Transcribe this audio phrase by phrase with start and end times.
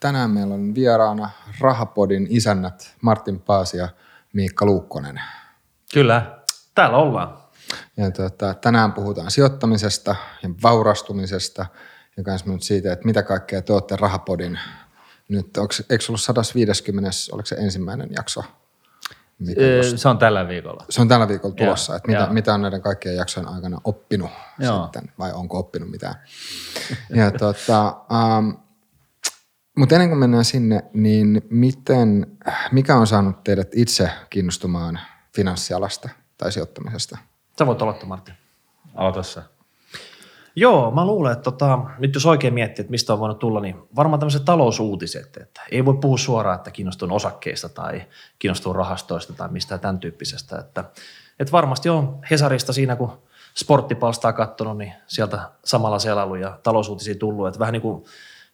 [0.00, 3.88] tänään meillä on vieraana Rahapodin isännät Martin Paasi ja
[4.32, 5.20] Miikka Luukkonen.
[5.94, 6.38] Kyllä,
[6.74, 7.38] täällä ollaan.
[7.96, 11.66] Ja tuota, tänään puhutaan sijoittamisesta ja vaurastumisesta
[12.16, 14.58] ja myös nyt siitä, että mitä kaikkea te olette Rahapodin.
[15.28, 18.44] Nyt onko, eikö ollut 150, oliko se ensimmäinen jakso?
[19.58, 20.84] Öö, se on tällä viikolla.
[20.90, 24.30] Se on tällä viikolla tulossa, ja, että mitä, mitä on näiden kaikkien jaksojen aikana oppinut
[24.58, 24.82] Joo.
[24.82, 26.14] sitten, vai onko oppinut mitään.
[27.14, 27.96] ja tota,
[28.38, 28.65] um,
[29.76, 32.26] mutta ennen kuin mennään sinne, niin miten,
[32.72, 35.00] mikä on saanut teidät itse kiinnostumaan
[35.36, 36.08] finanssialasta
[36.38, 37.18] tai sijoittamisesta?
[37.58, 38.32] Sä voit aloittaa, Martti.
[38.94, 39.42] Aloita sä.
[40.58, 43.76] Joo, mä luulen, että tota, nyt jos oikein miettii, että mistä on voinut tulla, niin
[43.96, 48.02] varmaan tämmöiset talousuutiset, että ei voi puhua suoraan, että kiinnostun osakkeista tai
[48.38, 50.58] kiinnostun rahastoista tai mistään tämän tyyppisestä.
[50.58, 50.84] Että,
[51.40, 53.22] että varmasti on Hesarista siinä, kun
[53.54, 58.04] sporttipalstaa katsonut, niin sieltä samalla selailu ja talousuutisia tullut, että vähän niin kuin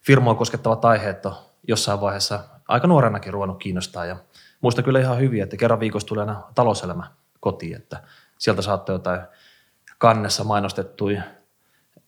[0.05, 1.35] firmoa koskettavat aiheet on
[1.67, 4.17] jossain vaiheessa aika nuorenakin ruvennut kiinnostaa ja
[4.61, 8.03] muista kyllä ihan hyvin, että kerran viikossa tulee aina talouselämä kotiin, että
[8.37, 9.21] sieltä saatte jotain
[9.97, 11.23] kannessa mainostettuja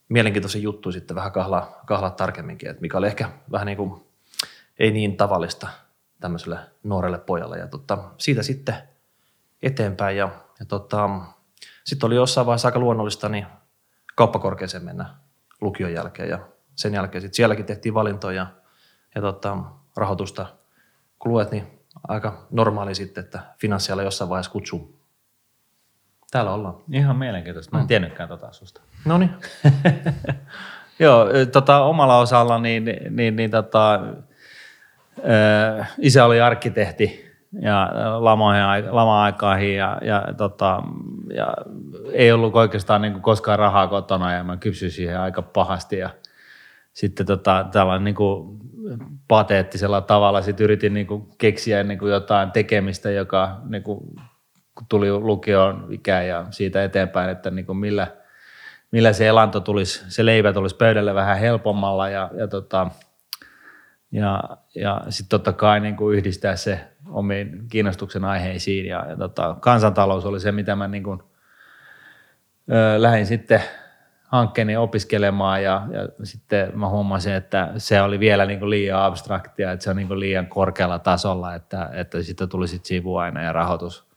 [0.10, 4.06] mielenkiintoisia juttuja sitten vähän kahlaa, kahlaa tarkemminkin, että mikä oli ehkä vähän niin kuin
[4.80, 5.68] ei niin tavallista
[6.20, 7.58] tämmöiselle nuorelle pojalle.
[7.58, 8.76] Ja tota, siitä sitten
[9.64, 11.10] eteenpäin ja, ja tota,
[11.84, 13.46] sitten oli jossain vaiheessa aika luonnollista niin
[14.16, 15.06] kauppakorkeeseen mennä
[15.62, 16.40] lukion jälkeen ja
[16.76, 18.48] sen jälkeen sitten sielläkin tehtiin valintoja ja,
[19.16, 19.58] ja tota,
[19.96, 20.46] rahoitusta
[21.20, 25.00] kun luet, niin aika normaali sitten, että finanssialla jossain vaiheessa kutsuu.
[26.32, 26.76] Täällä ollaan.
[26.92, 27.72] Ihan mielenkiintoista.
[27.76, 27.88] Mä en mm.
[27.88, 28.82] tiennytkään tota susta.
[29.06, 29.32] No niin.
[31.00, 34.02] Joo, tota, omalla osalla niin, niin, niin tota,
[35.98, 37.26] isä oli arkkitehti
[37.62, 37.92] ja
[38.92, 40.84] lama-aikaihin ja, ja, tota,
[41.34, 41.54] ja
[42.12, 46.10] ei ollut oikeastaan niin kuin koskaan rahaa kotona ja mä kypsyin siihen aika pahasti ja
[46.96, 48.60] sitten tota, tällainen niin kuin
[49.28, 54.00] pateettisella tavalla sit yritin niin kuin keksiä niin kuin jotain tekemistä, joka niin kuin,
[54.90, 58.08] tuli lukioon ikään ja siitä eteenpäin, että niin kuin millä,
[58.92, 62.88] millä se elanto tulisi, se leivä tulisi pöydälle vähän helpommalla ja, ja, tota,
[64.12, 64.44] ja,
[64.76, 70.26] ja sitten totta kai niin kuin yhdistää se omiin kiinnostuksen aiheisiin ja, ja tota, kansantalous
[70.26, 71.24] oli se, mitä mä niin kuin,
[72.72, 73.62] ö, lähdin sitten–
[74.28, 79.72] hankkeeni opiskelemaan ja, ja sitten mä huomasin, että se oli vielä niin kuin liian abstraktia,
[79.72, 83.54] että se on niin kuin liian korkealla tasolla, että, että sitten tuli sitten sivuaine ja
[83.54, 84.08] rahoitus,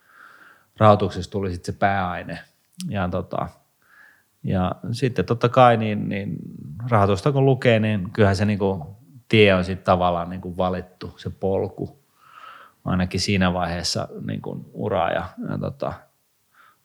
[0.76, 2.38] rahoituksessa tuli sitten se pääaine.
[2.88, 3.48] Ja, tota,
[4.44, 6.36] ja sitten totta kai niin, niin
[6.90, 8.82] rahoitusta kun lukee, niin kyllähän se niin kuin
[9.28, 11.98] tie on sitten tavallaan niin kuin valittu, se polku,
[12.84, 15.92] ainakin siinä vaiheessa niin kuin uraa ja, ja tota,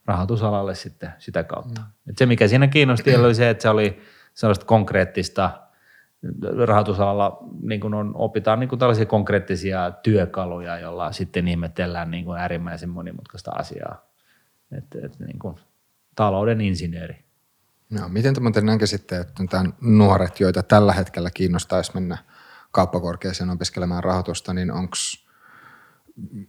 [0.06, 1.82] rahoitusalalle sitten sitä kautta.
[1.82, 1.88] Mm.
[2.10, 4.02] Et se, mikä siinä kiinnosti, oli se, että se oli
[4.34, 5.50] sellaista konkreettista
[6.66, 12.40] rahoitusalalla niin kuin on, opitaan niin kuin tällaisia konkreettisia työkaluja, joilla sitten ihmetellään niin kuin
[12.40, 14.06] äärimmäisen monimutkaista asiaa.
[14.78, 15.56] Et, et niin kuin
[16.16, 17.24] talouden insinööri.
[17.90, 22.18] No, miten te muuten näkisitte, että tämän nuoret, joita tällä hetkellä kiinnostaisi mennä
[22.72, 24.96] kauppakorkeeseen opiskelemaan rahoitusta, niin onko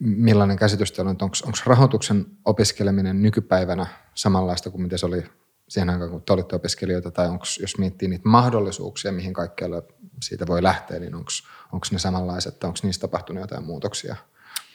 [0.00, 5.25] millainen käsitys teillä on, onko rahoituksen opiskeleminen nykypäivänä samanlaista kuin mitä se oli
[5.69, 9.82] siihen aikaan, kun te olitte opiskelijoita, tai onko, jos miettii niitä mahdollisuuksia, mihin kaikkialle
[10.22, 14.16] siitä voi lähteä, niin onko ne samanlaiset, tai onko niistä tapahtunut jotain muutoksia?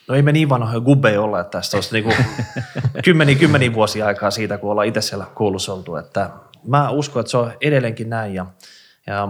[0.07, 2.13] No ei me niin vanhoja gubbe olla, että tästä olisi niinku
[3.05, 5.95] kymmeniä, kymmeniä vuosia aikaa siitä, kun ollaan itse siellä koulussa oltu.
[5.95, 6.29] Että
[6.67, 8.45] mä uskon, että se on edelleenkin näin, ja,
[9.07, 9.27] ja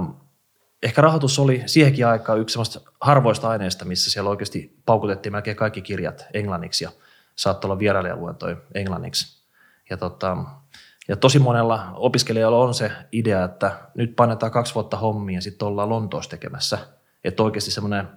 [0.84, 5.82] ehkä rahoitus oli siihenkin aikaan yksi semmoista harvoista aineista, missä siellä oikeasti paukutettiin melkein kaikki
[5.82, 6.92] kirjat englanniksi ja
[7.36, 9.44] saattoi olla vierailijaluentoja englanniksi.
[9.90, 10.38] Ja, tota,
[11.08, 15.68] ja tosi monella opiskelijalla on se idea, että nyt painetaan kaksi vuotta hommia ja sitten
[15.68, 16.78] ollaan Lontoossa tekemässä.
[17.24, 18.08] Että oikeasti semmoinen,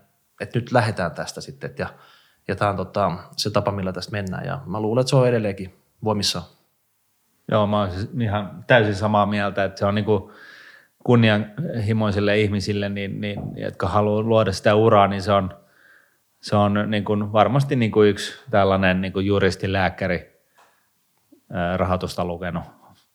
[0.40, 1.74] että nyt lähdetään tästä sitten.
[1.78, 1.86] ja,
[2.48, 4.46] ja tämä on tota, se tapa, millä tästä mennään.
[4.46, 5.74] Ja mä luulen, että se on edelleenkin
[6.04, 6.42] voimissa.
[7.50, 10.30] Joo, mä olen siis ihan täysin samaa mieltä, että se on kuin–
[11.04, 15.54] kunnianhimoisille ihmisille, niin, niin, jotka haluaa luoda sitä uraa, niin se on,
[16.40, 20.32] se on niin kuin varmasti niin kuin yksi tällainen niin kuin juristi, lääkäri,
[21.76, 22.64] rahoitusta lukenut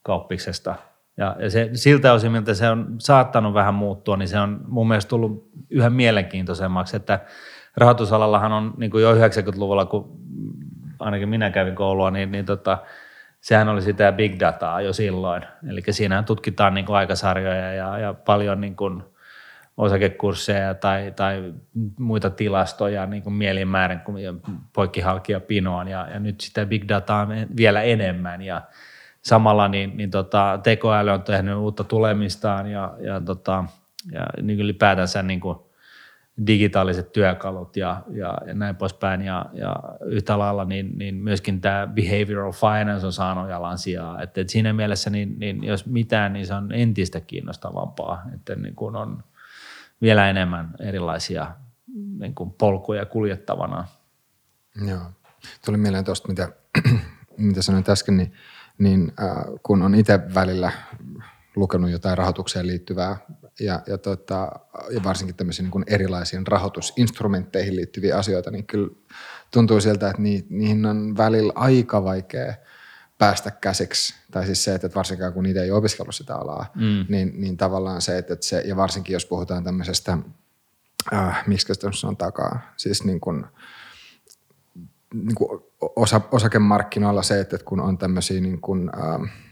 [0.04, 0.76] kauppiksesta.
[1.18, 4.88] Ja, ja se, siltä osin, miltä se on saattanut vähän muuttua, niin se on mun
[4.88, 7.20] mielestä tullut yhä mielenkiintoisemmaksi, että
[7.78, 10.20] rahoitusalallahan on niin kuin jo 90-luvulla, kun
[11.00, 12.78] ainakin minä kävin koulua, niin, niin tota,
[13.48, 15.44] sehän oli sitä big dataa jo silloin.
[15.70, 19.04] Eli siinä tutkitaan niin kuin aikasarjoja ja, ja paljon niin kuin
[19.78, 21.54] osakekursseja tai, tai
[22.00, 24.42] muita tilastoja niin kuin mielinmäärin kuin
[24.74, 27.28] poikkihalkia pinoon ja, ja nyt sitä big dataa
[27.58, 28.62] vielä enemmän ja
[29.22, 33.64] samalla niin, niin tota, tekoäly on tehnyt uutta tulemistaan ja, ja, tota,
[34.12, 35.58] ja niin ylipäätänsä niin kuin
[36.48, 39.22] digitaaliset työkalut ja, ja, ja näin poispäin.
[39.22, 39.76] Ja, ja
[40.06, 44.22] yhtä lailla niin, niin myöskin tämä behavioral finance on saanut jalan sijaa.
[44.22, 48.24] Että, että siinä mielessä, niin, niin jos mitään, niin se on entistä kiinnostavampaa.
[48.34, 49.24] Että niin kun on
[50.02, 51.52] vielä enemmän erilaisia
[52.20, 53.88] niin kuin polkuja kuljettavana.
[54.88, 55.02] Joo.
[55.66, 56.50] Tuli mieleen tuosta, mitä,
[57.38, 58.34] mitä sanoin äsken, niin,
[58.78, 60.72] niin äh, kun on itse välillä
[61.56, 63.18] lukenut jotain rahoitukseen liittyvää
[63.60, 64.52] ja, ja, tota,
[64.90, 68.90] ja varsinkin tämmöisiin niin kuin erilaisiin rahoitusinstrumentteihin liittyviä asioita, niin kyllä
[69.52, 72.54] tuntuu siltä, että ni, niihin on välillä aika vaikea
[73.18, 74.16] päästä käsiksi.
[74.32, 77.06] Tai siis se, että varsinkaan kun niitä ei opiskellut sitä alaa, mm.
[77.10, 80.18] niin, niin tavallaan se, että se, ja varsinkin jos puhutaan tämmöisestä,
[81.14, 83.46] äh, miksi sitä on takaa, siis niin kuin,
[85.14, 85.64] niin kuin
[85.96, 89.47] osa, osakemarkkinoilla se, että kun on tämmöisiä niin kuin, äh,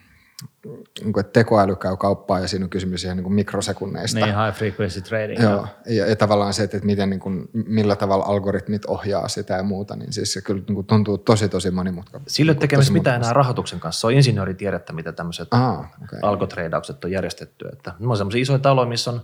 [1.00, 4.20] niin kuin, että tekoäly käy kauppaan ja siinä on kysymys ihan niin kuin mikrosekunneista.
[4.20, 5.44] Niin, high frequency trading.
[5.44, 9.64] Joo, ja, ja tavallaan se, että miten, niin kuin, millä tavalla algoritmit ohjaa sitä ja
[9.64, 12.30] muuta, niin siis se kyllä niin kuin tuntuu tosi tosi monimutkaista.
[12.30, 14.02] Sillä ei tekemistä mitään enää rahoituksen kanssa.
[14.02, 16.20] Se on insinööritiedettä, mitä tämmöiset ah, okay.
[16.22, 17.68] algotreidaukset on järjestetty.
[17.74, 19.22] Että on semmoisia isoja taloja, missä on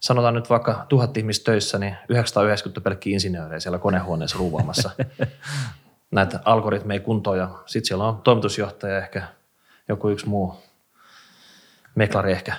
[0.00, 4.90] sanotaan nyt vaikka tuhat ihmistä töissä, niin 990 pelkkiä insinöörejä siellä konehuoneessa ruuvaamassa
[6.10, 9.22] näitä algoritmeja kuntoon ja sitten siellä on toimitusjohtaja ehkä
[9.88, 10.54] joku yksi muu
[11.94, 12.54] meklari ehkä.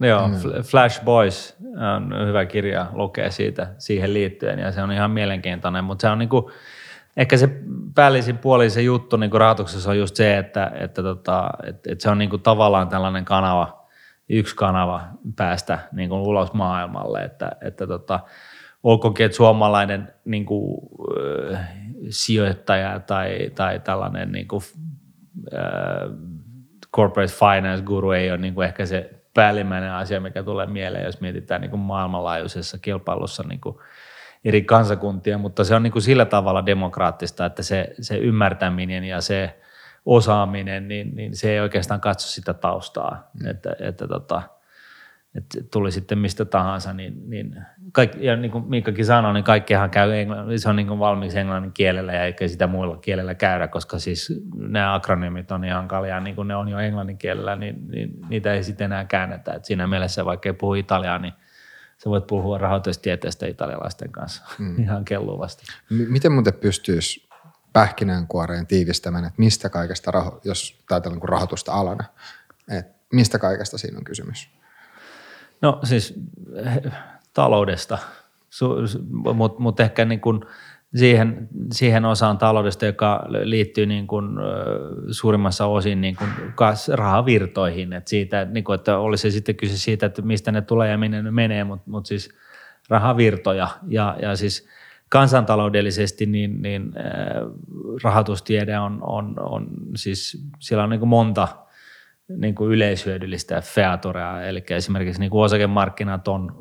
[0.00, 0.34] Joo, mm.
[0.62, 1.56] Flash Boys
[1.96, 6.18] on hyvä kirja lukea siitä siihen liittyen ja se on ihan mielenkiintoinen, mutta se on
[6.18, 6.50] niinku,
[7.16, 7.48] ehkä se
[7.94, 12.10] päällisin puoli se juttu niinku rahoituksessa on just se, että, että, tota, että, että se
[12.10, 13.86] on niinku tavallaan tällainen kanava,
[14.28, 15.02] yksi kanava
[15.36, 18.20] päästä niinku ulos maailmalle, että, että tota,
[18.82, 20.80] olkoonkin, että suomalainen niinku,
[21.52, 21.68] äh,
[22.08, 24.62] sijoittaja tai, tai tällainen niinku,
[25.54, 26.29] äh,
[26.96, 31.20] corporate finance guru ei ole niin kuin ehkä se päällimmäinen asia, mikä tulee mieleen, jos
[31.20, 33.76] mietitään niin kuin maailmanlaajuisessa kilpailussa niin kuin
[34.44, 39.20] eri kansakuntia, mutta se on niin kuin sillä tavalla demokraattista, että se, se ymmärtäminen ja
[39.20, 39.60] se
[40.06, 43.50] osaaminen, niin, niin se ei oikeastaan katso sitä taustaa, mm.
[43.50, 44.42] että, että tota,
[45.34, 47.62] että tuli sitten mistä tahansa, niin, niin
[47.92, 51.38] kaikki, ja niin kuin Miikkakin sanoi, niin kaikkihan käy englannin, se on niin kuin valmiiksi
[51.38, 56.20] englannin kielellä ja eikä sitä muilla kielellä käydä, koska siis nämä akronyymit on ihan kaljaa,
[56.20, 59.52] niin kuin ne on jo englannin kielellä, niin, niin niitä ei sitten enää käännetä.
[59.52, 61.32] Et siinä mielessä, vaikka ei puhu italiaa, niin
[61.98, 64.78] sä voit puhua rahoitustieteestä italialaisten kanssa mm.
[64.78, 65.64] ihan kelluvasti.
[65.90, 67.28] M- miten muuten pystyisi
[67.72, 72.04] pähkinänkuoreen tiivistämään, että mistä kaikesta, raho- jos ajatellaan rahoitusta alana,
[72.70, 74.59] että mistä kaikesta siinä on kysymys?
[75.62, 76.20] No siis
[77.34, 77.98] taloudesta,
[79.12, 80.40] mutta mut ehkä niin kuin
[80.94, 84.26] siihen, siihen osaan taloudesta, joka liittyy niin kuin,
[85.10, 86.30] suurimmassa osin niin kuin
[86.92, 87.92] rahavirtoihin.
[87.92, 91.22] Et siitä, niin kuin, että olisi sitten kyse siitä, että mistä ne tulee ja minne
[91.22, 92.30] ne menee, mutta mut siis
[92.88, 94.68] rahavirtoja ja, ja siis
[95.08, 96.92] kansantaloudellisesti niin, niin
[98.02, 99.66] rahoitustiede on, on, on
[99.96, 101.48] siis siellä on niin kuin monta–
[102.36, 106.56] niin kuin yleishyödyllistä featorea, eli esimerkiksi niin kuin osakemarkkinat on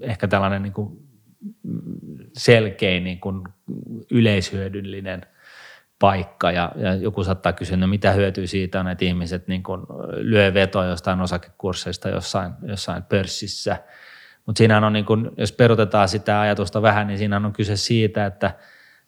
[0.00, 0.98] ehkä tällainen niin kuin
[2.36, 3.44] selkein niin kuin
[4.10, 5.20] yleishyödyllinen
[5.98, 6.50] paikka.
[6.50, 9.80] Ja, ja joku saattaa kysyä, no mitä hyötyä siitä on, että ihmiset niin kuin
[10.16, 13.76] lyö vetoa jostain osakekursseista jossain, jossain pörssissä,
[14.46, 18.26] mutta siinä on, niin kuin, jos perutetaan sitä ajatusta vähän, niin siinä on kyse siitä,
[18.26, 18.54] että–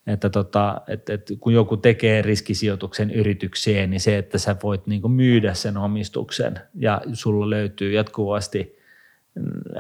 [0.07, 5.01] että, tota, että, että kun joku tekee riskisijoituksen yritykseen, niin se, että sä voit niin
[5.01, 8.77] kuin myydä sen omistuksen ja sulla löytyy jatkuvasti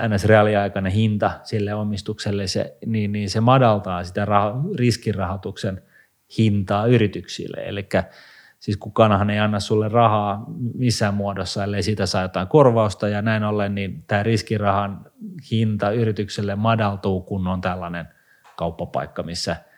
[0.08, 0.24] ns.
[0.24, 5.82] reaaliaikainen hinta sille omistukselle, se, niin, niin se madaltaa sitä rah- riskirahoituksen
[6.38, 7.56] hintaa yrityksille.
[7.64, 7.88] Eli
[8.58, 13.44] siis kukaanhan ei anna sulle rahaa missään muodossa, ellei siitä saa jotain korvausta ja näin
[13.44, 15.06] ollen, niin tämä riskirahan
[15.50, 18.08] hinta yritykselle madaltuu, kun on tällainen
[18.56, 19.56] kauppapaikka, missä–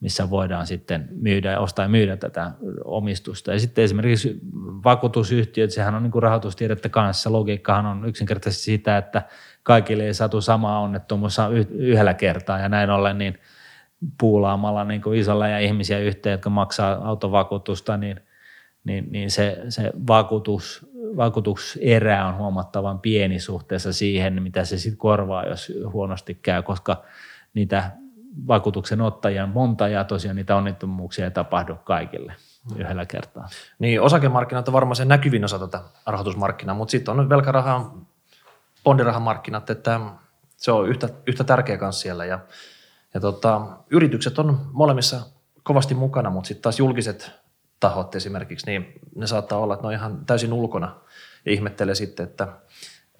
[0.00, 2.50] missä voidaan sitten myydä, ostaa ja myydä tätä
[2.84, 3.52] omistusta.
[3.52, 4.40] Ja sitten esimerkiksi
[4.84, 7.32] vakuutusyhtiöt, sehän on niin kuin rahoitustiedettä kanssa.
[7.32, 9.22] Logiikkahan on yksinkertaisesti sitä, että
[9.62, 11.36] kaikille ei saatu samaa onnettomuus
[11.70, 13.38] yhdellä kertaa ja näin ollen niin
[14.20, 18.20] puulaamalla niin kuin isolla ja ihmisiä yhteen, jotka maksaa autovakuutusta, niin,
[18.84, 20.86] niin, niin se, se vakuutus,
[21.16, 27.04] vakuutuserä on huomattavan pieni suhteessa siihen, mitä se sitten korvaa, jos huonosti käy, koska
[27.54, 27.90] niitä
[28.46, 32.36] vakuutuksen ottajia monta ja tosiaan niitä onnettomuuksia ei tapahdu kaikille
[32.76, 33.48] yhdellä kertaa.
[33.78, 37.94] Niin, osakemarkkinat on varmaan se näkyvin osa tätä rahoitusmarkkinaa, mutta sitten on velkaraha,
[38.84, 40.00] bondirahamarkkinat, että
[40.56, 42.38] se on yhtä, yhtä tärkeä kanssa siellä ja,
[43.14, 45.20] ja tota, yritykset on molemmissa
[45.62, 47.30] kovasti mukana, mutta sitten taas julkiset
[47.80, 50.94] tahot esimerkiksi, niin ne saattaa olla, että ne on ihan täysin ulkona
[51.44, 52.48] ja ihmettelee sitten, että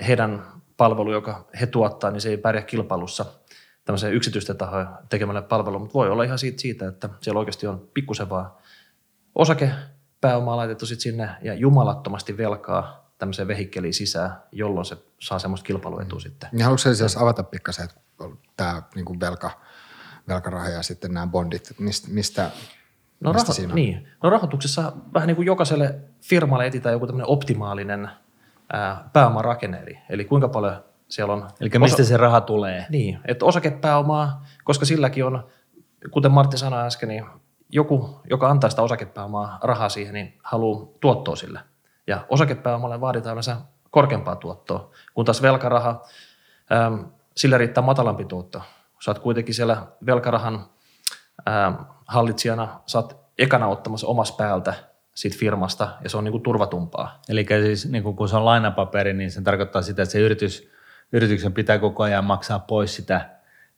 [0.07, 0.47] heidän
[0.77, 3.25] palvelu, joka he tuottaa, niin se ei pärjää kilpailussa–
[3.87, 7.89] tämmöiseen yksityisten tahojen tekemälle palvelulle, mutta voi olla ihan siitä, siitä että siellä oikeasti on
[7.95, 8.51] pikkusen vaan
[9.35, 16.19] osakepääomaa laitettu sit sinne ja jumalattomasti velkaa tämmöiseen vehikkeliin sisään, jolloin se saa semmoista kilpailuetua
[16.19, 16.23] mm.
[16.23, 16.49] sitten.
[16.53, 18.01] Niin haluatko siis avata pikkasen, että
[18.57, 19.51] tämä niin velka,
[20.29, 22.51] velkaraha ja sitten nämä bondit, mistä, mistä
[23.21, 24.09] No, raho- siinä niin.
[24.23, 28.11] no rahoituksessa vähän niin kuin jokaiselle firmalle etsitään joku tämmöinen optimaalinen
[28.73, 31.49] ää, pääomarakenne, eli, eli kuinka paljon siellä on...
[31.61, 32.87] Eli mistä osa- se raha tulee?
[32.89, 35.47] Niin, että osakepääomaa, koska silläkin on,
[36.11, 37.27] kuten Martti sanoi äsken, niin
[37.73, 41.61] joku, joka antaa sitä osakepääomaa rahaa siihen, niin haluaa tuottoa sille.
[42.07, 43.57] Ja osakepääomalle vaaditaan yleensä
[43.91, 46.03] korkeampaa tuottoa, kun taas velkaraha,
[46.73, 47.05] äm,
[47.37, 48.63] sillä riittää matalampi tuotto.
[49.05, 50.55] Sä oot kuitenkin siellä velkarahan
[51.49, 54.75] äm, hallitsijana, sä oot ekana ottamassa omassa päältä
[55.15, 57.21] siitä firmasta ja se on niinku turvatumpaa.
[57.29, 60.71] Eli siis niin kun se on lainapaperi, niin se tarkoittaa sitä, että se yritys,
[61.13, 63.31] yrityksen pitää koko ajan maksaa pois sitä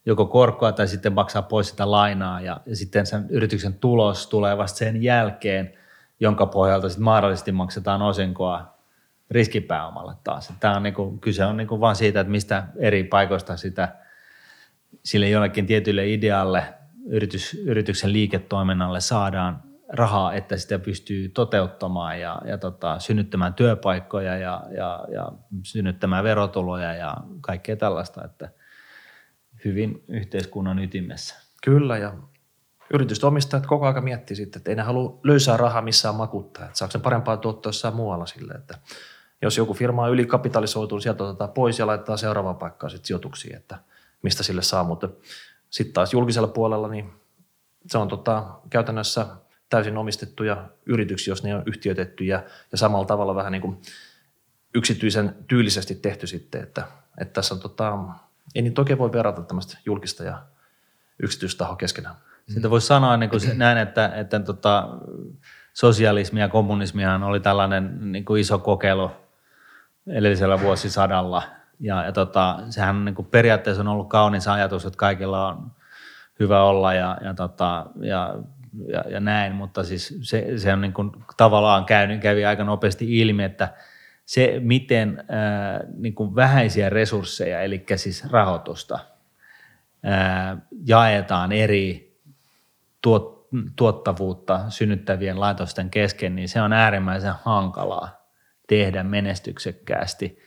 [0.05, 4.57] joko korkoa tai sitten maksaa pois sitä lainaa ja, ja sitten sen yrityksen tulos tulee
[4.57, 5.73] vasta sen jälkeen,
[6.19, 8.79] jonka pohjalta sitten mahdollisesti maksetaan osinkoa
[9.31, 10.53] riskipääomalle taas.
[10.59, 13.95] Tämä on niinku, kyse on niinku vaan siitä, että mistä eri paikoista sitä
[15.03, 16.73] sille jollekin tietylle idealle,
[17.07, 24.63] yritys, yrityksen liiketoiminnalle saadaan rahaa, että sitä pystyy toteuttamaan ja, ja tota, synnyttämään työpaikkoja ja,
[24.77, 25.31] ja, ja
[25.63, 28.49] synnyttämään verotuloja ja kaikkea tällaista, että
[29.65, 31.35] hyvin yhteiskunnan ytimessä.
[31.63, 32.13] Kyllä ja
[32.93, 36.77] yritysten omistajat koko ajan miettii sitten, että ei ne halua löysää rahaa missään makuttaa, että
[36.77, 38.77] saako sen parempaa tuottoa jossain muualla sille, että
[39.41, 43.79] jos joku firma on ylikapitalisoitunut, sieltä otetaan pois ja laittaa seuraavaan paikkaan sitten sijoituksiin, että
[44.21, 45.09] mistä sille saa, mutta
[45.69, 47.11] sitten taas julkisella puolella, niin
[47.87, 49.25] se on tota, käytännössä
[49.69, 53.81] täysin omistettuja yrityksiä, jos ne on yhtiötetty ja, ja samalla tavalla vähän niin kuin
[54.75, 56.83] yksityisen tyylisesti tehty sitten, että,
[57.17, 57.97] että tässä on tota,
[58.55, 60.41] ei niin toki voi verrata tämmöistä julkista ja
[61.23, 62.15] yksityistahoa keskenään.
[62.47, 64.89] Sitä voisi sanoa niin kuin näin, että, että tota,
[65.73, 69.11] sosialismi ja kommunismihan oli tällainen niin kuin iso kokeilu
[70.07, 71.43] edellisellä vuosisadalla.
[71.79, 75.71] Ja, ja tota, sehän niin kuin periaatteessa on ollut kaunis ajatus, että kaikilla on
[76.39, 78.35] hyvä olla ja, ja, tota, ja,
[78.87, 83.19] ja, ja näin, mutta siis se, se on niin kuin tavallaan käynyt, kävi aika nopeasti
[83.19, 83.73] ilmi, että
[84.25, 88.99] se, miten ää, niin kuin vähäisiä resursseja, eli siis rahoitusta,
[90.03, 92.17] ää, jaetaan eri
[93.01, 98.29] tuot, tuottavuutta synnyttävien laitosten kesken, niin se on äärimmäisen hankalaa
[98.67, 100.39] tehdä menestyksekkäästi.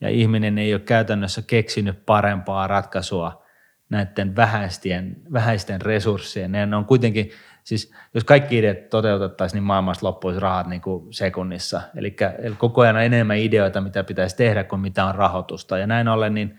[0.00, 3.44] Ja ihminen ei ole käytännössä keksinyt parempaa ratkaisua
[3.90, 6.52] näiden vähäisten, vähäisten resurssien.
[6.52, 7.30] Ne on kuitenkin,
[7.64, 11.82] siis jos kaikki ideat toteutettaisiin, niin maailmassa loppuisi rahat niin kuin sekunnissa.
[11.96, 12.16] Eli,
[12.58, 15.78] koko ajan on enemmän ideoita, mitä pitäisi tehdä kuin mitä on rahoitusta.
[15.78, 16.58] Ja näin ollen niin,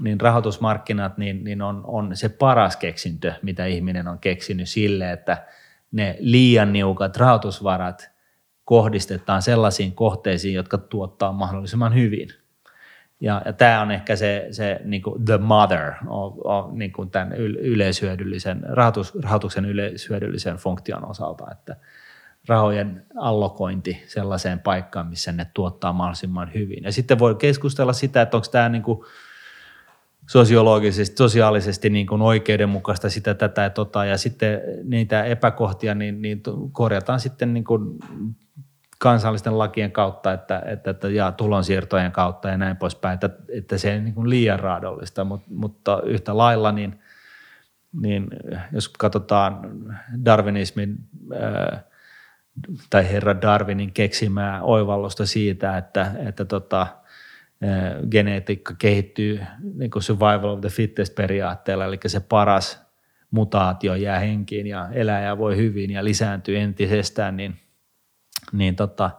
[0.00, 5.46] niin rahoitusmarkkinat niin, niin on, on se paras keksintö, mitä ihminen on keksinyt sille, että
[5.92, 8.10] ne liian niukat rahoitusvarat
[8.64, 12.41] kohdistetaan sellaisiin kohteisiin, jotka tuottaa mahdollisimman hyvin.
[13.22, 17.10] Ja, ja tämä on ehkä se, se niin kuin the mother of, of niin kuin
[17.10, 21.76] tämän yleishyödyllisen, rahoitus, rahoituksen yleishyödyllisen funktion osalta, että
[22.48, 26.84] rahojen allokointi sellaiseen paikkaan, missä ne tuottaa mahdollisimman hyvin.
[26.84, 28.98] Ja sitten voi keskustella sitä, että onko tämä niin kuin
[30.28, 36.42] sosiologisesti, sosiaalisesti niin kuin oikeudenmukaista sitä, tätä ja tota, ja sitten niitä epäkohtia niin, niin
[36.72, 37.98] korjataan sitten niin kuin
[39.02, 43.92] kansallisten lakien kautta että, että, että, ja tulonsiirtojen kautta ja näin poispäin, että, että se
[43.92, 47.00] ei niin kuin liian raadollista, mutta, mutta yhtä lailla niin,
[48.02, 48.26] niin
[48.72, 49.60] jos katsotaan
[50.24, 50.96] darwinismin
[52.90, 56.86] tai herra Darwinin keksimää oivallusta siitä, että, että tota,
[58.10, 59.40] geneetiikka kehittyy
[59.74, 62.82] niin kuin survival of the fittest periaatteella, eli se paras
[63.30, 67.56] mutaatio jää henkiin ja eläjä voi hyvin ja lisääntyy entisestään, niin–
[68.52, 69.10] niin tota,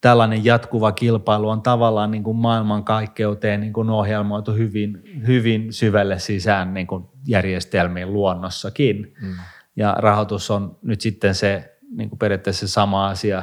[0.00, 6.74] tällainen jatkuva kilpailu on tavallaan niin kuin maailmankaikkeuteen niin kuin ohjelmoitu hyvin, hyvin syvälle sisään
[6.74, 9.14] niin kuin järjestelmiin luonnossakin.
[9.22, 9.34] Mm.
[9.76, 13.42] Ja rahoitus on nyt sitten se niin kuin periaatteessa sama asia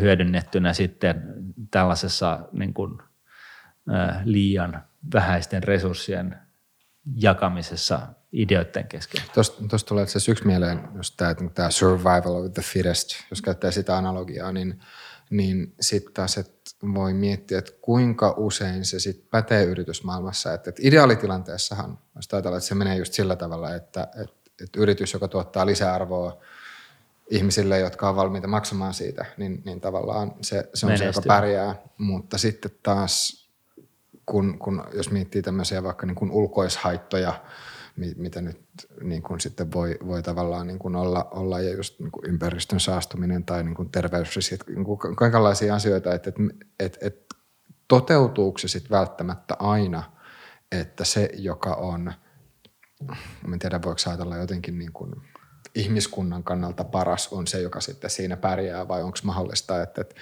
[0.00, 1.34] hyödynnettynä sitten
[1.70, 2.98] tällaisessa niin kuin,
[4.24, 4.82] liian
[5.14, 6.36] vähäisten resurssien
[7.14, 8.00] jakamisessa
[8.32, 9.22] ideoiden kesken.
[9.68, 13.96] Tuosta tulee itse yksi mieleen, jos tämä, tämä survival of the fittest, jos käyttää sitä
[13.96, 14.80] analogiaa, niin,
[15.30, 20.54] niin sitten taas, että voi miettiä, että kuinka usein se sitten pätee yritysmaailmassa.
[20.54, 25.12] Että, että ideaalitilanteessahan, jos ajatellaan, että se menee just sillä tavalla, että, että, että yritys,
[25.12, 26.40] joka tuottaa lisäarvoa
[27.30, 31.12] ihmisille, jotka on valmiita maksamaan siitä, niin, niin tavallaan se, se on Menestyy.
[31.12, 31.74] se, joka pärjää.
[31.98, 33.46] Mutta sitten taas
[34.26, 37.40] kun, kun jos miettii tämmöisiä vaikka niin kuin ulkoishaittoja,
[37.96, 38.60] mitä nyt
[39.02, 42.80] niin kuin sitten voi, voi tavallaan niin kuin olla, olla, ja just niin kuin ympäristön
[42.80, 46.42] saastuminen tai niin kuin terveysriskit, niin kuin kaikenlaisia asioita, että, että,
[46.80, 47.36] että, että
[47.88, 50.12] toteutuuko se sitten välttämättä aina,
[50.72, 52.12] että se, joka on,
[53.52, 55.12] en tiedä voiko ajatella jotenkin niin kuin
[55.76, 60.14] ihmiskunnan kannalta paras on se, joka sitten siinä pärjää, vai onko mahdollista, että, että,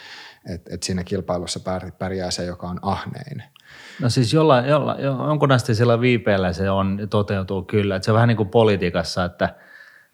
[0.48, 1.60] että, että siinä kilpailussa
[1.98, 3.42] pärjää se, joka on ahnein?
[4.00, 4.96] No siis jolla, jolla,
[5.72, 7.96] sillä viipeellä se on, toteutuu kyllä.
[7.96, 9.54] Että se on vähän niin kuin politiikassa, että,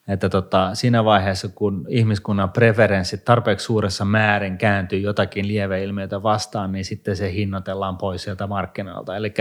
[0.08, 6.84] että tota, siinä vaiheessa, kun ihmiskunnan preferenssit tarpeeksi suuressa määrin kääntyy jotakin lieveilmiötä vastaan, niin
[6.84, 9.16] sitten se hinnoitellaan pois sieltä markkinoilta.
[9.16, 9.34] Eli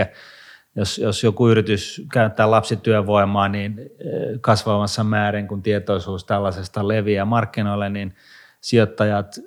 [0.76, 7.88] jos, jos joku yritys käyttää lapsityövoimaa niin eh, kasvavassa määrin, kun tietoisuus tällaisesta leviää markkinoille,
[7.88, 8.14] niin
[8.60, 9.44] sijoittajat, eh,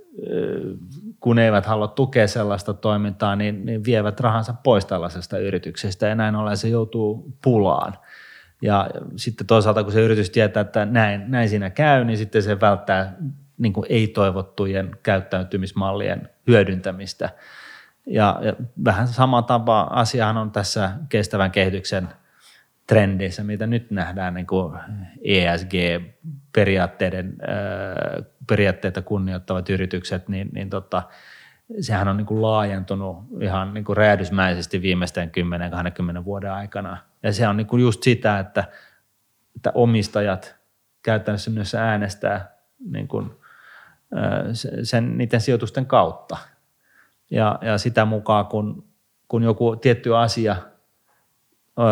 [1.20, 6.36] kun eivät halua tukea sellaista toimintaa, niin, niin vievät rahansa pois tällaisesta yrityksestä ja näin
[6.36, 7.94] ollen se joutuu pulaan.
[8.62, 12.60] Ja sitten toisaalta, kun se yritys tietää, että näin, näin siinä käy, niin sitten se
[12.60, 13.15] välttää
[13.58, 17.30] niin ei-toivottujen käyttäytymismallien hyödyntämistä–
[18.06, 18.54] ja, ja
[18.86, 22.10] vähän sama tapa asiahan on tässä kestävän kehityksen
[22.88, 24.80] trendissä, mitä nyt nähdään niin kuin
[25.24, 27.38] ESG-periaatteiden,
[28.48, 31.04] periaatteita kunnioittavat yritykset, niin, niin tota,
[31.80, 35.32] sehän on niin kuin laajentunut ihan niin kuin räjähdysmäisesti viimeisten
[36.22, 36.98] 10-20 vuoden aikana.
[37.24, 38.64] Ja se on niin kuin just sitä, että,
[39.56, 40.56] että omistajat
[41.04, 42.56] käytännössä myös äänestää
[42.90, 43.32] niin kuin,
[44.84, 46.38] sen, niiden sijoitusten kautta–
[47.34, 48.84] ja, ja sitä mukaan, kun,
[49.28, 50.56] kun joku tietty asia
[51.80, 51.84] ö,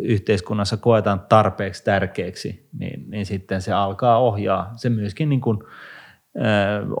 [0.00, 4.70] yhteiskunnassa koetaan tarpeeksi tärkeäksi, niin, niin sitten se alkaa ohjaa.
[4.76, 5.58] Se myöskin niin kuin,
[6.36, 6.40] ö,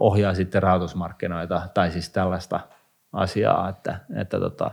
[0.00, 2.60] ohjaa sitten rahoitusmarkkinoita tai siis tällaista
[3.12, 4.70] asiaa, että, että tota.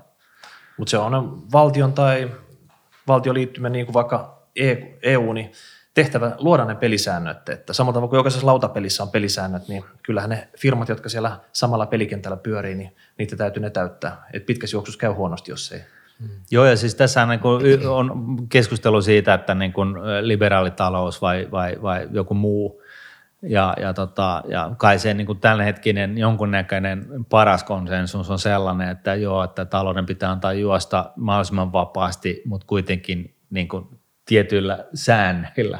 [0.78, 2.32] Mutta se on valtion tai
[3.08, 4.48] valtioliittymä, niin kuin vaikka
[5.04, 5.52] EU, e niin
[5.98, 10.48] tehtävä luoda ne pelisäännöt, että samalla tavalla kuin jokaisessa lautapelissä on pelisäännöt, niin kyllähän ne
[10.58, 14.28] firmat, jotka siellä samalla pelikentällä pyörii, niin niitä täytyy ne täyttää.
[14.34, 15.82] Et pitkässä juoksussa käy huonosti, jos ei.
[16.20, 16.30] Hmm.
[16.52, 22.08] Joo, ja siis tässä niin on keskustelu siitä, että niin kuin liberaalitalous vai, vai, vai
[22.12, 22.82] joku muu,
[23.42, 29.16] ja, ja, tota, ja kai se niin kuin tämänhetkinen jonkunnäköinen paras konsensus on sellainen, että
[29.16, 33.97] joo, että talouden pitää antaa juosta mahdollisimman vapaasti, mutta kuitenkin niin kuin
[34.28, 35.80] tietyillä säännöillä.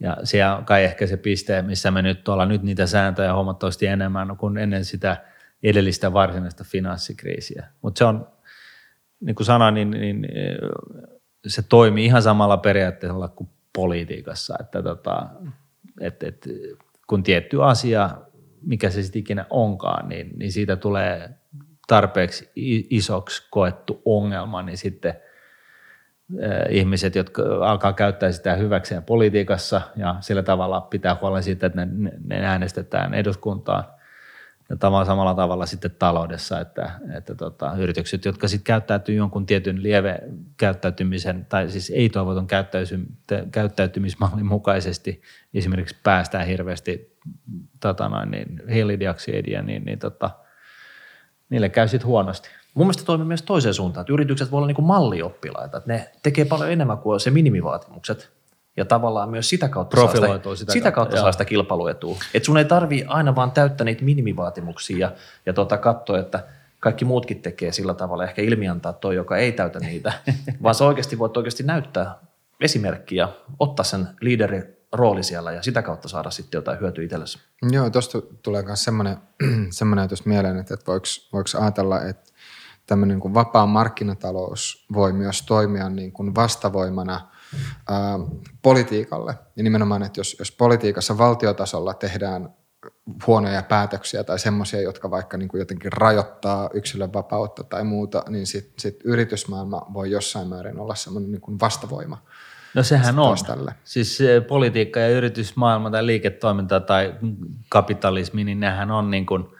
[0.00, 3.86] Ja se on kai ehkä se piste, missä me nyt ollaan nyt niitä sääntöjä huomattavasti
[3.86, 5.24] enemmän kuin ennen sitä
[5.62, 7.66] edellistä varsinaista finanssikriisiä.
[7.82, 8.28] Mutta se on,
[9.20, 10.26] niin kuin sanoin, niin, niin
[11.46, 15.26] se toimii ihan samalla periaatteella kuin politiikassa, että tota,
[16.00, 16.48] et, et,
[17.06, 18.10] kun tietty asia,
[18.62, 21.30] mikä se sitten ikinä onkaan, niin, niin siitä tulee
[21.86, 22.50] tarpeeksi
[22.90, 25.14] isoksi koettu ongelma, niin sitten–
[26.70, 32.12] ihmiset, jotka alkaa käyttää sitä hyväkseen politiikassa ja sillä tavalla pitää huolen siitä, että ne,
[32.24, 33.84] ne äänestetään eduskuntaan.
[34.68, 40.18] Ja samalla tavalla sitten taloudessa, että, että tota, yritykset, jotka sitten käyttäytyy jonkun tietyn lieve
[40.56, 42.46] käyttäytymisen tai siis ei-toivotun
[43.50, 45.22] käyttäytymismallin mukaisesti,
[45.54, 47.16] esimerkiksi päästään hirveästi
[47.80, 50.30] tota noin, niin, hiilidioksidia, niin, niin tota,
[51.50, 52.48] niille käy sitten huonosti.
[52.76, 56.10] Mun mielestä toimii myös toiseen suuntaan, että yritykset voi olla niin kuin mallioppilaita, että ne
[56.22, 58.30] tekee paljon enemmän kuin se minimivaatimukset
[58.76, 62.16] ja tavallaan myös sitä kautta saa sitä, sitä, sitä kautta saa sitä kilpailuetua.
[62.34, 65.12] Että sun ei tarvii aina vaan täyttää niitä minimivaatimuksia ja,
[65.46, 66.44] ja tota katsoa, että
[66.80, 70.12] kaikki muutkin tekee sillä tavalla, ehkä ilmiantaa toi, joka ei täytä niitä,
[70.62, 72.18] vaan sä oikeasti voit oikeasti näyttää
[72.60, 77.38] esimerkkiä, ottaa sen liiderin rooli siellä ja sitä kautta saada sitten jotain hyötyä itsellesi.
[77.70, 79.16] Joo, tuosta tulee myös semmoinen,
[79.70, 82.32] semmoinen ajatus mieleen, että, että voiko, voiko ajatella, että
[82.86, 87.20] tämmöinen niin kuin vapaa markkinatalous voi myös toimia niin kuin vastavoimana
[87.88, 88.18] ää,
[88.62, 89.34] politiikalle.
[89.56, 92.54] Ja nimenomaan, että jos, jos politiikassa valtiotasolla tehdään
[93.26, 98.46] huonoja päätöksiä tai semmoisia, jotka vaikka niin kuin jotenkin rajoittaa yksilön vapautta tai muuta, niin
[98.46, 102.22] sitten sit yritysmaailma voi jossain määrin olla semmoinen niin kuin vastavoima.
[102.74, 103.36] No sehän on.
[103.46, 103.74] Tälle.
[103.84, 104.18] Siis
[104.48, 107.14] politiikka ja yritysmaailma tai liiketoiminta tai
[107.68, 109.44] kapitalismi, niin nehän on niin kuin–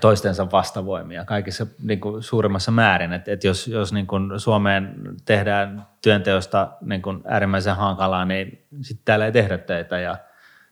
[0.00, 3.12] toistensa vastavoimia kaikissa niin kuin suurimmassa määrin.
[3.12, 9.04] Et, et jos jos niin kuin Suomeen tehdään työnteosta niin kuin äärimmäisen hankalaa, niin sitten
[9.04, 10.16] täällä ei tehdä töitä ja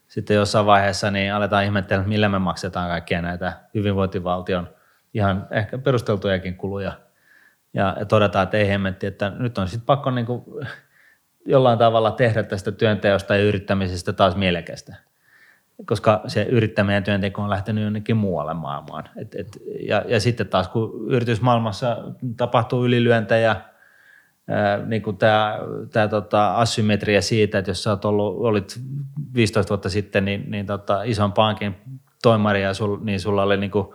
[0.09, 4.69] sitten jossain vaiheessa niin aletaan ihmetellä, millä me maksetaan kaikkia näitä hyvinvointivaltion
[5.15, 6.93] ihan ehkä perusteltujakin kuluja.
[7.75, 10.45] Ja, ja todetaan, että ei hemmetti, että nyt on sitten pakko niin kuin
[11.47, 14.97] jollain tavalla tehdä tästä työnteosta ja yrittämisestä taas mielekästä.
[15.87, 19.05] Koska se yrittäminen ja työnteko on lähtenyt jonnekin muualle maailmaan.
[19.17, 21.97] Et, et, ja, ja sitten taas kun yritysmaailmassa
[22.37, 23.57] tapahtuu ylilyöntejä,
[24.87, 25.59] niin kuin tämä,
[25.93, 28.81] tämä tota, asymmetria siitä, että jos sä olet ollut, olit
[29.35, 31.77] 15 vuotta sitten niin, niin tota, ison pankin
[32.23, 33.87] toimari ja sul, niin sulla oli niin kuin,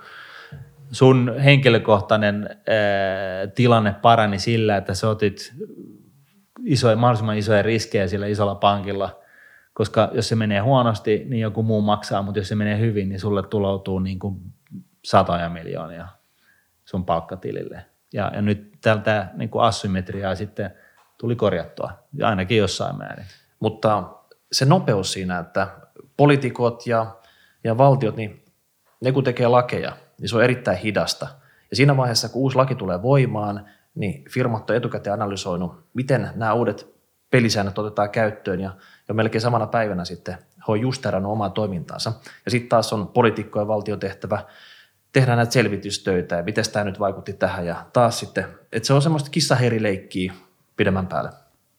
[0.91, 5.53] sun henkilökohtainen ää, tilanne parani sillä, että sä otit
[6.65, 9.19] isoja, mahdollisimman isoja riskejä sillä isolla pankilla,
[9.77, 13.19] koska jos se menee huonosti, niin joku muu maksaa, mutta jos se menee hyvin, niin
[13.19, 14.39] sulle tuloutuu niin kuin
[15.05, 16.07] satoja miljoonia
[16.85, 17.85] sun palkkatilille.
[18.13, 20.71] Ja, ja nyt tältä niin kuin asymmetriaa sitten
[21.17, 21.91] tuli korjattua,
[22.23, 23.25] ainakin jossain määrin.
[23.59, 24.03] Mutta
[24.51, 25.67] se nopeus siinä, että
[26.17, 27.15] poliitikot ja,
[27.63, 28.45] ja valtiot, niin
[29.01, 31.27] ne kun tekee lakeja, niin se on erittäin hidasta.
[31.69, 36.53] Ja siinä vaiheessa, kun uusi laki tulee voimaan, niin firmat on etukäteen analysoinut, miten nämä
[36.53, 36.97] uudet
[37.31, 38.71] pelisäännöt otetaan käyttöön ja
[39.07, 42.13] jo melkein samana päivänä sitten he on justerannut omaa toimintaansa.
[42.45, 44.43] Ja sitten taas on poliitikkojen valtiotehtävä
[45.13, 49.01] tehdään näitä selvitystöitä ja miten tämä nyt vaikutti tähän ja taas sitten, että se on
[49.01, 50.33] semmoista kissaheirileikkiä
[50.77, 51.29] pidemmän päälle.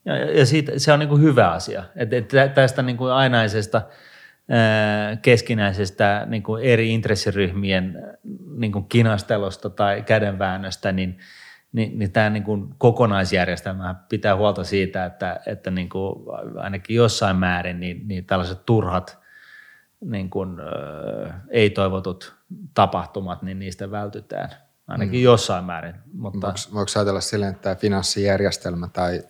[0.04, 3.82] Ja, ja siitä, se on niin kuin hyvä asia, että, että tästä niin kuin ainaisesta
[5.22, 8.16] keskinäisestä niin kuin eri intressiryhmien
[8.56, 8.86] niin kuin
[9.76, 11.18] tai kädenväännöstä, niin,
[11.78, 16.14] niin, niin tämä niin kuin kokonaisjärjestelmä pitää huolta siitä, että, että niin kuin
[16.56, 19.18] ainakin jossain määrin niin, niin tällaiset turhat
[20.00, 22.34] niin kuin, ö, ei-toivotut
[22.74, 24.50] tapahtumat, niin niistä vältytään
[24.88, 25.24] ainakin mm.
[25.24, 25.94] jossain määrin.
[26.12, 26.46] Mutta...
[26.46, 29.22] Voiko, voiko ajatella silleen, että tämä finanssijärjestelmä tai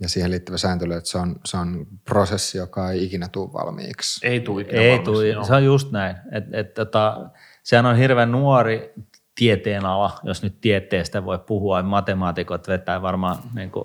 [0.00, 4.26] ja siihen liittyvä sääntely, että se on, se on prosessi, joka ei ikinä tule valmiiksi.
[4.26, 5.34] Ei tule ikinä ei valmiiksi.
[5.34, 6.16] Tule, se on just näin.
[6.32, 7.30] Et, et, tota,
[7.62, 8.92] sehän on hirveän nuori
[9.38, 11.82] tieteenala, jos nyt tieteestä voi puhua.
[11.82, 13.84] Matemaatikot vetää varmaan niin kuin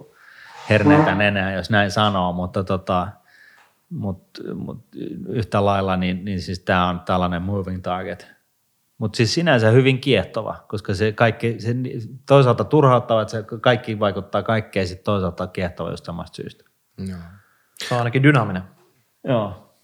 [0.70, 3.08] herneitä nenää, jos näin sanoo, mutta tota,
[3.90, 4.24] mut,
[4.56, 4.86] mut
[5.28, 8.28] yhtä lailla niin, niin siis tämä on tällainen moving target.
[8.98, 11.76] Mutta siis sinänsä hyvin kiehtova, koska se kaikki, se
[12.28, 16.64] toisaalta turhauttava, että se kaikki vaikuttaa kaikkeen, sitten toisaalta kiehtova just samasta syystä.
[16.98, 17.20] Joo.
[17.88, 18.64] Se on ainakin dynaaminen.
[19.24, 19.76] Joo.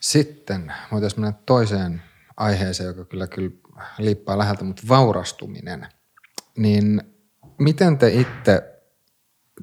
[0.00, 2.02] Sitten voitaisiin mennä toiseen
[2.36, 3.50] aiheeseen, joka kyllä, kyllä
[3.98, 5.88] liippaa läheltä, mutta vaurastuminen.
[6.56, 7.02] Niin
[7.58, 8.80] miten te itse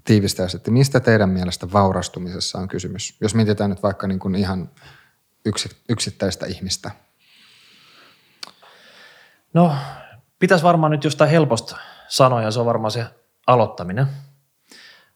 [0.03, 3.17] tiivistäisitte, mistä teidän mielestä vaurastumisessa on kysymys?
[3.21, 4.69] Jos mietitään nyt vaikka niin kuin ihan
[5.89, 6.91] yksittäistä ihmistä.
[9.53, 9.75] No,
[10.39, 13.05] pitäisi varmaan nyt jostain helposta sanoa, ja se on varmaan se
[13.47, 14.07] aloittaminen.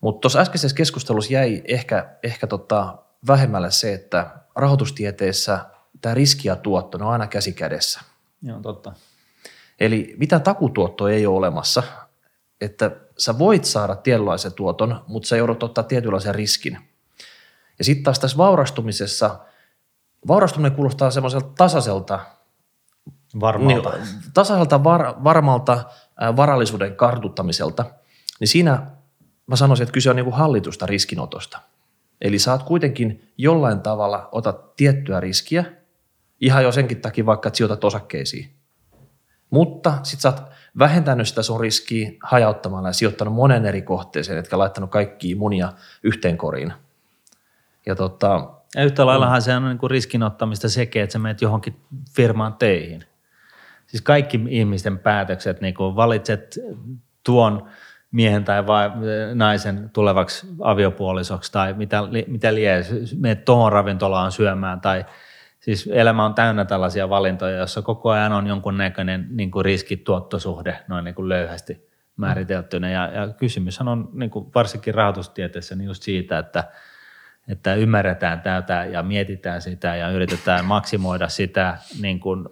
[0.01, 5.65] Mutta tuossa äskeisessä keskustelussa jäi ehkä, ehkä tota vähemmälle se, että rahoitustieteessä
[6.01, 8.01] tämä riski ja tuotto on aina käsi kädessä.
[8.41, 8.93] Joo, totta.
[9.79, 11.83] Eli mitä takutuottoa ei ole olemassa,
[12.61, 16.77] että sä voit saada tietynlaisen tuoton, mutta sä joudut ottaa tietynlaisen riskin.
[17.79, 19.39] Ja sitten taas tässä vaurastumisessa,
[20.27, 22.19] vaurastuminen kuulostaa semmoiselta tasaiselta
[23.39, 23.89] Varmalta.
[23.89, 25.83] Niin, tasaiselta var, varmalta
[26.17, 27.85] ää, varallisuuden kartuttamiselta,
[28.39, 28.87] niin siinä
[29.47, 31.59] mä sanoisin, että kyse on niin hallitusta riskinotosta.
[32.21, 35.65] Eli saat kuitenkin jollain tavalla otat tiettyä riskiä,
[36.41, 38.49] ihan jo senkin takia vaikka, että sijoitat osakkeisiin.
[39.49, 40.41] Mutta sit sä oot
[40.79, 46.37] vähentänyt sitä sun riskiä hajauttamalla ja sijoittanut monen eri kohteeseen, etkä laittanut kaikkia munia yhteen
[46.37, 46.73] koriin.
[47.85, 51.75] Ja, tota, ja yhtä laillahan se on niin kuin riskinottamista sekin, että sä menet johonkin
[52.15, 53.03] firmaan töihin–
[53.87, 56.59] siis kaikki ihmisten päätökset, niin kun valitset
[57.23, 57.67] tuon
[58.11, 58.91] miehen tai vai,
[59.33, 62.85] naisen tulevaksi aviopuolisoksi tai mitä, mitä lie,
[63.19, 65.05] menet tuohon ravintolaan syömään tai
[65.65, 70.79] siis elämä on täynnä tällaisia valintoja, joissa koko ajan on jonkun näköinen niin kuin riskituottosuhde
[70.87, 76.03] noin niin kuin löyhästi määriteltynä ja, ja kysymyshän on niin kuin varsinkin rahoitustieteessä niin just
[76.03, 76.63] siitä, että
[77.47, 82.45] että ymmärretään tätä ja mietitään sitä ja yritetään maksimoida sitä niin kuin,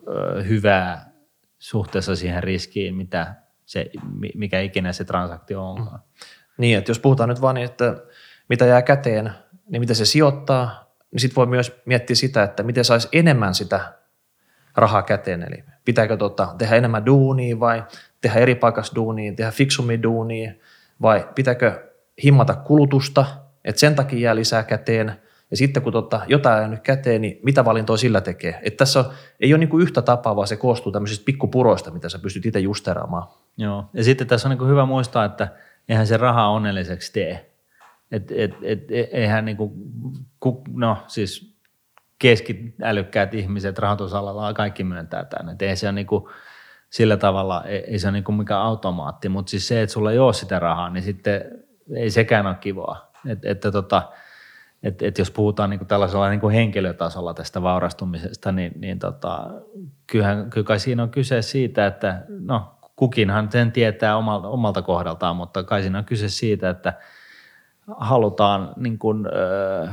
[0.48, 1.12] hyvää
[1.60, 3.92] suhteessa siihen riskiin, mitä se,
[4.36, 6.00] mikä ikinä se transaktio onkaan.
[6.00, 6.34] Mm.
[6.58, 7.96] Niin, että jos puhutaan nyt vaan niin, että
[8.50, 9.32] mitä jää käteen,
[9.70, 10.83] niin miten se sijoittaa,
[11.14, 13.94] niin sitten voi myös miettiä sitä, että miten saisi enemmän sitä
[14.76, 15.44] rahaa käteen.
[15.44, 17.84] Eli pitääkö tota, tehdä enemmän duunia vai
[18.22, 20.54] tehdä eri paikassa duunia, tehdä fiksummin duunia
[21.02, 21.90] vai pitääkö
[22.24, 23.26] himmata kulutusta,
[23.66, 25.14] että sen takia jää lisää käteen–
[25.54, 28.60] ja sitten kun tota, jotain on nyt käteen, niin mitä valintoa sillä tekee?
[28.64, 29.06] Että tässä on,
[29.40, 32.60] ei ole niin kuin yhtä tapaa, vaan se koostuu tämmöisistä pikkupuroista, mitä sä pystyt itse
[32.60, 33.28] justeraamaan.
[33.58, 35.48] Joo, ja sitten tässä on niin kuin hyvä muistaa, että
[35.90, 37.53] eihän se raha onnelliseksi tee.
[38.14, 39.72] Et, et, et, e, eihän niin kuin,
[40.74, 41.56] no siis
[42.20, 45.54] keskiälykkäät ihmiset rahoitusalalla kaikki myöntää tämän.
[45.54, 46.24] Et ei se ole niin kuin,
[46.90, 50.12] sillä tavalla, ei, ei se ole niin kuin mikään automaatti, mutta siis se, että sulla
[50.12, 51.42] ei ole sitä rahaa, niin sitten
[51.96, 53.12] ei sekään ole kivoa.
[53.28, 54.12] Et, että tota,
[54.84, 59.48] Et, et jos puhutaan niin kuin tällaisella niin kuin henkilötasolla tästä vaurastumisesta, niin, niin tota,
[60.08, 65.36] kyllähän, kyllä kai siinä on kyse siitä, että no kukinhan sen tietää omalta, omalta kohdaltaan,
[65.36, 66.94] mutta kai siinä on kyse siitä, että
[67.98, 69.88] halutaan niin kuin, ö,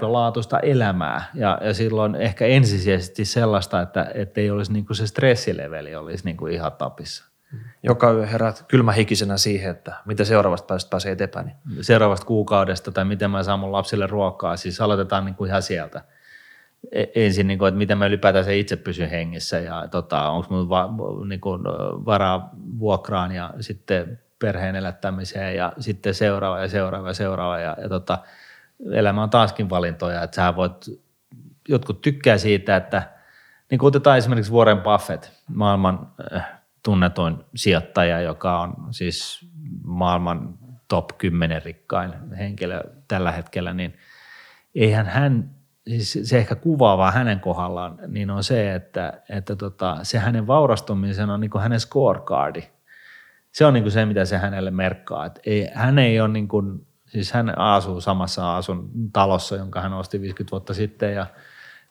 [0.00, 3.80] laatuista elämää ja, ja silloin ehkä ensisijaisesti sellaista,
[4.14, 7.34] että ei olisi niin kuin se stressileveli olisi niin kuin ihan tapissa.
[7.82, 11.52] Joka yö herät kylmähikisenä siihen, että miten seuraavasta päästä pääsee eteenpäin.
[11.80, 14.56] Seuraavasta kuukaudesta tai miten mä saan mun lapsille ruokaa.
[14.56, 16.02] Siis aloitetaan niin kuin ihan sieltä.
[16.92, 20.46] E, ensin, niin kuin, että miten mä ylipäätään se itse pysyn hengissä ja tota, onko
[20.50, 20.88] mun va,
[21.28, 21.62] niin kuin,
[22.04, 27.58] varaa vuokraan ja sitten perheen elättämiseen ja sitten seuraava ja seuraava ja seuraava.
[27.58, 28.18] Ja, ja tota,
[28.92, 30.86] elämä on taaskin valintoja, että sä voit,
[31.68, 33.10] jotkut tykkää siitä, että
[33.70, 36.52] niin kuin otetaan esimerkiksi Warren Buffett, maailman äh,
[36.82, 39.48] tunnetuin sijoittaja, joka on siis
[39.84, 40.54] maailman
[40.88, 43.96] top 10 rikkain henkilö tällä hetkellä, niin
[44.74, 45.50] eihän hän,
[45.88, 51.30] siis se ehkä kuvaavaa hänen kohdallaan, niin on se, että, että tota, se hänen vaurastumisen
[51.30, 52.73] on niin kuin hänen scorecardi.
[53.54, 55.26] Se on niin kuin se, mitä se hänelle merkkaa.
[55.26, 59.92] Että ei, hän ei ole niin kuin, siis hän asuu samassa asun talossa, jonka hän
[59.92, 61.26] osti 50 vuotta sitten ja–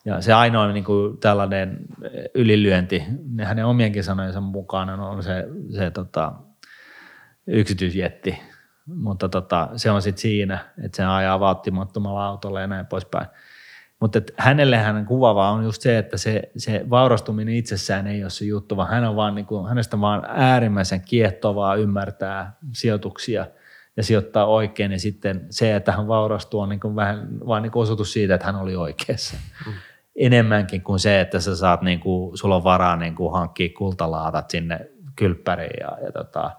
[0.06, 1.80] ja se ainoa niin kuin tällainen
[2.34, 3.04] ylilyönti
[3.43, 6.34] hänen omienkin sanojensa mukaan on se, se tota,
[7.47, 8.39] yksityisjetti,
[8.86, 13.28] mutta tota, se on sitten siinä, että se ajaa vaatimattomalla autolla ja näin poispäin.
[14.03, 18.45] Mutta hänelle hänen kuvaavaa on just se, että se, se vaurastuminen itsessään ei ole se
[18.45, 23.45] juttu, vaan hän on vaan niin kuin, hänestä vaan äärimmäisen kiehtovaa ymmärtää sijoituksia
[23.97, 24.91] ja sijoittaa oikein.
[24.91, 28.35] Ja sitten se, että hän vaurastuu on niin kuin vähän vaan niin kuin osoitus siitä,
[28.35, 29.37] että hän oli oikeassa.
[29.65, 29.73] Mm
[30.15, 34.49] enemmänkin kuin se, että sä saat, niin kuin, sulla on varaa niin kuin hankkia kultalaatat
[34.49, 36.51] sinne kylppäriin ja, ja tota,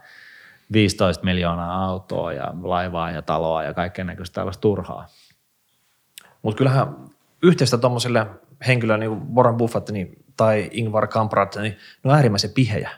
[0.72, 5.07] 15 miljoonaa autoa ja laivaa ja taloa ja kaikkea näköistä tällaista turhaa.
[6.42, 6.96] Mutta kyllähän
[7.44, 8.26] yhteistä tuommoiselle
[8.66, 12.90] henkilölle, niin kuin Warren Buffett niin, tai Ingvar Kamprad, niin ne on äärimmäisen pihejä.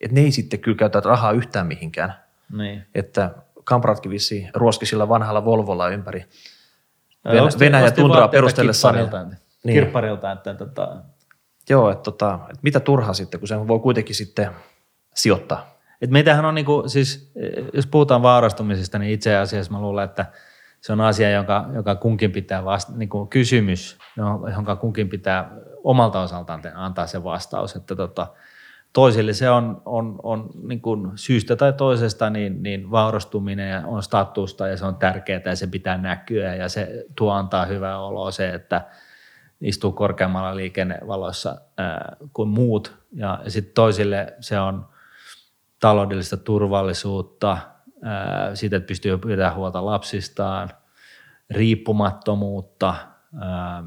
[0.00, 2.14] Et ne ei sitten kyllä käytä rahaa yhtään mihinkään.
[2.52, 2.86] Niin.
[2.94, 3.30] Että
[3.64, 6.24] Kampradkin vissiin ruoski sillä vanhalla Volvolla ympäri
[7.24, 8.94] Venäjä, Venäjä tundraa perustellessaan.
[9.64, 9.74] Niin.
[9.74, 10.32] kirpparilta.
[10.32, 10.96] Että, tota...
[11.70, 14.50] Joo, että, tota, että mitä turhaa sitten, kun se voi kuitenkin sitten
[15.14, 15.78] sijoittaa.
[16.00, 17.32] Et meitähän on, niinku, siis,
[17.72, 20.26] jos puhutaan vaarastumisesta, niin itse asiassa mä luulen, että
[20.80, 23.98] se on asia, joka, joka kunkin pitää vasta, niin kuin kysymys,
[24.54, 25.50] jonka kunkin pitää
[25.84, 28.26] omalta osaltaan antaa se vastaus, että tota,
[28.92, 34.68] toisille se on, on, on niin kuin syystä tai toisesta niin, niin vaurastuminen on statusta
[34.68, 38.54] ja se on tärkeää ja se pitää näkyä ja se tuo antaa hyvää oloa se,
[38.54, 38.84] että–
[39.60, 42.96] istuu korkeammalla liikennevaloissa ää, kuin muut.
[43.12, 44.88] Ja, ja sitten toisille se on
[45.80, 47.58] taloudellista turvallisuutta,
[48.02, 50.70] ää, siitä, että pystyy pitämään huolta lapsistaan,
[51.50, 52.94] riippumattomuutta,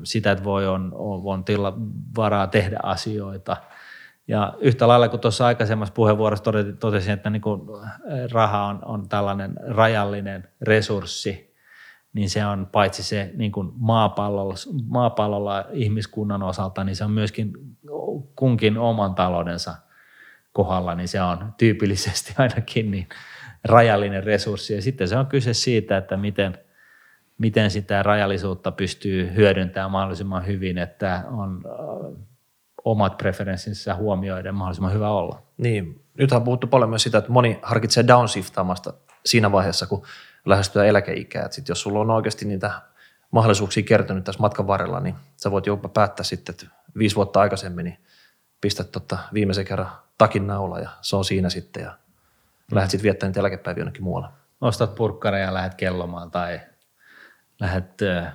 [0.03, 1.73] sitä, että voi on, on, tila,
[2.15, 3.57] varaa tehdä asioita.
[4.27, 7.41] Ja yhtä lailla kuin tuossa aikaisemmassa puheenvuorossa totesin, että niin
[8.31, 11.51] raha on, on tällainen rajallinen resurssi–
[12.13, 17.53] niin se on paitsi se niin kuin maapallolla, maapallolla ihmiskunnan osalta, niin se on myöskin
[18.35, 19.75] kunkin oman taloudensa
[20.53, 23.09] kohdalla, niin se on tyypillisesti ainakin niin
[23.63, 24.73] rajallinen resurssi.
[24.73, 26.57] Ja sitten se on kyse siitä, että miten,
[27.37, 31.63] miten sitä rajallisuutta pystyy hyödyntämään mahdollisimman hyvin, että on
[32.83, 35.41] omat preferenssinsä huomioiden mahdollisimman hyvä olla.
[35.57, 38.93] Niin, nythän on puhuttu paljon myös sitä, että moni harkitsee downshiftaamasta
[39.25, 40.03] siinä vaiheessa, kun
[40.45, 41.45] lähestyä eläkeikää.
[41.45, 42.71] Et sit jos sulla on oikeasti niitä
[43.31, 47.85] mahdollisuuksia kertynyt tässä matkan varrella, niin sä voit jopa päättää sitten, että viisi vuotta aikaisemmin
[47.85, 47.97] niin
[48.61, 51.97] pistät tota viimeisen kerran takin naula ja se on siinä sitten ja.
[52.75, 54.27] Lähdet sitten viettämään eläkepäiviä jonnekin muualle.
[54.61, 56.59] Ostat purkkareja ja lähdet kellomaan tai
[57.59, 58.33] lähdet äh,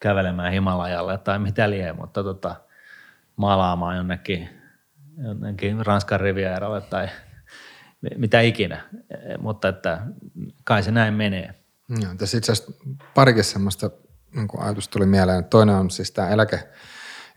[0.00, 2.56] kävelemään Himalajalle tai mitä lie, mutta tota,
[3.36, 4.48] maalaamaan jonnekin,
[5.24, 7.08] jonnekin Ranskan rivierolle tai–
[8.16, 8.84] mitä ikinä,
[9.38, 10.00] mutta että
[10.64, 11.54] kai se näin menee.
[11.88, 12.72] Joo, tässä itse asiassa
[13.14, 13.90] parikin semmoista
[14.34, 15.44] niin ajatusta tuli mieleen.
[15.44, 16.68] Toinen on siis tämä eläke,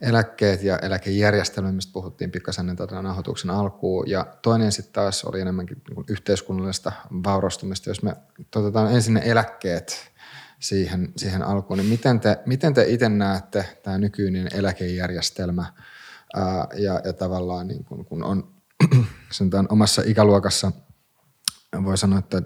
[0.04, 4.10] eläkkeet ja eläkejärjestelmä, mistä puhuttiin pikkasen tätä tota nauhoituksen alkuun.
[4.10, 6.92] Ja toinen sitten taas oli enemmänkin niin yhteiskunnallista
[7.24, 7.90] vaurastumista.
[7.90, 8.16] Jos me
[8.56, 10.12] otetaan ensin ne eläkkeet
[10.60, 15.66] siihen, siihen alkuun, niin miten te, miten te itse näette tämä nykyinen eläkejärjestelmä
[16.36, 18.54] ää, ja, ja tavallaan niin kun, kun on
[19.32, 20.72] sanotaan omassa ikäluokassa
[21.84, 22.42] voi sanoa, että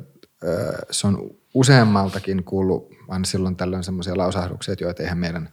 [0.92, 5.50] se on useammaltakin kuullut aina silloin tällöin semmoisia lausahduksia, että joita eihän meidän,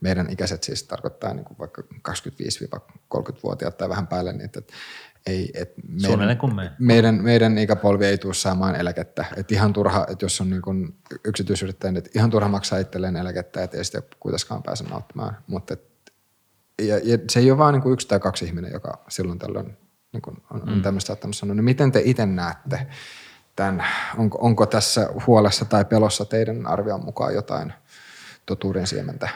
[0.00, 4.60] meidän ikäiset siis tarkoittaa niin kuin vaikka 25-30-vuotiaat tai vähän päälle, niin että,
[5.26, 6.72] ei, et meidän, kuin me.
[6.78, 9.24] meidän, meidän ikäpolvi ei tule saamaan eläkettä.
[9.36, 13.62] Et ihan turha, että jos on niin kuin yksityisyrittäjä, niin ihan turha maksaa itselleen eläkettä,
[13.62, 15.36] että ei sitä kuitenkaan pääse nauttimaan.
[15.46, 15.76] Mutta
[16.82, 19.76] ja, ja, se ei ole vain niin yksi tai kaksi ihminen, joka silloin tällöin
[20.12, 20.82] niin kuin on, on mm.
[20.82, 21.54] tämmöistä saattanut sanoa.
[21.54, 22.86] Niin miten te itse näette
[23.56, 23.86] tämän?
[24.16, 27.72] Onko, onko tässä huolessa tai pelossa teidän arvion mukaan jotain
[28.46, 29.28] totuuden siementä?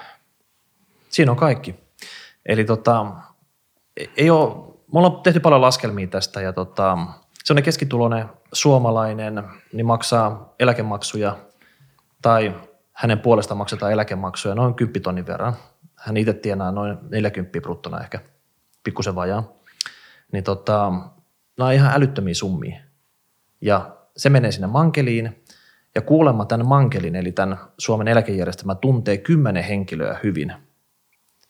[1.08, 1.74] Siinä on kaikki.
[2.46, 3.06] Eli tota,
[4.16, 4.54] ei ole,
[4.92, 6.98] me ollaan tehty paljon laskelmia tästä ja tota,
[7.50, 11.36] on keskituloinen suomalainen niin maksaa eläkemaksuja
[12.22, 12.54] tai
[12.92, 15.56] hänen puolesta maksetaan eläkemaksuja noin 10 tonnin verran.
[15.94, 18.20] Hän itse tienaa noin 40 bruttona ehkä,
[18.84, 19.52] pikkusen vajaa.
[20.32, 20.92] Niin tota,
[21.58, 22.80] nämä on ihan älyttömiä summia.
[23.60, 25.44] Ja se menee sinne mankeliin
[25.94, 30.52] ja kuulemma tämän mankelin, eli tämän Suomen eläkejärjestelmä tuntee kymmenen henkilöä hyvin.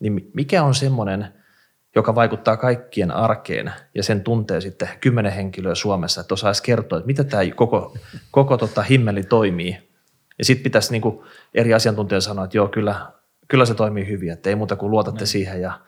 [0.00, 1.34] Niin mikä on semmoinen,
[1.94, 7.06] joka vaikuttaa kaikkien arkeen ja sen tuntee sitten kymmenen henkilöä Suomessa, että osaisi kertoa, että
[7.06, 7.96] mitä tämä koko,
[8.30, 9.88] koko tota himmeli toimii.
[10.38, 13.06] Ja sitten pitäisi niinku eri asiantuntijoille sanoa, että joo, kyllä,
[13.48, 15.26] kyllä se toimii hyvin, että ei muuta kuin luotatte no.
[15.26, 15.80] siihen ja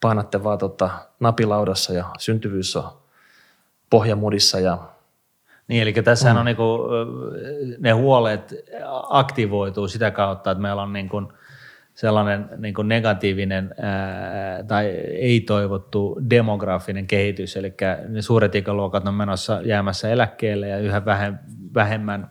[0.00, 2.92] painatte vaan tota napilaudassa ja syntyvyys on
[3.90, 4.78] pohjamudissa ja
[5.68, 6.38] niin, eli tässä mm.
[6.38, 6.78] on niinku,
[7.78, 8.54] ne huolet
[9.10, 11.32] aktivoituu sitä kautta, että meillä on niinku
[11.96, 17.74] sellainen niinku negatiivinen ää, tai ei-toivottu demografinen kehitys, eli
[18.08, 21.02] ne suuret ikäluokat on menossa jäämässä eläkkeelle ja yhä
[21.74, 22.28] vähemmän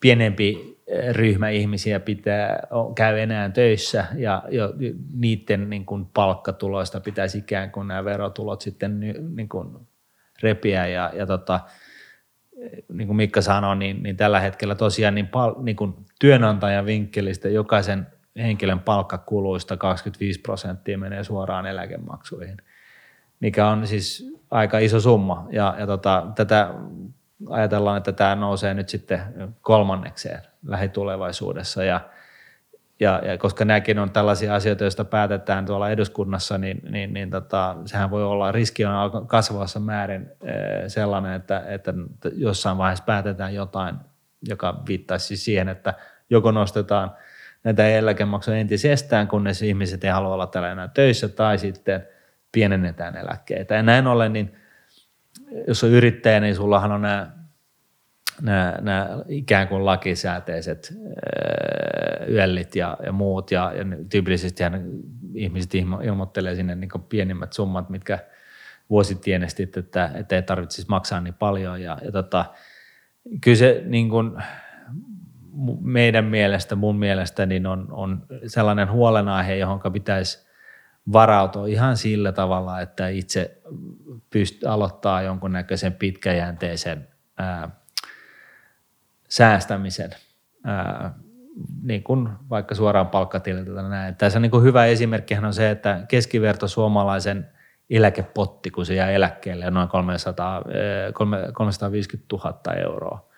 [0.00, 0.78] pienempi
[1.12, 2.60] ryhmä ihmisiä pitää,
[2.94, 4.74] käy enää töissä ja jo,
[5.14, 9.00] niiden niin kuin palkkatuloista pitäisi ikään kuin nämä verotulot sitten
[9.36, 9.76] niin kuin
[10.42, 10.86] repiä.
[10.86, 11.60] Ja, ja tota,
[12.92, 17.48] niin kuin Mikka sanoi, niin, niin tällä hetkellä tosiaan niin, pal, niin kuin työnantajan vinkkelistä
[17.48, 22.56] jokaisen henkilön palkkakuluista 25 prosenttia menee suoraan eläkemaksuihin,
[23.40, 25.46] mikä on siis aika iso summa.
[25.50, 26.74] Ja, ja tota, tätä
[27.50, 29.20] ajatellaan, että tämä nousee nyt sitten
[29.62, 31.84] kolmannekseen lähitulevaisuudessa.
[31.84, 32.00] Ja,
[33.00, 37.76] ja, ja koska nämäkin on tällaisia asioita, joista päätetään tuolla eduskunnassa, niin, niin, niin tota,
[37.84, 40.54] sehän voi olla, riski on kasvavassa määrin eh,
[40.88, 41.94] sellainen, että, että
[42.34, 43.96] jossain vaiheessa päätetään jotain,
[44.48, 45.94] joka viittaisi siihen, että
[46.30, 47.12] joko nostetaan
[47.64, 52.06] näitä eläkemaksuja entisestään, kunnes ihmiset ei halua olla täällä enää töissä, tai sitten
[52.52, 53.74] pienennetään eläkkeitä.
[53.74, 54.54] Ja näin ollen, niin
[55.68, 57.30] jos on yrittäjä, niin sullahan on nämä,
[58.42, 60.94] nämä, nämä ikään kuin lakisääteiset
[62.28, 64.64] yöllit ja, ja muut, ja, ja tyypillisesti
[65.34, 65.74] ihmiset
[66.04, 68.18] ilmoittelee sinne niin pienimmät summat, mitkä
[68.90, 72.44] vuositienestit, että, että ei tarvitsisi maksaa niin paljon, ja, ja tota,
[73.40, 74.42] kyllä se niin kuin,
[75.80, 80.46] meidän mielestä, mun mielestä, niin on, on sellainen huolenaihe, johon pitäisi
[81.12, 83.62] varautua ihan sillä tavalla, että itse
[84.36, 87.70] pyst- aloittaa jonkunnäköisen pitkäjänteisen ää,
[89.28, 90.10] säästämisen,
[90.64, 91.14] ää,
[91.82, 94.16] niin kuin vaikka suoraan palkkatililtä näin.
[94.16, 97.48] Tässä niin kuin hyvä esimerkki on se, että keskiverto suomalaisen
[97.90, 100.62] eläkepotti, kun se jää eläkkeelle, noin 300,
[101.52, 103.28] 350 000 euroa.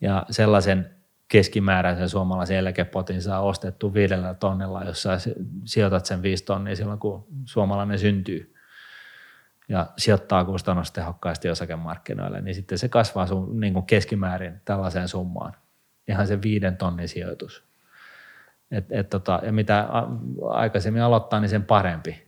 [0.00, 0.99] Ja sellaisen
[1.30, 5.18] keskimääräisen suomalaisen eläkepotin saa ostettu viidellä tonnilla, jos sä
[5.64, 8.54] sijoitat sen viisi tonnia silloin, kun suomalainen syntyy
[9.68, 15.52] ja sijoittaa kustannustehokkaasti osakemarkkinoille, niin sitten se kasvaa sun niin kuin keskimäärin tällaiseen summaan.
[16.08, 17.64] Ihan se viiden tonnin sijoitus.
[18.70, 19.88] Et, et tota, ja mitä
[20.50, 22.22] aikaisemmin aloittaa, niin sen parempi.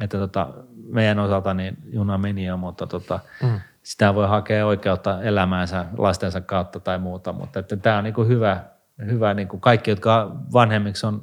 [0.00, 0.54] Että tota,
[0.88, 6.40] meidän osalta niin juna meni jo, mutta tota, mm sitä voi hakea oikeutta elämäänsä lastensa
[6.40, 8.64] kautta tai muuta, mutta että tämä on niin kuin hyvä,
[9.06, 11.20] hyvä niin kuin kaikki, jotka vanhemmiksi on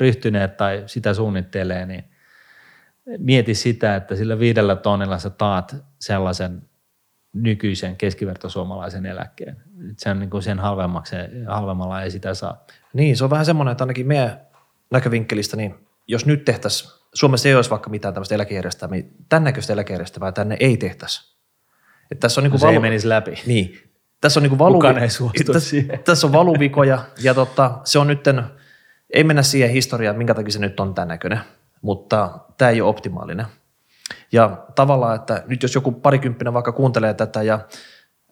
[0.00, 2.04] ryhtyneet tai sitä suunnittelee, niin
[3.18, 6.62] mieti sitä, että sillä viidellä tonnilla sä taat sellaisen
[7.32, 9.56] nykyisen keskivertosuomalaisen eläkkeen.
[9.96, 11.16] Se on niin kuin sen halvemmaksi,
[11.48, 12.64] halvemmalla ei sitä saa.
[12.92, 14.40] Niin, se on vähän semmoinen, että ainakin meidän
[14.90, 15.74] näkövinkkelistä, niin
[16.08, 20.76] jos nyt tehtäisiin, Suomessa ei olisi vaikka mitään tämmöistä eläkejärjestelmää, tämän näköistä eläkejärjestelmää tänne ei
[20.76, 21.34] tehtäisi.
[22.10, 22.80] Että tässä on niinku no se valu...
[22.80, 23.34] menisi läpi.
[23.46, 23.78] Niin.
[24.20, 24.80] Tässä on niinku valu...
[25.52, 28.44] Tässä, tässä on valuvikoja ja tota, se on nytten,
[29.10, 31.40] ei mennä siihen historiaan, minkä takia se nyt on tämän näköinen,
[31.82, 33.46] mutta tämä ei ole optimaalinen.
[34.32, 37.58] Ja tavallaan, että nyt jos joku parikymppinen vaikka kuuntelee tätä ja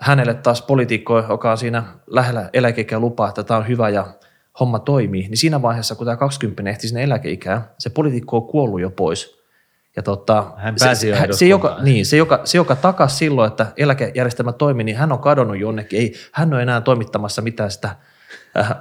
[0.01, 4.07] hänelle taas poliitikko, joka on siinä lähellä eläkeikää lupaa, että tämä on hyvä ja
[4.61, 8.81] homma toimii, niin siinä vaiheessa, kun tämä 20 ehti sinne eläkeikään, se poliitikko on kuollut
[8.81, 9.42] jo pois–
[9.97, 13.51] ja tota, hän pääsi se, jo se, joka, niin, se, joka, se, joka takas silloin,
[13.51, 16.01] että eläkejärjestelmä toimi, niin hän on kadonnut jonnekin.
[16.01, 17.97] Ei, hän on enää toimittamassa mitään sitä
[18.59, 18.75] äh,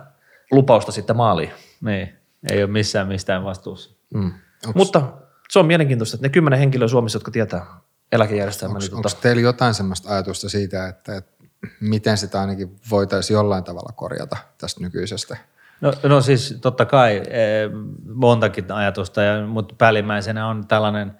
[0.52, 1.52] lupausta sitten maaliin.
[1.82, 2.10] Niin,
[2.52, 3.96] ei ole missään mistään vastuussa.
[4.14, 4.34] Mm.
[4.76, 5.14] Mutta
[5.50, 7.66] se on mielenkiintoista, että ne kymmenen henkilöä Suomessa, jotka tietää
[8.12, 8.72] eläkejärjestelmä.
[8.72, 11.44] Onko, niin onko tota, teillä jotain sellaista ajatusta siitä, että, että
[11.82, 15.38] miten sitä ainakin voitaisiin jollain tavalla korjata tästä nykyisestä?
[15.82, 17.70] No, no siis totta kai eh,
[18.14, 21.18] montakin ajatusta, ja, mutta päällimmäisenä on tällainen,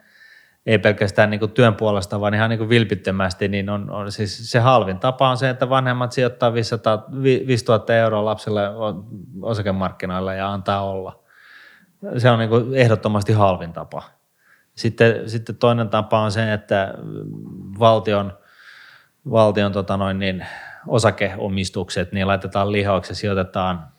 [0.66, 4.52] ei pelkästään niin kuin työn puolesta, vaan ihan niin kuin vilpittömästi, niin on, on siis
[4.52, 8.62] se halvin tapa on se, että vanhemmat sijoittaa 500, 5000 euroa lapselle
[9.42, 11.24] osakemarkkinoille ja antaa olla.
[12.18, 14.04] Se on niin kuin ehdottomasti halvin tapa.
[14.76, 16.94] Sitten, sitten toinen tapa on se, että
[17.80, 18.34] valtion,
[19.32, 20.46] valtion tota noin niin,
[20.88, 23.91] osakeomistukset, niin laitetaan lihoiksi ja sijoitetaan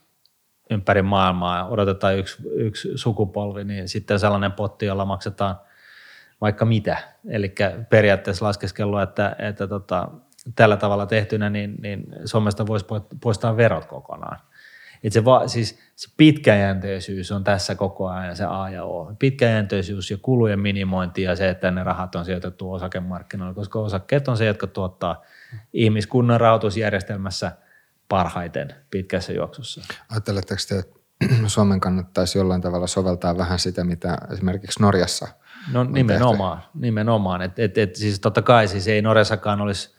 [0.72, 5.56] ympäri maailmaa ja odotetaan yksi, yksi sukupolvi, niin sitten sellainen potti, jolla maksetaan
[6.40, 6.96] vaikka mitä.
[7.28, 7.54] Eli
[7.90, 10.08] periaatteessa laskeskelua, että, että tota,
[10.56, 12.86] tällä tavalla tehtynä, niin, niin Suomesta voisi
[13.20, 14.38] poistaa verot kokonaan.
[15.04, 19.14] Et se, va, siis se pitkäjänteisyys on tässä koko ajan se A ja O.
[19.18, 24.36] Pitkäjänteisyys ja kulujen minimointi ja se, että ne rahat on sijoitettu osakemarkkinoille, koska osakkeet on
[24.36, 25.22] se, jotka tuottaa
[25.72, 27.52] ihmiskunnan rahoitusjärjestelmässä
[28.08, 29.80] parhaiten pitkässä juoksussa.
[30.10, 31.02] Ajatteletteko te, että
[31.46, 35.28] Suomen kannattaisi jollain tavalla soveltaa vähän sitä, mitä esimerkiksi Norjassa
[35.72, 36.70] No nimenomaan, tehty?
[36.74, 37.42] nimenomaan.
[37.42, 39.94] Et, et, et, siis totta kai siis ei Norjassakaan olisi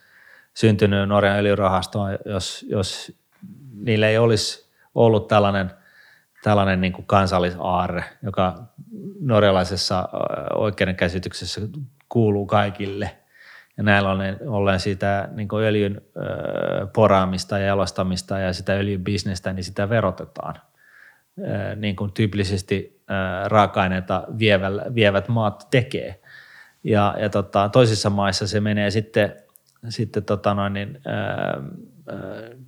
[0.53, 3.11] syntynyt Norjan öljyrahastoa, jos, jos
[3.73, 5.71] niillä ei olisi ollut tällainen,
[6.43, 8.63] tällainen niin kuin kansallisaarre, joka
[9.19, 10.09] norjalaisessa
[10.55, 11.61] oikeudenkäsityksessä
[12.09, 13.17] kuuluu kaikille.
[13.77, 16.01] Ja näillä on ollen sitä niin öljyn
[16.93, 20.55] poraamista ja jalostamista ja sitä öljybisnestä, niin sitä verotetaan.
[21.75, 23.03] Niin kuin tyypillisesti
[23.45, 24.23] raaka-aineita
[24.95, 26.21] vievät maat tekee.
[26.83, 29.35] Ja, ja tota, toisissa maissa se menee sitten,
[29.89, 31.01] sitten tota noin, niin,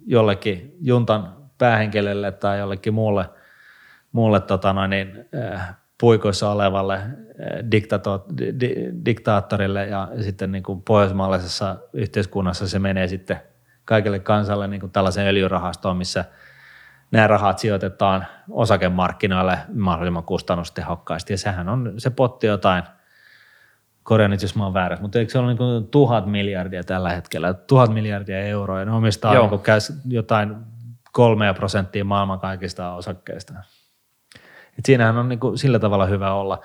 [0.05, 3.29] jollekin juntan päähenkilölle tai jollekin muulle,
[4.11, 5.29] muulle tota noin, niin,
[5.99, 7.11] puikoissa olevalle äh,
[7.71, 8.75] diktato, di,
[9.05, 13.41] diktaattorille ja sitten niin kuin pohjoismaalaisessa yhteiskunnassa se menee sitten
[13.85, 16.25] kaikille kansalle niin kuin tällaiseen öljyrahastoon, missä
[17.11, 21.33] nämä rahat sijoitetaan osakemarkkinoille mahdollisimman kustannustehokkaasti.
[21.33, 22.83] Ja sehän on se potti jotain,
[24.03, 27.09] korjaan nyt jos mä oon väärässä, mutta eikö se ole niin kuin tuhat miljardia tällä
[27.09, 29.61] hetkellä, tuhat miljardia euroa ja ne omistaa niin kuin
[30.07, 30.55] jotain
[31.11, 33.53] kolmea prosenttia maailman kaikista osakkeista.
[34.79, 36.61] Et siinähän on niin kuin sillä tavalla hyvä olla.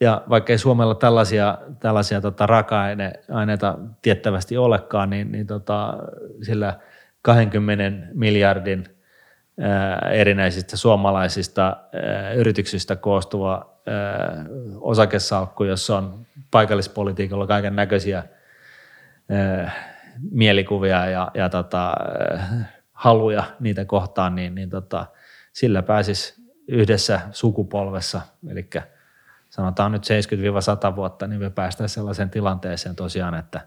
[0.00, 5.94] Ja vaikka ei Suomella tällaisia, tällaisia tota raaka-aineita tiettävästi olekaan, niin, niin tota,
[6.42, 6.78] sillä
[7.22, 8.84] 20 miljardin
[9.60, 14.44] ää, erinäisistä suomalaisista ää, yrityksistä koostuva ää,
[14.80, 18.22] osakesalkku, jossa on paikallispolitiikalla kaiken näköisiä
[20.30, 21.94] mielikuvia ja, ja tota,
[22.92, 25.06] haluja niitä kohtaan, niin, niin tota,
[25.52, 26.39] sillä pääsisi
[26.70, 28.70] yhdessä sukupolvessa, eli
[29.50, 30.02] sanotaan nyt
[30.92, 33.60] 70-100 vuotta, niin me päästään sellaiseen tilanteeseen tosiaan, että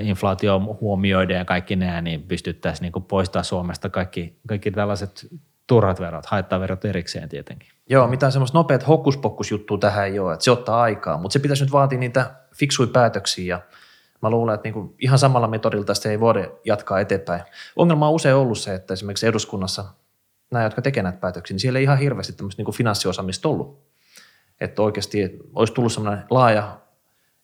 [0.00, 5.26] inflaatio huomioiden ja kaikki nämä, niin pystyttäisiin niin poistaa Suomesta kaikki, kaikki tällaiset
[5.66, 7.68] turhat verot, haittaverot erikseen tietenkin.
[7.88, 11.64] Joo, mitään semmoista nopeat hokkuspokkusjuttua tähän ei ole, että se ottaa aikaa, mutta se pitäisi
[11.64, 13.60] nyt vaatia niitä fiksuja päätöksiä ja
[14.22, 17.42] Mä luulen, että niinku ihan samalla metodilla tästä ei voida jatkaa eteenpäin.
[17.76, 19.84] Ongelma on usein ollut se, että esimerkiksi eduskunnassa
[20.50, 23.88] nämä, jotka tekevät näitä päätöksiä, niin siellä ei ihan hirveästi tämmöistä niinku finanssiosaamista ollut.
[24.60, 26.80] Että oikeasti olisi tullut semmoinen laaja,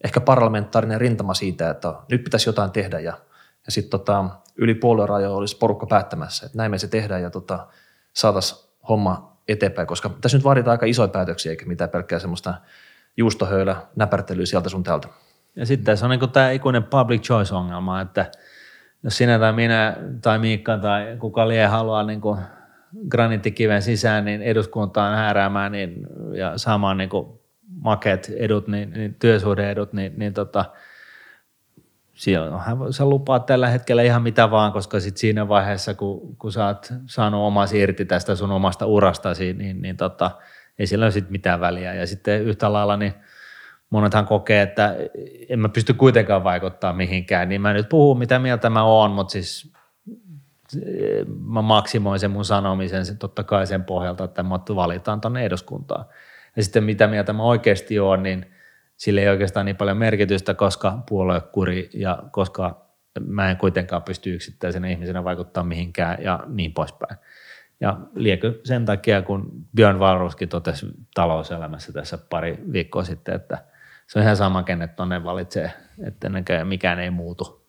[0.04, 3.12] ehkä parlamentaarinen rintama siitä, että nyt pitäisi jotain tehdä ja,
[3.66, 4.24] ja sitten tota,
[4.56, 7.66] yli puolueen olisi porukka päättämässä, että näin me se tehdään ja tota,
[8.12, 12.54] saataisiin homma eteenpäin, koska tässä nyt vaaditaan aika isoja päätöksiä eikä mitään pelkkää semmoista
[13.16, 15.08] juustohöylä näpärtelyä sieltä sun täältä.
[15.56, 18.30] Ja sitten se on niin tämä ikuinen public choice-ongelma, että
[19.02, 22.40] jos sinä tai minä tai Miikka tai kuka lie haluaa niin kuin
[23.08, 27.40] graniittikiven sisään niin eduskuntaan hääräämään niin, ja saamaan niin kuin
[27.80, 30.64] makeet edut, niin, niin työsuhdeedut, niin, niin tota,
[32.14, 36.66] silloinhan sä lupaat tällä hetkellä ihan mitä vaan, koska sit siinä vaiheessa, kun, kun sä
[36.66, 40.30] oot saanut omasi irti tästä sun omasta urastasi, niin, niin tota,
[40.78, 41.94] ei sillä ole sit mitään väliä.
[41.94, 43.14] Ja sitten yhtä lailla, niin–
[43.94, 44.96] monethan kokee, että
[45.48, 49.32] en mä pysty kuitenkaan vaikuttaa mihinkään, niin mä nyt puhun mitä mieltä mä oon, mutta
[49.32, 49.72] siis
[51.46, 56.04] mä maksimoin sen mun sanomisen sen, totta kai sen pohjalta, että mut valitaan tuonne eduskuntaan.
[56.56, 58.46] Ja sitten mitä mieltä mä oikeasti oon, niin
[58.96, 62.86] sillä ei oikeastaan niin paljon merkitystä, koska puoluekuri ja koska
[63.20, 67.16] mä en kuitenkaan pysty yksittäisenä ihmisenä vaikuttaa mihinkään ja niin poispäin.
[67.80, 73.58] Ja liekö sen takia, kun Björn Valruskin totesi talouselämässä tässä pari viikkoa sitten, että–
[74.06, 75.72] se on ihan sama, kenet tonne valitsee,
[76.06, 76.30] että
[76.64, 77.63] mikään ei muutu.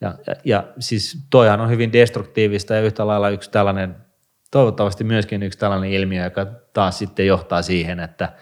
[0.00, 3.96] Ja, ja, ja siis toihan on hyvin destruktiivista ja yhtä lailla yksi tällainen,
[4.50, 8.32] toivottavasti myöskin yksi tällainen ilmiö, joka taas sitten johtaa siihen, että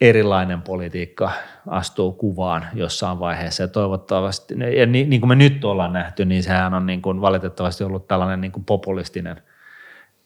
[0.00, 1.30] erilainen politiikka
[1.66, 6.42] astuu kuvaan jossain vaiheessa ja toivottavasti, ja niin, niin kuin me nyt ollaan nähty, niin
[6.42, 9.42] sehän on niin kuin valitettavasti ollut tällainen niin kuin populistinen,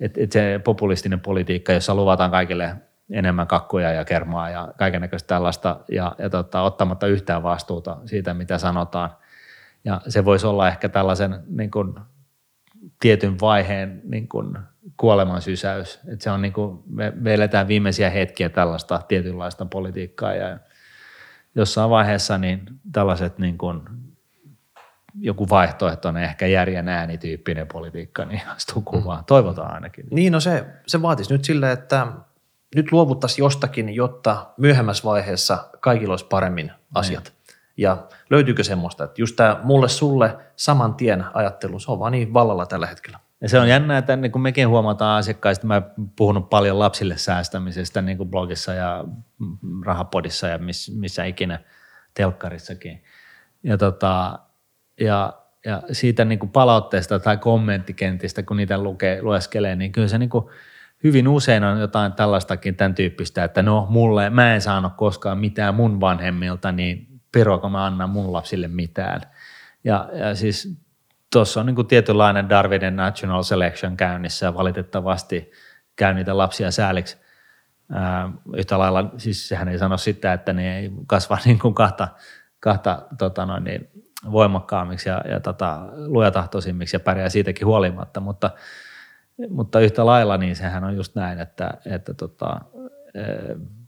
[0.00, 2.76] että et se populistinen politiikka, jossa luvataan kaikille
[3.10, 8.58] enemmän kakkuja ja kermaa ja kaikenlaista tällaista ja, ja tota, ottamatta yhtään vastuuta siitä, mitä
[8.58, 9.10] sanotaan.
[9.84, 11.94] Ja se voisi olla ehkä tällaisen niin kuin,
[13.00, 14.58] tietyn vaiheen niin kuin,
[14.96, 16.00] kuoleman sysäys.
[16.12, 20.58] Et se on niin kuin, me, me eletään viimeisiä hetkiä tällaista tietynlaista politiikkaa ja
[21.54, 22.62] jossain vaiheessa niin
[22.92, 23.80] tällaiset niin kuin,
[25.20, 29.20] joku vaihtoehtoinen ehkä järjen äänityyppinen politiikka niin astuu kuvaan.
[29.20, 29.24] Mm.
[29.24, 30.06] Toivotaan ainakin.
[30.10, 32.06] Niin, no se, se vaatisi nyt sille, että
[32.76, 36.76] nyt luovuttaisiin jostakin, jotta myöhemmässä vaiheessa kaikilla olisi paremmin niin.
[36.94, 37.24] asiat.
[37.24, 37.41] Niin.
[37.76, 42.34] Ja löytyykö semmoista, että just tämä mulle sulle saman tien ajattelu, se on vaan niin
[42.34, 43.18] vallalla tällä hetkellä.
[43.40, 45.82] Ja se on jännä, että niin kuin mekin huomataan asiakkaista, mä
[46.16, 49.04] puhunut paljon lapsille säästämisestä niin kuin blogissa ja
[49.84, 51.58] rahapodissa ja miss, missä ikinä
[52.14, 53.02] telkkarissakin.
[53.62, 54.38] Ja, tota,
[55.00, 55.32] ja,
[55.64, 60.30] ja siitä niin kuin palautteesta tai kommenttikentistä, kun niitä lukee, lueskelee, niin kyllä se niin
[60.30, 60.44] kuin
[61.04, 65.74] hyvin usein on jotain tällaistakin tämän tyyppistä, että no mulle, mä en saanut koskaan mitään
[65.74, 69.20] mun vanhemmilta, niin peruako mä annan mun lapsille mitään.
[69.84, 70.82] Ja, ja siis
[71.32, 75.50] tuossa on niin kuin tietynlainen Darwinin National Selection käynnissä ja valitettavasti
[75.96, 77.16] käy niitä lapsia sääliksi.
[77.92, 82.08] Ää, yhtä lailla, siis sehän ei sano sitä, että ne ei kasva niin kuin kahta,
[82.60, 83.90] kahta tota noin, niin
[84.30, 88.50] voimakkaammiksi ja, ja tota, lujatahtoisimmiksi ja pärjää siitäkin huolimatta, mutta,
[89.50, 92.60] mutta yhtä lailla niin sehän on just näin, että, että tota,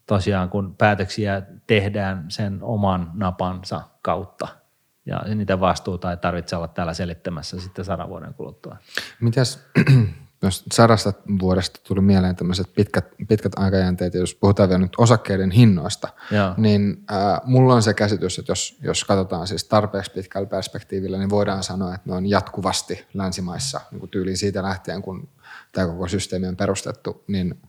[0.06, 4.48] tosiaan kun päätöksiä tehdään sen oman napansa kautta–
[5.06, 8.76] ja niitä vastuuta ei tarvitse olla täällä selittämässä sitten sadan vuoden kuluttua.
[9.20, 9.60] Mitäs,
[10.42, 15.50] jos sadasta vuodesta tuli mieleen tämmöiset pitkät, pitkät aikajänteet, ja jos puhutaan vielä nyt osakkeiden
[15.50, 16.54] hinnoista, Joo.
[16.56, 21.30] niin äh, mulla on se käsitys, että jos, jos katsotaan siis tarpeeksi pitkällä perspektiivillä, niin
[21.30, 25.28] voidaan sanoa, että ne on jatkuvasti länsimaissa niin kuin tyyliin siitä lähtien, kun
[25.72, 27.60] tämä koko systeemi on perustettu, niin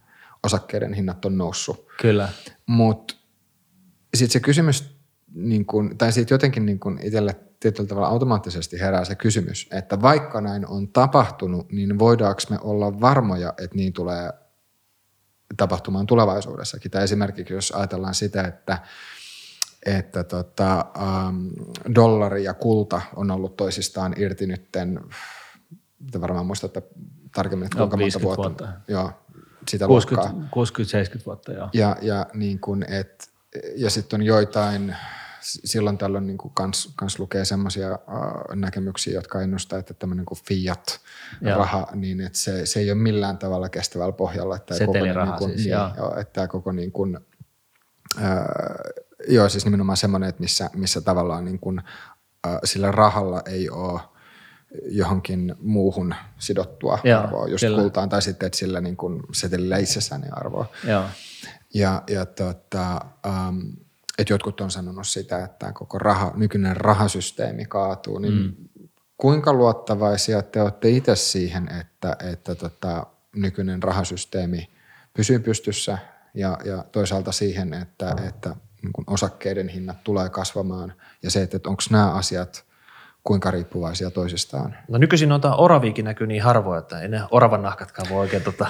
[0.45, 1.87] osakkeiden hinnat on noussut.
[2.01, 2.29] Kyllä.
[2.65, 3.15] Mutta
[4.15, 4.95] sitten se kysymys
[5.33, 10.01] niin kuin, tai siitä jotenkin niin kuin itselle tietyllä tavalla automaattisesti herää se kysymys, että
[10.01, 14.29] vaikka näin on tapahtunut, niin voidaanko me olla varmoja, että niin tulee
[15.57, 16.91] tapahtumaan tulevaisuudessakin.
[16.91, 18.77] Tai esimerkiksi jos ajatellaan sitä, että,
[19.85, 21.51] että tota, um,
[21.95, 24.99] dollari ja kulta on ollut toisistaan irti nytten,
[26.11, 26.83] te varmaan muistatte
[27.35, 28.41] tarkemmin, että kuinka monta vuotta.
[28.41, 28.67] vuotta.
[28.87, 29.11] Joo,
[29.71, 30.29] sitä 60,
[31.19, 31.69] 60-70 vuotta, joo.
[31.73, 33.29] Ja, ja, niin kuin, et,
[33.75, 34.95] ja sitten on joitain
[35.45, 40.39] silloin tällöin niin kuin kans, kans lukee semmoisia uh, näkemyksiä, jotka ennustaa, että tämmöinen kuin
[40.47, 44.55] fiat-raha, niin että se, se ei ole millään tavalla kestävällä pohjalla.
[44.55, 46.19] Että koko, niin kuin, siis, niin, joo.
[46.19, 47.19] että tämä koko niin kuin,
[48.17, 48.23] uh,
[49.27, 51.81] joo, siis nimenomaan semmoinen, että missä, missä tavallaan niin kuin,
[52.47, 54.01] uh, sillä rahalla ei ole
[54.83, 57.81] johonkin muuhun sidottua Joo, arvoa, just kyllä.
[57.81, 60.65] kultaan, tai sitten, että sillä niin kuin setelillä itsessään ei arvoa.
[60.87, 61.03] Joo.
[61.73, 63.73] Ja, ja tota, um,
[64.17, 68.53] että jotkut on sanonut sitä, että koko raha, nykyinen rahasysteemi kaatuu, niin mm.
[69.17, 74.69] kuinka luottavaisia te olette itse siihen, että, että tota, nykyinen rahasysteemi
[75.13, 75.97] pysyy pystyssä
[76.33, 81.57] ja, ja toisaalta siihen, että, että niin kuin osakkeiden hinnat tulee kasvamaan ja se, että,
[81.57, 82.65] että onko nämä asiat
[83.25, 84.75] kuinka riippuvaisia toisistaan?
[84.87, 88.67] No nykyisin noita oraviikin näkyy niin harvoin, että ei ne oravan nahkatkaan voi oikein tota,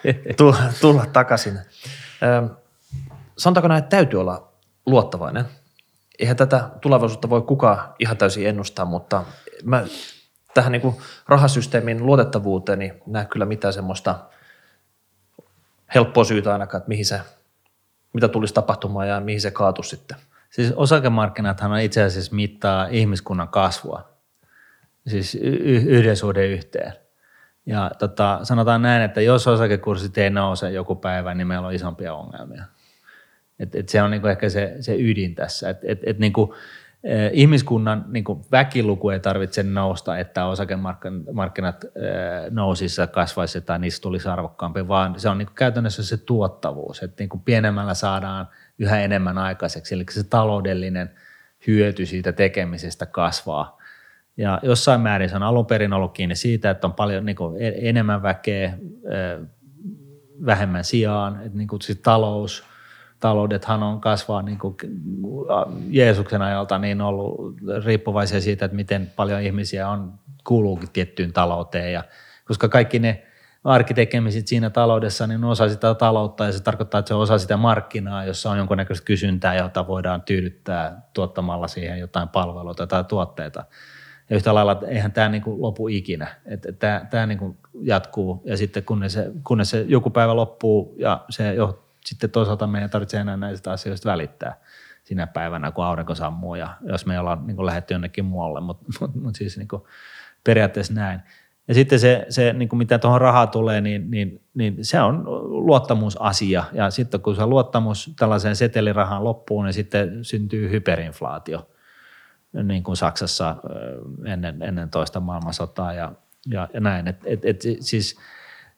[0.80, 1.58] tulla takaisin.
[3.38, 4.52] sanotaanko näin, että täytyy olla
[4.86, 5.44] luottavainen.
[6.18, 9.24] Eihän tätä tulevaisuutta voi kukaan ihan täysin ennustaa, mutta
[9.64, 9.84] mä
[10.54, 10.96] tähän niin
[11.28, 14.18] rahasysteemin luotettavuuteen niin näe kyllä mitään semmoista
[15.94, 17.20] helppoa syytä ainakaan, että mihin se,
[18.12, 20.16] mitä tulisi tapahtumaan ja mihin se kaatu sitten.
[20.52, 24.08] Siis osakemarkkinathan on itse asiassa mittaa ihmiskunnan kasvua,
[25.06, 26.92] siis y- yhden suhde yhteen.
[27.66, 32.14] Ja tota, sanotaan näin, että jos osakekurssit ei nouse joku päivä, niin meillä on isompia
[32.14, 32.64] ongelmia.
[33.58, 35.70] Et, et se on niinku ehkä se, se ydin tässä.
[35.70, 36.54] Et, et, et niinku,
[37.04, 41.90] eh, ihmiskunnan niinku väkiluku ei tarvitse nousta, että osakemarkkinat eh,
[42.50, 47.38] nousisi kasvaisi tai niistä tulisi arvokkaampi, vaan se on niinku käytännössä se tuottavuus, että niinku
[47.44, 48.48] pienemmällä saadaan
[48.82, 51.10] yhä enemmän aikaiseksi, eli se taloudellinen
[51.66, 53.78] hyöty siitä tekemisestä kasvaa.
[54.36, 57.62] Ja jossain määrin se on alun perin ollut kiinni siitä, että on paljon niin kuin,
[57.62, 58.78] e-, enemmän väkeä
[60.46, 62.64] vähemmän sijaan, että niin kuin, talous
[63.20, 64.76] taloudethan on kasvaa niin kuin
[65.88, 70.12] Jeesuksen ajalta niin ollut riippuvaisia siitä, että miten paljon ihmisiä on,
[70.46, 71.92] kuuluukin tiettyyn talouteen.
[71.92, 72.04] Ja,
[72.44, 73.26] koska kaikki ne
[73.64, 78.24] arkitekemiset siinä taloudessa, niin osa sitä taloutta ja se tarkoittaa, että se osa sitä markkinaa,
[78.24, 83.64] jossa on jonkunnäköistä kysyntää, jota voidaan tyydyttää tuottamalla siihen jotain palveluita tai tuotteita.
[84.30, 86.26] Ja yhtä lailla, eihän tämä niin kuin lopu ikinä.
[86.46, 90.94] Että tämä, tämä niin kuin jatkuu ja sitten kunnes se, kunnes se joku päivä loppuu
[90.98, 94.56] ja se jo, sitten toisaalta meidän tarvitsee enää näistä asioista välittää
[95.04, 99.14] sinä päivänä, kun aurinko sammuu ja jos me ollaan niin lähdetty jonnekin muualle, mutta mut,
[99.14, 99.82] mut siis niin kuin
[100.44, 101.20] periaatteessa näin.
[101.72, 105.24] Ja sitten se, se niin kuin mitä tuohon rahaan tulee, niin, niin, niin se on
[105.66, 106.64] luottamusasia.
[106.72, 111.70] Ja sitten kun se luottamus tällaiseen setelirahaan loppuu, niin sitten syntyy hyperinflaatio,
[112.62, 113.56] niin kuin Saksassa
[114.24, 116.12] ennen, ennen toista maailmansotaa ja,
[116.46, 117.08] ja, ja näin.
[117.08, 118.18] Et, et, et, siis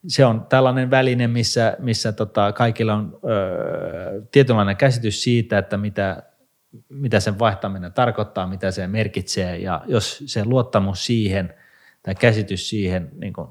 [0.09, 6.23] se on tällainen väline, missä, missä tota, kaikilla on ö, tietynlainen käsitys siitä, että mitä,
[6.89, 9.59] mitä sen vaihtaminen tarkoittaa, mitä se merkitsee.
[9.59, 11.55] Ja jos se luottamus siihen–
[12.05, 13.49] tai käsitys siihen niin kuin,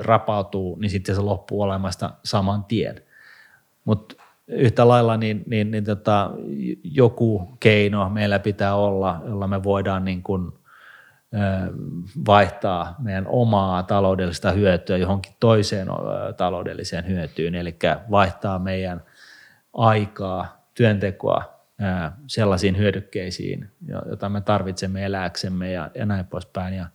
[0.00, 3.02] rapautuu, niin sitten se loppuu olemasta saman tien.
[3.84, 4.14] Mutta
[4.48, 6.30] yhtä lailla niin, niin, niin tota,
[6.84, 10.52] joku keino meillä pitää olla, jolla me voidaan niin kuin,
[12.26, 15.88] vaihtaa meidän omaa taloudellista hyötyä johonkin toiseen
[16.36, 17.76] taloudelliseen hyötyyn, eli
[18.10, 19.02] vaihtaa meidän
[19.72, 21.64] aikaa, työntekoa
[22.26, 23.70] sellaisiin hyödykkeisiin,
[24.06, 26.74] joita me tarvitsemme elääksemme ja, ja näin poispäin.
[26.74, 26.86] Ja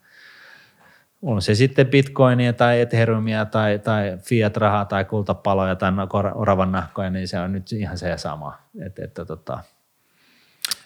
[1.21, 5.91] on se sitten bitcoinia tai ethereumia tai, tai fiat-rahaa tai kultapaloja tai
[6.35, 8.57] oravan nahkoja, niin se on nyt ihan se sama.
[8.85, 9.59] Että, että tota,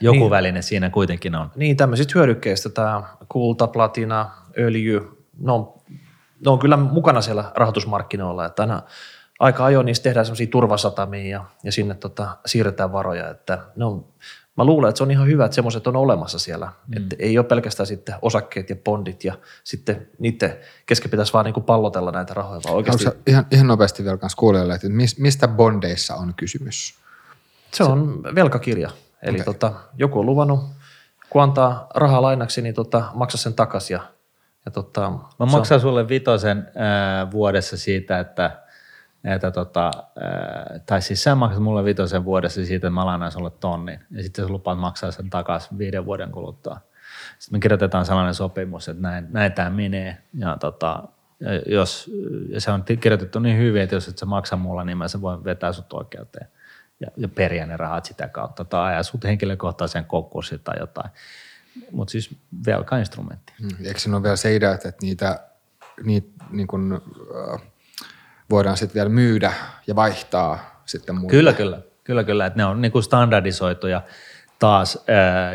[0.02, 1.52] joku niin, väline siinä kuitenkin on.
[1.56, 5.00] Niin, tämmöisistä hyödykkeistä tämä kulta, platina, öljy,
[5.40, 5.74] ne on,
[6.46, 8.82] ne on kyllä mukana siellä rahoitusmarkkinoilla, että aina
[9.40, 14.06] aika ajoin niistä tehdään semmoisia turvasatamia ja, ja sinne tota, siirretään varoja, että ne on
[14.58, 16.66] mä luulen, että se on ihan hyvä, että semmoiset on olemassa siellä.
[16.66, 16.98] Mm.
[16.98, 19.34] Että ei ole pelkästään sitten osakkeet ja bondit ja
[19.64, 22.62] sitten niiden kesken pitäisi vaan niin kuin pallotella näitä rahoja.
[22.64, 23.06] Vaan oikeasti...
[23.28, 24.88] ihan, ihan nopeasti vielä kanssa kuulijoille, että
[25.18, 26.96] mistä bondeissa on kysymys?
[27.72, 28.90] Se on velkakirja.
[29.22, 29.46] Eli okay.
[29.46, 30.60] tota, joku on luvannut,
[31.30, 33.94] kun antaa rahaa lainaksi, niin tota, maksa sen takaisin.
[33.94, 34.02] Ja,
[34.66, 35.82] ja tota, Mä maksan on...
[35.82, 38.64] sulle vitosen äh, vuodessa siitä, että
[39.24, 39.92] että tota,
[40.86, 44.46] tai siis sä maksat mulle vitosen vuodessa siitä, että mä lainaan sulle tonnin, ja sitten
[44.46, 46.80] sä lupaat maksaa sen takaisin viiden vuoden kuluttua.
[47.40, 51.04] Sitten me kirjoitetaan sellainen sopimus, että näin, näin tämä menee, ja, tota,
[51.66, 52.12] jos
[52.50, 55.22] ja se on kirjoitettu niin hyvin, että jos et sä maksa mulle, niin mä sen
[55.22, 56.48] voin vetää sut oikeuteen
[57.00, 61.10] ja, ja periä ne rahat sitä kautta, tai ajaa sut henkilökohtaisen konkurssiin tai jotain.
[61.92, 63.54] Mutta siis velkainstrumentti.
[63.62, 63.86] Hmm.
[63.86, 65.40] Eikö se ole vielä se idea, että niitä,
[66.04, 67.02] niitä niin kun,
[67.54, 67.62] äh,
[68.54, 69.54] voidaan sitten vielä myydä
[69.88, 71.32] ja vaihtaa sitten muille.
[71.32, 71.80] Kyllä, kyllä.
[72.04, 72.46] Kyllä, kyllä.
[72.46, 74.02] Että ne on niin kuin standardisoituja
[74.60, 75.06] taas,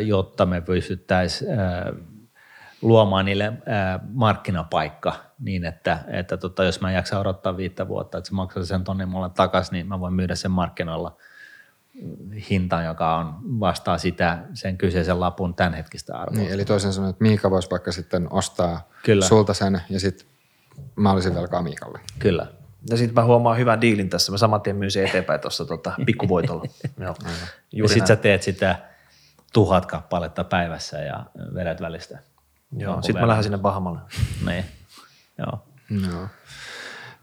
[0.05, 1.51] jotta me pystyttäisiin
[2.83, 3.53] luomaan niille
[4.13, 8.85] markkinapaikka niin, että, että tota, jos mä jaksan odottaa viittä vuotta, että se maksaa sen
[8.85, 11.17] tonnin mulle takaisin, niin mä voin myydä sen markkinoilla
[12.51, 16.39] hintaan, joka on vastaa sitä sen kyseisen lapun tämänhetkistä arvoa.
[16.39, 19.25] Niin, eli toisin sanoen, että Miika voisi vaikka sitten ostaa Kyllä.
[19.25, 20.29] sulta sen ja sitten
[20.97, 22.01] mä olisin velkaa Miikalle.
[22.19, 22.47] Kyllä.
[22.91, 24.33] Ja sitten mä huomaan hyvän diilin tässä.
[24.33, 26.65] Mä saman tien myyn sen eteenpäin tuossa tota, pikkuvoitolla.
[26.99, 27.15] Joo,
[27.73, 28.79] ja sitten sä teet sitä
[29.53, 31.25] tuhat kappaletta päivässä ja
[31.55, 32.19] vedät välistä.
[32.77, 34.01] Joo, sitten mä lähden sinne Bahamalle.
[34.47, 34.65] niin,
[35.39, 35.67] joo.
[36.11, 36.29] Joo.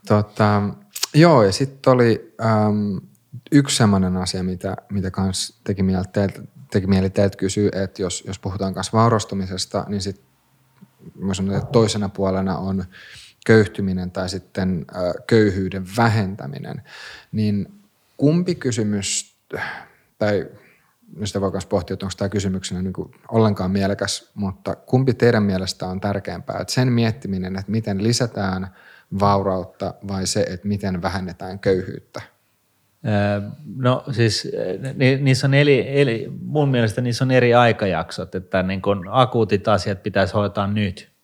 [0.06, 0.62] Tota,
[1.14, 3.00] joo, ja sitten oli äm,
[3.52, 6.40] yksi sellainen asia, mitä, mitä kans teki mieli teiltä,
[6.70, 10.26] teki mieli teiltä kysyä, että jos, jos puhutaan kanssa vaurastumisesta, niin sitten
[11.72, 12.84] toisena puolena on–
[13.46, 14.86] köyhtyminen tai sitten
[15.26, 16.82] köyhyyden vähentäminen,
[17.32, 17.68] niin
[18.16, 19.36] kumpi kysymys,
[20.18, 20.46] tai
[21.24, 25.42] sitä voi myös pohtia, että onko tämä kysymyksenä niin kuin ollenkaan mielekäs, mutta kumpi teidän
[25.42, 28.68] mielestä on tärkeämpää, että sen miettiminen, että miten lisätään
[29.20, 32.22] vaurautta vai se, että miten vähennetään köyhyyttä?
[33.76, 34.48] No siis
[35.20, 40.02] niissä on eri, eri, mun mielestä niissä on eri aikajaksot, että niin kun akuutit asiat
[40.02, 41.08] pitäisi hoitaa nyt–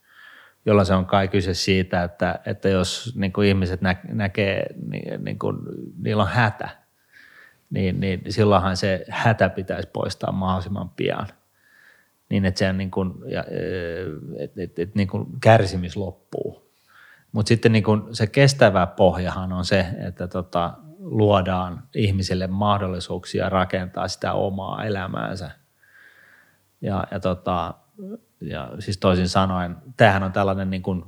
[0.66, 5.24] jolloin se on kai kyse siitä, että, että jos niin kuin ihmiset nä, näkee, niin,
[5.24, 5.56] niin kuin,
[6.02, 6.68] niillä on hätä,
[7.70, 11.28] niin, niin silloinhan se hätä pitäisi poistaa mahdollisimman pian.
[12.28, 13.44] Niin, että, se niin kuin, ja,
[14.38, 16.72] et, et, et, niin kuin kärsimys loppuu.
[17.32, 24.08] Mutta sitten niin kuin se kestävä pohjahan on se, että tota, luodaan ihmisille mahdollisuuksia rakentaa
[24.08, 25.50] sitä omaa elämäänsä.
[26.80, 27.74] Ja, ja tota,
[28.42, 31.04] ja siis toisin sanoen, tämähän on tällainen niin kuin,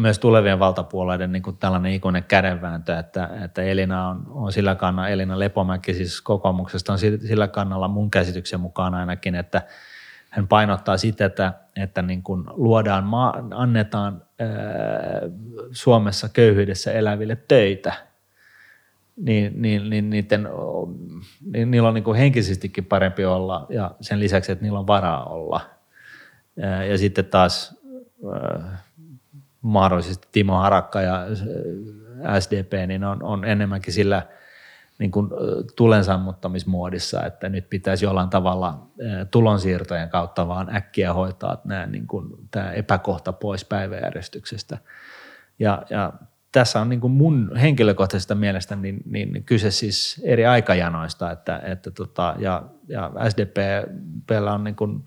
[0.00, 5.08] myös tulevien valtapuolueiden niin kuin tällainen ikuinen kädenvääntö, että, että Elina on, on sillä kannalla,
[5.08, 9.62] Elina Lepomäki siis kokoomuksesta on sillä kannalla mun käsityksen mukaan ainakin, että
[10.30, 13.04] hän painottaa sitä, että, että niin kuin luodaan,
[13.54, 14.22] annetaan
[15.72, 17.92] Suomessa köyhyydessä eläville töitä,
[19.16, 20.48] niin, niin, niin, niiden,
[21.52, 25.24] niin niillä on niin kuin henkisestikin parempi olla ja sen lisäksi, että niillä on varaa
[25.24, 25.60] olla.
[26.90, 27.80] Ja sitten taas
[29.62, 31.26] mahdollisesti Timo Harakka ja
[32.40, 34.22] SDP niin on, on enemmänkin sillä
[34.98, 35.30] niin kuin
[35.76, 38.86] tulen sammuttamismuodissa, että nyt pitäisi jollain tavalla
[39.30, 44.78] tulonsiirtojen kautta vaan äkkiä hoitaa nämä, niin kuin, tämä epäkohta pois päiväjärjestyksestä.
[45.58, 46.12] Ja, ja
[46.52, 51.90] tässä on niin kuin mun henkilökohtaisesta mielestä niin, niin kyse siis eri aikajanoista, että, että
[51.90, 55.04] tota, ja, ja SDPllä on niin kuin,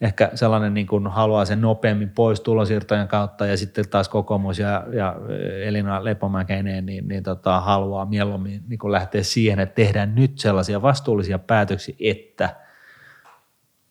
[0.00, 4.84] ehkä sellainen niin kuin haluaa sen nopeammin pois tulonsiirtojen kautta ja sitten taas kokoomus ja,
[4.92, 5.16] ja
[5.64, 10.82] Elina Lepomäkeneen niin, niin tota, haluaa mieluummin niin kuin lähteä siihen, että tehdään nyt sellaisia
[10.82, 12.56] vastuullisia päätöksiä, että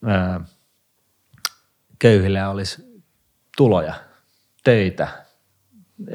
[0.06, 0.42] ää,
[2.00, 3.02] köyhillä olisi
[3.58, 3.94] tuloja,
[4.64, 5.08] töitä,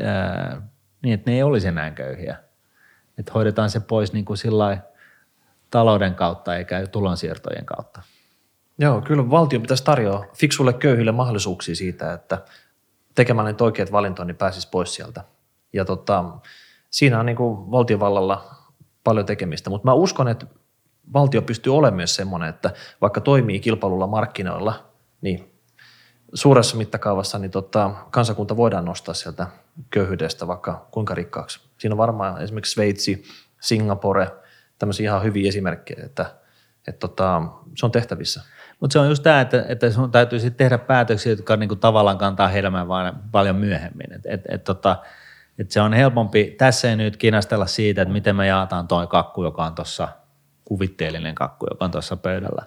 [0.03, 0.63] ää,
[1.03, 2.37] niin että ne ei olisi enää köyhiä.
[3.19, 4.79] Että hoidetaan se pois niin kuin sillä
[5.71, 8.03] talouden kautta eikä tulonsiirtojen kautta.
[8.79, 12.45] Joo, kyllä valtio pitäisi tarjoa fiksulle köyhille mahdollisuuksia siitä, että
[13.15, 15.25] tekemällä niitä oikeat valintoja, niin pääsisi pois sieltä.
[15.73, 16.25] Ja tota,
[16.91, 18.55] siinä on niin kuin valtiovallalla
[19.05, 20.47] paljon tekemistä, mutta mä uskon, että
[21.13, 22.71] valtio pystyy olemaan myös semmoinen, että
[23.01, 24.87] vaikka toimii kilpailulla markkinoilla,
[25.21, 25.53] niin
[26.35, 29.47] suuressa mittakaavassa niin tota, kansakunta voidaan nostaa sieltä
[29.91, 31.61] köyhyydestä vaikka kuinka rikkaaksi.
[31.79, 33.25] Siinä on varmaan esimerkiksi Sveitsi,
[33.61, 34.31] Singapore,
[34.79, 36.35] tämmöisiä ihan hyviä esimerkkejä, että,
[36.89, 37.43] että tota,
[37.77, 38.43] se on tehtävissä.
[38.81, 42.19] Mutta se on just tämä, että, että sun täytyy sitten tehdä päätöksiä, jotka niinku tavallaan
[42.19, 44.13] kantaa hedelmää vaan paljon myöhemmin.
[44.13, 44.97] Et, et, et, tota,
[45.59, 49.45] et se on helpompi tässä ja nyt kinastella siitä, että miten me jaetaan tuo kakku,
[49.45, 50.09] joka on tuossa
[50.65, 52.63] kuvitteellinen kakku, joka on tuossa pöydällä.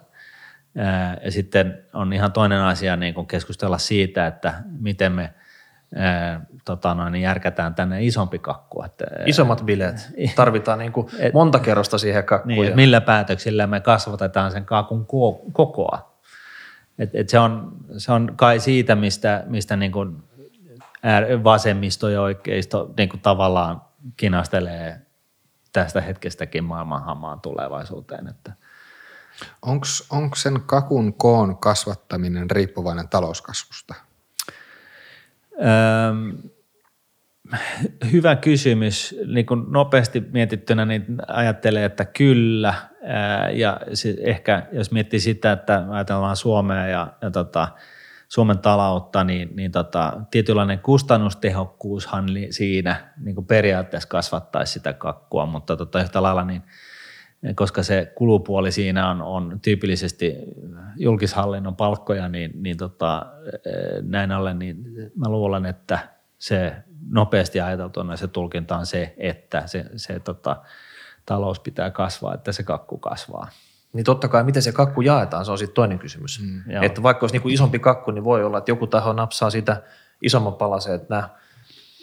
[1.24, 5.34] Ja sitten on ihan toinen asia niin kun keskustella siitä, että miten me–
[6.64, 8.82] tota noin, niin järkätään tänne isompi kakku.
[8.82, 9.96] Että, Isommat bileet.
[10.36, 12.56] Tarvitaan niin kuin et, monta kerrosta siihen kakkuun.
[12.56, 15.06] Niin, millä päätöksillä me kasvatetaan sen kakun
[15.52, 16.12] kokoa.
[16.98, 20.22] Et, et se, on, se on kai siitä, mistä, mistä niin kuin
[21.44, 23.82] vasemmisto ja oikeisto niin kuin tavallaan
[24.16, 25.00] kinastelee
[25.72, 28.28] tästä hetkestäkin maailman hamaan tulevaisuuteen.
[28.28, 28.52] Että.
[30.10, 33.94] Onko sen kakun koon kasvattaminen riippuvainen talouskasvusta?
[35.60, 36.12] Öö,
[38.12, 39.14] hyvä kysymys.
[39.26, 42.74] Niin kun nopeasti mietittynä niin ajattelee, että kyllä.
[43.52, 43.80] Ja
[44.24, 47.68] ehkä jos miettii sitä, että ajatellaan Suomea ja, ja tota,
[48.28, 55.76] Suomen taloutta, niin, niin tota, tietynlainen kustannustehokkuushan siinä niin kuin periaatteessa kasvattaisi sitä kakkua, mutta
[55.76, 56.62] tota, yhtä lailla niin,
[57.54, 60.36] koska se kulupuoli siinä on, on tyypillisesti
[60.96, 63.26] julkishallinnon palkkoja, niin, niin tota,
[64.02, 64.84] näin ollen niin
[65.16, 65.98] mä luulen, että
[66.38, 66.76] se
[67.10, 70.56] nopeasti ajateltuna se tulkinta on se, että se, se tota,
[71.26, 73.48] talous pitää kasvaa, että se kakku kasvaa.
[73.92, 76.40] Niin totta kai, miten se kakku jaetaan, se on sitten toinen kysymys.
[76.40, 79.82] Mm, että vaikka olisi niin isompi kakku, niin voi olla, että joku taho napsaa sitä
[80.22, 81.28] isomman palasen, että nämä,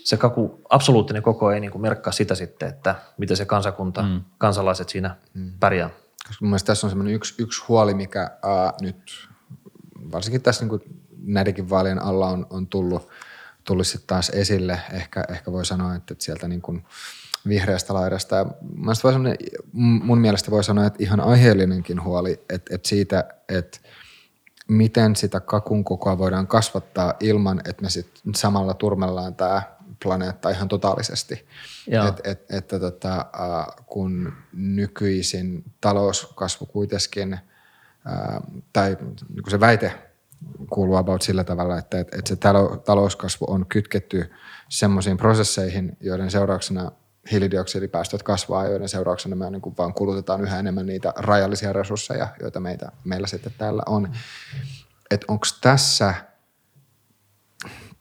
[0.10, 4.22] se kakku, absoluuttinen koko ei niin kuin merkkaa sitä sitten, että miten se kansakunta, mm.
[4.38, 5.52] kansalaiset siinä mm.
[5.60, 5.90] pärjää.
[6.28, 9.30] Koska mun tässä on semmoinen yksi, yksi huoli, mikä ää, nyt
[10.12, 10.82] varsinkin tässä niin kuin
[11.24, 13.08] näidenkin vaalien alla on, on tullut–
[13.70, 14.80] tullut sitten taas esille.
[14.94, 16.86] Ehkä, ehkä voi sanoa, että, sieltä niin kuin
[17.48, 18.36] vihreästä laidasta.
[18.36, 18.46] Ja
[19.04, 19.14] voi
[19.78, 23.80] mun mielestä voi sanoa, että ihan aiheellinenkin huoli, että, että siitä, että
[24.68, 29.62] miten sitä kakun kokoa voidaan kasvattaa ilman, että me sitten samalla turmellaan tämä
[30.04, 31.48] planeetta ihan totaalisesti.
[32.08, 33.26] Et, et, että tota,
[33.86, 37.40] kun nykyisin talouskasvu kuitenkin,
[38.74, 38.98] tai
[39.30, 39.94] niin se väite
[40.70, 42.36] kuuluu about sillä tavalla, että, että, että se
[42.86, 44.32] talouskasvu on kytketty
[44.70, 46.92] semmoisiin prosesseihin, joiden seurauksena
[47.32, 52.60] hiilidioksidipäästöt kasvaa, joiden seurauksena me niin kuin vaan kulutetaan yhä enemmän niitä rajallisia resursseja, joita
[52.60, 54.12] meitä, meillä sitten täällä on.
[55.12, 56.14] Että onko tässä,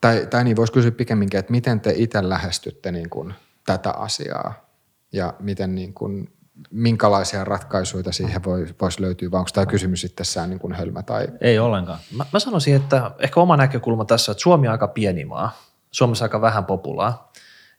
[0.01, 3.33] tai, tai niin voisi kysyä pikemminkin, että miten te itse lähestytte niin kuin
[3.65, 4.53] tätä asiaa
[5.11, 6.33] ja miten niin kuin
[6.71, 11.03] minkälaisia ratkaisuja siihen voi, voisi löytyä, vai onko tämä kysymys itsessään niin kuin hölmä?
[11.03, 11.27] Tai...
[11.41, 11.99] Ei ollenkaan.
[12.15, 15.61] Mä, mä sanoisin, että ehkä oma näkökulma tässä, että Suomi on aika pieni maa.
[15.91, 17.31] Suomessa aika vähän populaa.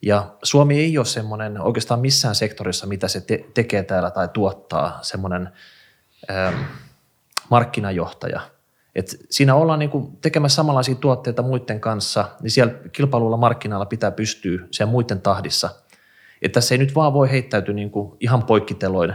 [0.02, 4.98] Ja Suomi ei ole semmoinen oikeastaan missään sektorissa, mitä se te- tekee täällä tai tuottaa,
[5.02, 5.50] semmoinen
[6.30, 6.60] ähm,
[7.50, 8.40] markkinajohtaja.
[8.94, 14.66] Et siinä ollaan niinku tekemässä samanlaisia tuotteita muiden kanssa, niin siellä kilpailulla markkinoilla pitää pystyä
[14.70, 15.70] sen muiden tahdissa–
[16.42, 19.14] että tässä ei nyt vaan voi heittäytyä niin kuin ihan poikkiteloin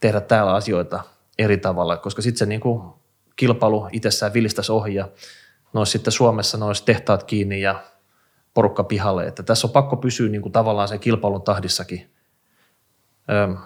[0.00, 1.04] tehdä täällä asioita
[1.38, 2.82] eri tavalla, koska sitten se niin kuin
[3.36, 5.08] kilpailu itsessään vilistäisi ohi ja
[5.74, 7.82] ne olisi sitten Suomessa ne olisi tehtaat kiinni ja
[8.54, 9.26] porukka pihalle.
[9.26, 12.10] Että tässä on pakko pysyä niin kuin tavallaan sen kilpailun tahdissakin.
[13.30, 13.56] Öm.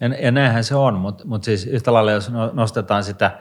[0.00, 3.38] Ja, ja näinhän se on, mutta, mutta siis yhtä lailla jos no, nostetaan sitä,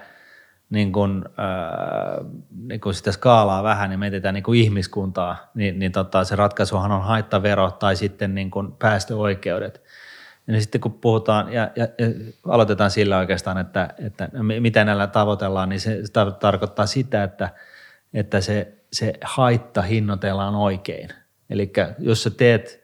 [0.71, 2.25] niin kuin, äh,
[2.67, 7.01] niin kuin sitä skaalaa vähän, niin mietitään niin ihmiskuntaa, niin, niin tota, se ratkaisuhan on
[7.01, 9.83] haittavero tai sitten niin kuin päästöoikeudet.
[10.47, 12.07] Ja niin sitten kun puhutaan ja, ja, ja
[12.47, 17.49] aloitetaan sillä oikeastaan, että, että mitä näillä tavoitellaan, niin se, se tarkoittaa sitä, että,
[18.13, 21.09] että se, se haitta hinnoitellaan oikein.
[21.49, 22.81] Eli jos sä teet,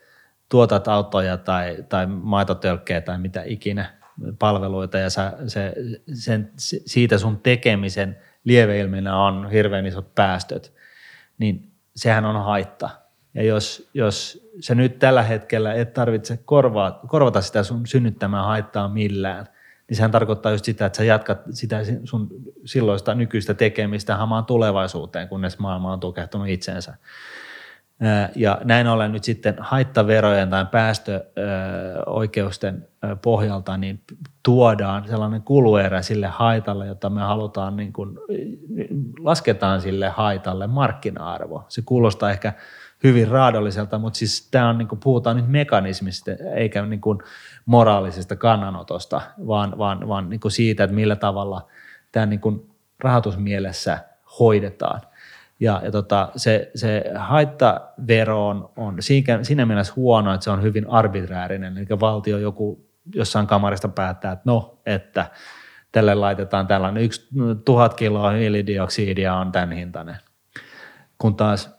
[0.49, 3.96] tuotat autoja tai, tai maitotölkkejä tai mitä ikinä
[4.39, 5.73] palveluita ja sä, se,
[6.13, 6.51] sen,
[6.85, 10.73] siitä sun tekemisen lieveilmiönä on hirveän isot päästöt,
[11.37, 12.89] niin sehän on haitta.
[13.33, 18.87] Ja jos, jos sä nyt tällä hetkellä et tarvitse korvaa, korvata sitä sun synnyttämää haittaa
[18.87, 19.47] millään,
[19.89, 22.29] niin sehän tarkoittaa just sitä, että sä jatkat sitä sun
[22.65, 26.93] silloista nykyistä tekemistä hamaan tulevaisuuteen, kunnes maailma on tukehtunut itsensä.
[28.35, 32.87] Ja näin ollen nyt sitten haittaverojen tai päästöoikeusten
[33.21, 34.01] pohjalta niin
[34.43, 38.17] tuodaan sellainen kuluerä sille haitalle, jota me halutaan, niin kuin,
[39.19, 41.65] lasketaan sille haitalle markkina-arvo.
[41.67, 42.53] Se kuulostaa ehkä
[43.03, 47.19] hyvin raadolliselta, mutta siis tämä on, niin kuin, puhutaan nyt mekanismista eikä niin kuin
[47.65, 51.67] moraalisesta kannanotosta, vaan, vaan, vaan niin kuin siitä, että millä tavalla
[52.11, 53.99] tämä niin kuin rahoitusmielessä
[54.39, 55.01] hoidetaan.
[55.59, 60.61] Ja, ja tota, se, se haittavero on, on siinä, siinä mielessä huono, että se on
[60.61, 65.31] hyvin arbitraarinen, eli valtio joku jossain kamarista päättää, että no, että
[65.91, 67.03] tälle laitetaan tällainen.
[67.03, 67.27] Yksi
[67.65, 70.15] tuhat kiloa hiilidioksidia on tämän hintainen.
[71.17, 71.77] Kun taas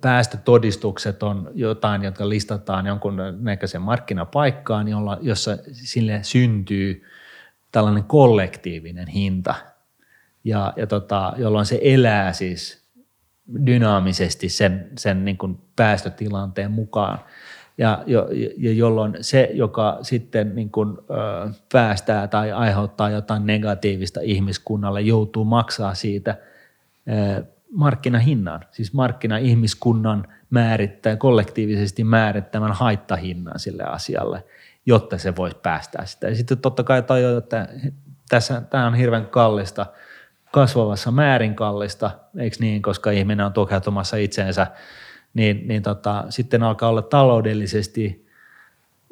[0.00, 7.02] päästötodistukset on jotain, jotka listataan jonkun näköisen markkinapaikkaan, jolla, jossa sille syntyy
[7.72, 9.54] tällainen kollektiivinen hinta,
[10.44, 12.88] ja, ja tota, jolloin se elää siis
[13.66, 17.18] dynaamisesti sen, sen niin kuin päästötilanteen mukaan.
[17.78, 24.20] Ja, jo, ja jolloin se, joka sitten niin kuin, ö, päästää tai aiheuttaa jotain negatiivista
[24.22, 26.36] ihmiskunnalle, joutuu maksaa siitä
[27.08, 34.44] ö, markkinahinnan, siis markkina-ihmiskunnan määrittää, kollektiivisesti määrittämän haittahinnan sille asialle,
[34.86, 36.28] jotta se voisi päästää sitä.
[36.28, 37.68] Ja sitten totta kai tajua, että
[38.28, 39.86] tässä, tämä on hirveän kallista,
[40.52, 44.66] kasvavassa määrin kallista, eikö niin, koska ihminen on tukeutumassa itseensä,
[45.34, 48.26] niin, niin tota, sitten alkaa olla taloudellisesti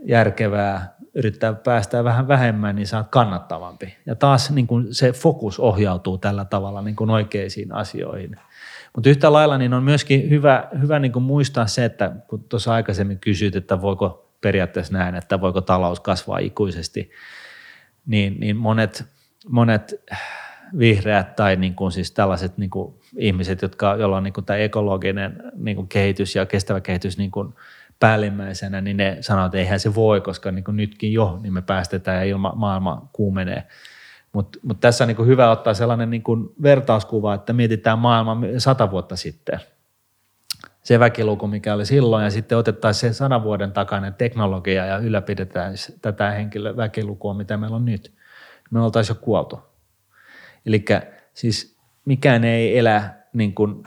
[0.05, 3.97] järkevää yrittää päästä vähän vähemmän, niin saat kannattavampi.
[4.07, 8.37] Ja taas niin kuin se fokus ohjautuu tällä tavalla niin kuin oikeisiin asioihin.
[8.95, 12.73] Mutta yhtä lailla niin on myöskin hyvä, hyvä niin kuin muistaa se, että kun tuossa
[12.73, 17.11] aikaisemmin kysyit, että voiko periaatteessa näin, että voiko talous kasvaa ikuisesti,
[18.07, 19.05] niin, niin monet,
[19.49, 19.95] monet
[20.79, 24.57] vihreät tai niin kuin siis tällaiset niin kuin ihmiset, jotka, joilla on niin kuin tämä
[24.57, 27.55] ekologinen niin kuin kehitys ja kestävä kehitys niin kuin
[28.01, 31.63] päällimmäisenä, niin ne sanoo, että eihän se voi, koska niin kuin nytkin jo, niin me
[31.63, 33.67] päästetään ja ilma, maailma kuumenee.
[34.33, 38.37] Mutta mut tässä on niin kuin hyvä ottaa sellainen niin kuin vertauskuva, että mietitään maailma
[38.59, 39.61] sata vuotta sitten.
[40.83, 45.75] Se väkiluku, mikä oli silloin, ja sitten otettaisiin se sadan vuoden takainen teknologia ja ylläpidetään
[46.03, 48.13] tätä henkilö, väkilukua, mitä meillä on nyt.
[48.71, 49.76] Me oltaisiin jo kuoltu.
[50.67, 50.85] Eli
[51.35, 53.83] siis mikään ei elä niin kuin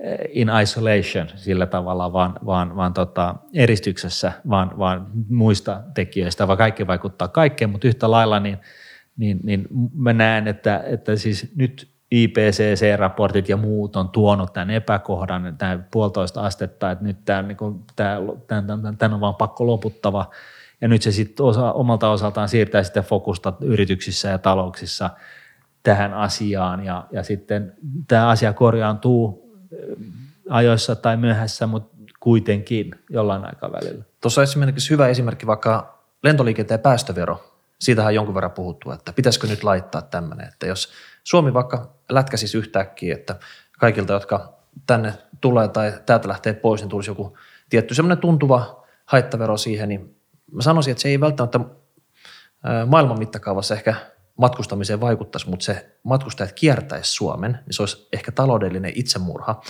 [0.00, 6.58] eh, in isolation sillä tavalla, vaan, vaan, vaan tota, eristyksessä, vaan, vaan muista tekijöistä, vaan
[6.58, 8.58] kaikki vaikuttaa kaikkeen, mutta yhtä lailla niin,
[9.16, 15.54] niin, niin mä näen, että, että siis nyt IPCC-raportit ja muut on tuonut tämän epäkohdan,
[15.58, 18.16] tämä puolitoista astetta, että nyt tämä, niin kuin, tämä,
[18.46, 20.30] tämä, tämä on vaan pakko loputtava.
[20.80, 25.10] Ja nyt se sitten osa, omalta osaltaan siirtää sitten fokusta yrityksissä ja talouksissa–
[25.82, 27.76] tähän asiaan ja, ja sitten
[28.08, 30.06] tämä asia korjaantuu äh,
[30.48, 34.04] ajoissa tai myöhässä, mutta kuitenkin jollain aikavälillä.
[34.20, 37.44] Tuossa esimerkiksi hyvä esimerkki vaikka lentoliikenteen päästövero.
[37.80, 40.92] Siitähän on jonkun verran puhuttu, että pitäisikö nyt laittaa tämmöinen, että jos
[41.24, 43.36] Suomi vaikka lätkäsisi yhtäkkiä, että
[43.78, 44.52] kaikilta, jotka
[44.86, 47.36] tänne tulee tai täältä lähtee pois, niin tulisi joku
[47.70, 50.16] tietty semmoinen tuntuva haittavero siihen, niin
[50.52, 53.94] mä sanoisin, että se ei välttämättä äh, maailman mittakaavassa ehkä
[54.38, 59.60] matkustamiseen vaikuttaisi, mutta se matkustajat kiertäisi Suomen, niin se olisi ehkä taloudellinen itsemurha.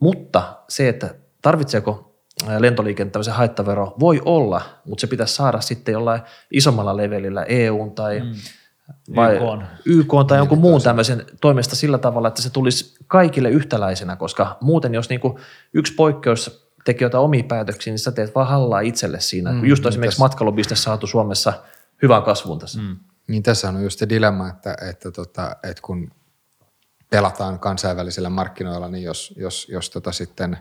[0.00, 2.14] Mutta se, että tarvitseeko
[2.58, 8.34] lentoliikenteen haittavero, voi olla, mutta se pitäisi saada sitten jollain isommalla levelillä EUn tai mm.
[9.16, 9.38] vai
[9.84, 14.94] YK tai jonkun muun tämmöisen toimesta sillä tavalla, että se tulisi kaikille yhtäläisenä, koska muuten
[14.94, 15.38] jos niinku
[15.74, 19.52] yksi poikkeus teki jotain omia päätöksiä, niin sä teet vaan hallaa itselle siinä.
[19.52, 21.52] Mm, Just esimerkiksi matkailubisnes saatu Suomessa
[22.02, 22.80] hyvään kasvuun tässä.
[22.80, 22.96] Mm.
[23.26, 26.10] Niin tässä on just se dilemma, että, että, tota, että kun
[27.10, 30.58] pelataan kansainvälisillä markkinoilla, niin jos, jos, jos tota sitten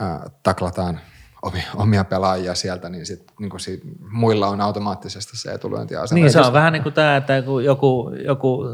[0.00, 1.00] ää, taklataan
[1.42, 3.80] omia, omia pelaajia sieltä, niin, sit, niin kuin sit,
[4.10, 6.20] muilla on automaattisesti se etulyöntiasema.
[6.20, 8.64] Niin, se on vähän niin kuin tämä, että kun joku, joku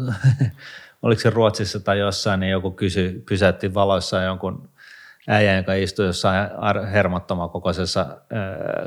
[1.03, 4.69] oliko se Ruotsissa tai jossain, niin joku kysy, pysäytti valoissa jonkun
[5.29, 6.51] äijän, joka istui jossain
[6.93, 8.07] hermottoman kokoisessa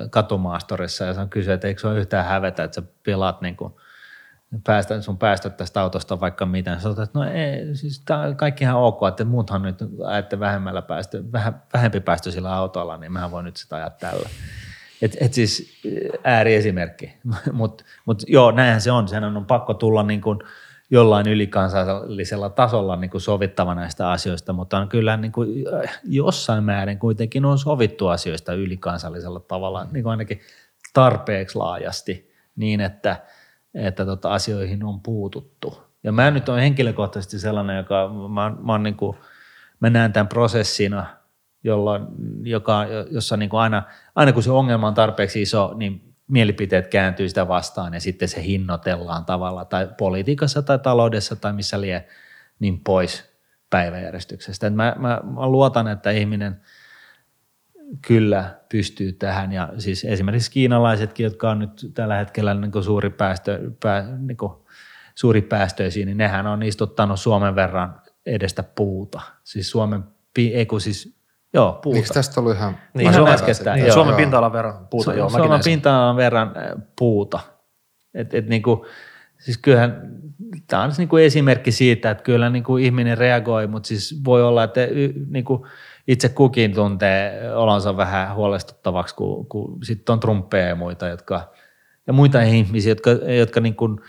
[0.10, 3.74] katumaastorissa ja hän kysyi, että eikö se ole yhtään hävetä, että sä pilaat niin kuin
[4.64, 6.80] päästä, sun päästöt tästä autosta vaikka mitä.
[6.80, 11.24] Sä että no ei, siis tää on kaikkihan ok, että muuthan nyt ajatte vähemmällä päästö,
[11.32, 14.30] vähän, vähempi päästöisillä autoilla, niin mä voin nyt sitä ajaa tällä.
[15.02, 15.82] Et, et siis
[16.24, 17.18] ääriesimerkki,
[17.52, 20.40] mutta mut joo, näinhän se on, sehän on pakko tulla niin kuin–
[20.90, 25.50] jollain ylikansallisella tasolla niin kuin sovittava näistä asioista, mutta on kyllä niin kuin
[26.04, 30.42] jossain määrin kuitenkin on sovittu asioista ylikansallisella tavalla, niin kuin ainakin
[30.94, 33.16] tarpeeksi laajasti niin, että,
[33.76, 35.84] että tota, asioihin on puututtu.
[36.04, 39.18] Ja mä nyt olen henkilökohtaisesti sellainen, joka mä, mä, on niin kuin,
[39.80, 41.06] mä näen tämän prosessina,
[41.64, 42.08] jolloin,
[42.44, 43.84] joka, jossa niin kuin aina,
[44.16, 48.44] aina kun se ongelma on tarpeeksi iso, niin mielipiteet kääntyy sitä vastaan ja sitten se
[48.44, 52.08] hinnoitellaan tavalla tai politiikassa tai taloudessa tai missä lie
[52.60, 53.36] niin pois
[53.70, 54.70] päiväjärjestyksestä.
[54.70, 56.62] Mä, mä, mä luotan, että ihminen
[58.08, 63.10] kyllä pystyy tähän ja siis esimerkiksi kiinalaisetkin, jotka on nyt tällä hetkellä niin kuin suuri,
[63.10, 64.54] päästö, pää, niin kuin
[65.16, 69.22] suuri päästöisiä, niin nehän on istuttanut Suomen verran edestä puuta.
[69.44, 70.04] Siis Suomen,
[70.38, 71.16] ei kun siis
[71.56, 71.98] Joo, puuta.
[71.98, 72.78] Eikö tästä ollut ihan...
[72.94, 73.82] Niin, ihan äskettäin.
[73.82, 75.30] Niin, Suomen pinta-alan verran puuta, Su- joo.
[75.30, 76.52] Suomen pinta-alan verran
[76.96, 77.40] puuta.
[78.14, 78.86] Et, et niinku,
[79.38, 80.12] siis kyllähän
[80.68, 84.82] tämä on niinku esimerkki siitä, että kyllä niinku ihminen reagoi, mutta siis voi olla, että
[85.30, 85.68] niinku
[86.08, 91.54] itse kukin tuntee olonsa vähän huolestuttavaksi, kun, kun sitten on trumppeja ja muita, jotka,
[92.08, 94.00] ja muita ihmisiä, jotka, jotka niinku,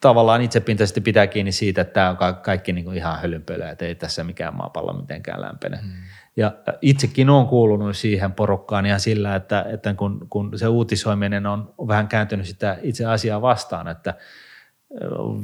[0.00, 3.94] tavallaan itsepintaisesti pitää kiinni siitä, että tämä on kaikki niin kuin ihan hölynpölyä, että ei
[3.94, 5.78] tässä mikään maapallo mitenkään lämpene.
[5.82, 5.92] Hmm.
[6.36, 11.74] Ja itsekin olen kuulunut siihen porukkaan ihan sillä, että, että kun, kun se uutisoiminen on
[11.88, 14.14] vähän kääntynyt sitä itse asiaa vastaan, että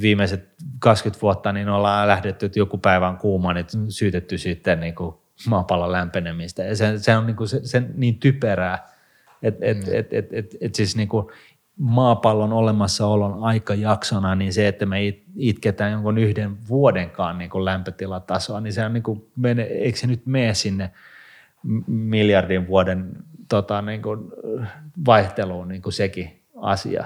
[0.01, 4.95] viimeiset 20 vuotta niin ollaan lähdetty, että joku päivä on kuuma, niin syytetty sitten niin
[4.95, 5.14] kuin
[5.49, 6.62] maapallon lämpenemistä.
[6.62, 8.88] Ja se, se on niin, kuin se, se niin typerää,
[9.42, 11.26] että et, et, et, et, et siis niin kuin
[11.78, 14.99] maapallon olemassaolon aikajaksona, niin se, että me
[15.36, 19.30] itketään jonkun yhden vuodenkaan niin kuin lämpötilatasoa, niin se on niin kuin,
[19.70, 20.90] eikö se nyt mene sinne
[21.86, 23.11] miljardin vuoden
[23.49, 24.20] tota, niin kuin
[25.07, 27.05] vaihteluun niin kuin sekin asia.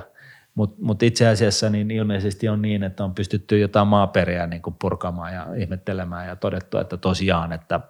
[0.59, 4.77] Mutta mut itse asiassa niin ilmeisesti on niin, että on pystytty jotain maaperiä niin kuin
[4.79, 7.81] purkamaan ja ihmettelemään ja todettu, että tosiaan, että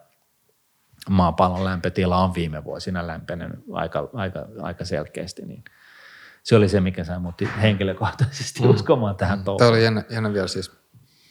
[1.10, 5.42] maapallon lämpötila on viime vuosina lämpenyt aika, aika, aika selkeästi.
[5.46, 5.64] Niin–
[6.48, 8.70] se oli se, mikä sai muutti henkilökohtaisesti mm.
[8.70, 9.58] uskomaan tähän touhuun.
[9.58, 10.72] Tämä oli jännä, jännä vielä siis,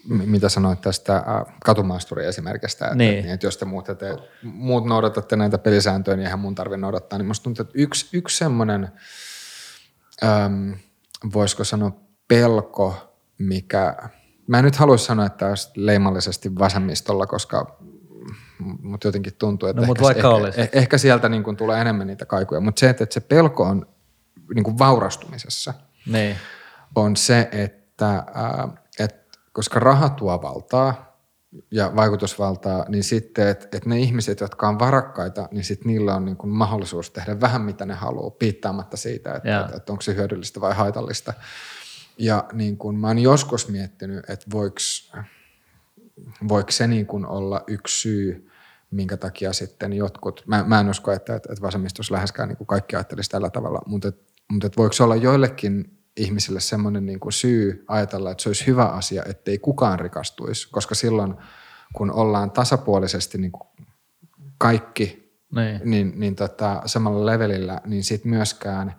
[0.10, 1.24] mitä sanoit tästä äh,
[1.66, 3.24] katumaasturi-esimerkistä, että, niin.
[3.24, 7.20] Niin, että jos te muut, te, muut noudatatte näitä pelisääntöjä, niin eihän mun tarvitse noudattaa,
[7.20, 8.92] niin musta tuntuu, että yksi, yksi semmoinen,
[10.24, 10.76] äm,
[11.34, 11.92] voisiko sanoa
[12.28, 13.96] pelko, mikä,
[14.48, 17.78] mä en nyt haluaisi sanoa, että olisi leimallisesti vasemmistolla, koska
[18.82, 22.26] mutta jotenkin tuntuu, että no, ehkä, ehkä, ehkä, ehkä, sieltä niin kuin tulee enemmän niitä
[22.26, 23.88] kaikuja, mutta se, että, että se pelko on
[24.56, 25.74] niin kuin vaurastumisessa
[26.06, 26.36] niin.
[26.96, 28.68] on se, että, ää,
[29.00, 31.07] että koska raha tuo valtaa
[31.72, 36.26] ja vaikutusvaltaa, niin sitten, että, että ne ihmiset, jotka on varakkaita, niin sitten niillä on
[36.26, 40.16] niin kuin mahdollisuus tehdä vähän mitä ne haluaa, piittaamatta siitä, että, että, että onko se
[40.16, 41.34] hyödyllistä vai haitallista.
[42.18, 44.78] Ja niin kuin mä oon joskus miettinyt, että voiko,
[46.48, 48.50] voiko se niin kuin olla yksi syy,
[48.92, 52.96] minkä takia sitten jotkut, mä, mä en usko, että, että vasemmistossa läheskään niin kuin kaikki
[52.96, 57.86] ajattelisi tällä tavalla, mutta että mutta voiko se olla joillekin ihmisille semmoinen niin kuin syy
[57.88, 61.36] ajatella, että se olisi hyvä asia, ettei kukaan rikastuisi, koska silloin
[61.94, 63.68] kun ollaan tasapuolisesti niin kuin
[64.58, 65.82] kaikki niin.
[65.84, 68.96] Niin, niin tota, samalla levelillä, niin sitten myöskään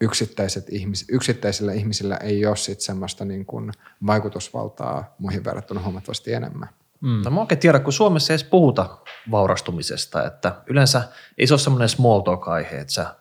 [0.00, 3.72] yksittäiset ihmis, yksittäisillä ihmisillä ei ole sit semmoista niin kuin
[4.06, 6.68] vaikutusvaltaa muihin verrattuna huomattavasti enemmän.
[7.00, 7.22] Mm.
[7.24, 8.98] No mä oikein tiedä, kun Suomessa ei edes puhuta
[9.30, 11.02] vaurastumisesta, että yleensä
[11.38, 13.14] ei se ole semmoinen small talk-aihe, että sä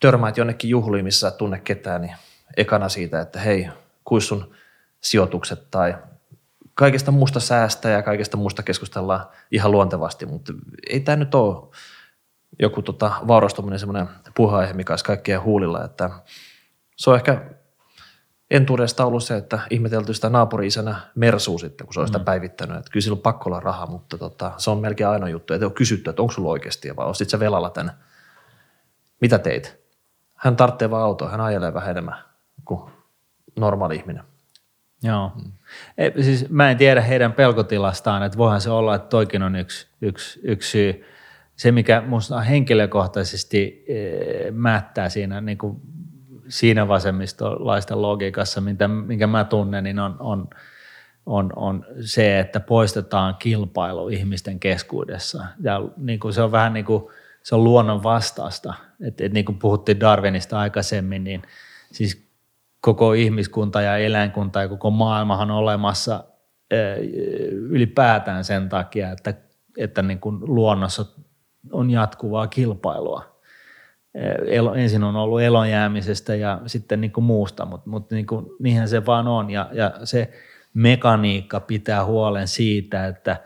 [0.00, 2.14] törmäät jonnekin juhliin, missä et tunne ketään, niin
[2.56, 3.68] ekana siitä, että hei,
[4.04, 4.54] kuis sun
[5.00, 5.94] sijoitukset tai
[6.74, 10.52] kaikesta muusta säästä ja kaikesta muusta keskustellaan ihan luontevasti, mutta
[10.90, 11.68] ei tämä nyt ole
[12.58, 16.10] joku tota, vaurastuminen semmoinen puheaihe, mikä olisi kaikkien huulilla, että
[16.96, 17.42] se on ehkä
[18.50, 22.24] entuudesta ollut se, että ihmetelty sitä naapuri-isänä Mersuu sitten, kun se on sitä mm.
[22.24, 25.54] päivittänyt, että kyllä sillä on pakko olla rahaa, mutta tota, se on melkein ainoa juttu,
[25.54, 27.92] että ei ole kysytty, että onko sulla oikeasti vai ostit sä velalla tänne.
[29.20, 29.86] Mitä teit?
[30.36, 32.25] hän tarvitsee vaan autoa, hän ajelee vähän enemmän
[32.66, 32.90] kuin
[33.56, 34.22] normaali ihminen.
[35.02, 35.32] Joo.
[35.34, 35.52] Mm.
[35.98, 39.86] E, siis mä en tiedä heidän pelkotilastaan, että voihan se olla, että toikin on yksi,
[40.00, 41.04] yksi, yksi syy.
[41.56, 45.80] Se, mikä minusta henkilökohtaisesti e, mättää siinä, niin kuin
[46.48, 50.48] siinä vasemmistolaisten logiikassa, mitä, minkä mä tunnen, niin on, on,
[51.26, 55.46] on, on se, että poistetaan kilpailu ihmisten keskuudessa.
[55.60, 57.04] Ja niin kuin se on vähän niin kuin,
[57.42, 58.74] se on luonnon vastaista.
[59.06, 61.42] Et, et niin kuin puhuttiin Darwinista aikaisemmin, niin
[61.92, 62.25] siis
[62.86, 66.24] koko ihmiskunta ja eläinkunta ja koko maailmahan on olemassa
[67.50, 69.34] ylipäätään sen takia, että,
[69.78, 71.04] että niin kuin luonnossa
[71.72, 73.40] on jatkuvaa kilpailua.
[74.76, 79.06] ensin on ollut elonjäämisestä ja sitten niin kuin muusta, mutta, mutta niin kuin, niinhän se
[79.06, 79.50] vaan on.
[79.50, 80.30] Ja, ja se
[80.74, 83.36] mekaniikka pitää huolen siitä, että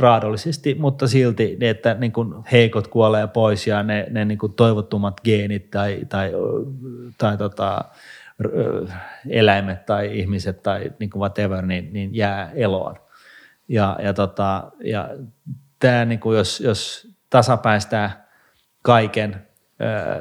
[0.00, 5.20] raadollisesti, mutta silti, että niin kuin heikot kuolee pois ja ne, ne niin kuin toivottomat
[5.24, 6.32] geenit tai, tai,
[7.18, 7.84] tai tota,
[9.28, 12.96] eläimet tai ihmiset tai niin kuin whatever, niin, niin jää eloon.
[13.68, 15.08] Ja, ja, tota, ja
[15.78, 18.28] tämä, niin kuin jos, jos tasapäistää
[18.82, 19.46] kaiken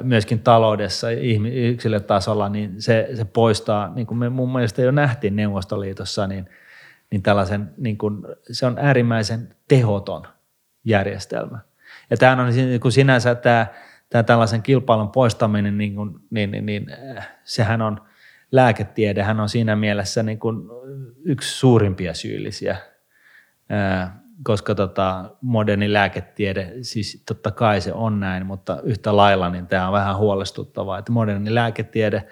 [0.03, 1.07] myöskin taloudessa
[1.53, 6.49] yksilötasolla, niin se, se poistaa, niin kuin me mun mielestä jo nähtiin Neuvostoliitossa, niin,
[7.15, 10.27] niin tällaisen, niin kuin, se on äärimmäisen tehoton
[10.85, 11.59] järjestelmä.
[12.09, 13.67] Ja tämä on niin kuin sinänsä tämä,
[14.09, 16.85] tämä tällaisen kilpailun poistaminen, niin, kuin, niin, niin, niin
[17.43, 18.01] sehän on,
[18.51, 20.57] lääketiedehän on siinä mielessä niin kuin
[21.25, 22.77] yksi suurimpia syyllisiä
[24.43, 29.87] koska tota, moderni lääketiede, siis totta kai se on näin, mutta yhtä lailla niin tämä
[29.87, 32.27] on vähän huolestuttavaa, että moderni lääketiede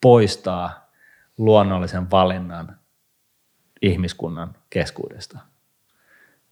[0.00, 0.90] poistaa
[1.38, 2.78] luonnollisen valinnan
[3.86, 5.38] ihmiskunnan keskuudesta.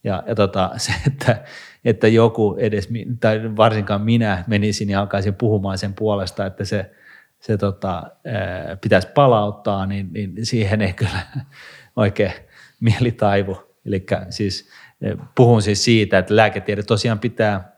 [0.03, 1.43] Ja, ja tota, se, että,
[1.85, 6.91] että joku edes, tai varsinkaan minä menisin ja alkaisin puhumaan sen puolesta, että se,
[7.39, 8.03] se tota,
[8.81, 11.19] pitäisi palauttaa, niin, niin siihen ei kyllä
[11.95, 12.33] oikein
[12.79, 13.57] mieli taivu.
[13.85, 14.69] Eli siis
[15.35, 17.73] Puhun siis siitä, että lääketiede tosiaan pitää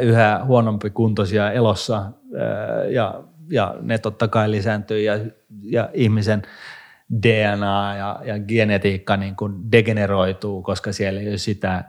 [0.00, 2.12] yhä huonompi kuntoisia elossa
[2.90, 5.12] ja, ja ne totta kai lisääntyy ja,
[5.62, 6.42] ja ihmisen
[7.22, 11.84] DNA ja, ja genetiikka niin kuin degeneroituu, koska siellä ei ole sitä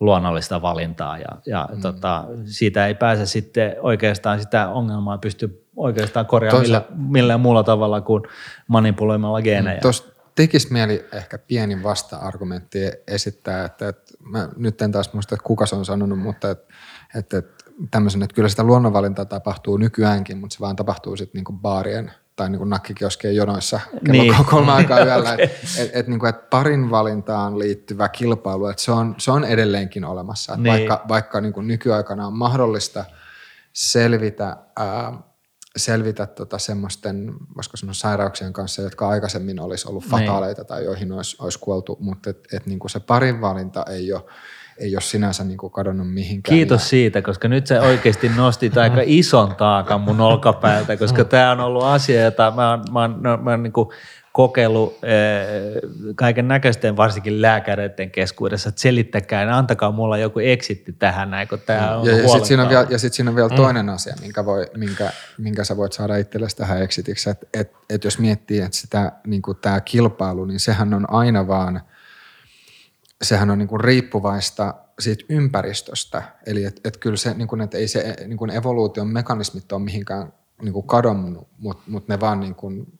[0.00, 1.80] luonnollista valintaa ja, ja mm.
[1.80, 8.00] tota, siitä ei pääse sitten oikeastaan sitä ongelmaa pysty oikeastaan korjaamaan millä, millään muulla tavalla
[8.00, 8.22] kuin
[8.68, 9.80] manipuloimalla geenejä.
[9.80, 15.46] Tuosta tekisi mieli ehkä pieni vasta-argumentti esittää, että, että mä nyt en taas muista, että
[15.46, 16.74] kuka se on sanonut, mutta että,
[17.16, 21.52] että, että tämmöisen, että kyllä sitä luonnonvalintaa tapahtuu nykyäänkin, mutta se vaan tapahtuu sitten niinku
[21.52, 24.44] baarien tai niinku nakkikioskien jonoissa kello niin.
[24.50, 25.32] kolme aikaa yöllä.
[25.32, 25.44] okay.
[25.44, 30.04] Että et, et, niinku, et parin valintaan liittyvä kilpailu, että se on, se on edelleenkin
[30.04, 30.56] olemassa.
[30.56, 30.66] Niin.
[30.72, 33.04] Vaikka, vaikka niinku nykyaikana on mahdollista
[33.72, 35.12] selvitä ää,
[35.76, 40.10] selvitä tota semmoisten, voisiko sanoa sairauksien kanssa, jotka aikaisemmin olisi ollut niin.
[40.10, 44.12] fataaleita tai joihin olisi, olisi kuoltu, mutta et, et niin kuin se parin valinta ei
[44.12, 44.24] ole,
[44.80, 46.56] ei ole sinänsä niin kuin kadonnut mihinkään.
[46.56, 46.88] Kiitos ja...
[46.88, 51.84] siitä, koska nyt sä oikeasti nostit aika ison taakan mun olkapäältä, koska tämä on ollut
[51.84, 53.88] asia, jota mä oon, mä oon, mä oon, mä oon niin kuin
[54.32, 61.48] kokeillut eh, kaiken näköisten varsinkin lääkäreiden keskuudessa, että selittäkää, antakaa mulla joku eksitti tähän näin,
[61.48, 63.56] kun tämä on Ja, ja sitten siinä on vielä, ja sit siinä on vielä mm.
[63.56, 68.04] toinen asia, minkä, voi, minkä, minkä sä voit saada itsellesi tähän exitiksi, että et, et
[68.04, 71.80] jos miettii, että sitä, niin tämä kilpailu, niin sehän on aina vaan,
[73.22, 77.78] sehän on niin kuin riippuvaista siitä ympäristöstä, eli että et kyllä se, niin kuin, että
[77.78, 82.40] ei se niin kuin evoluution mekanismit ole mihinkään niin kuin kadonnut, mutta mut ne vaan
[82.40, 82.99] niin kuin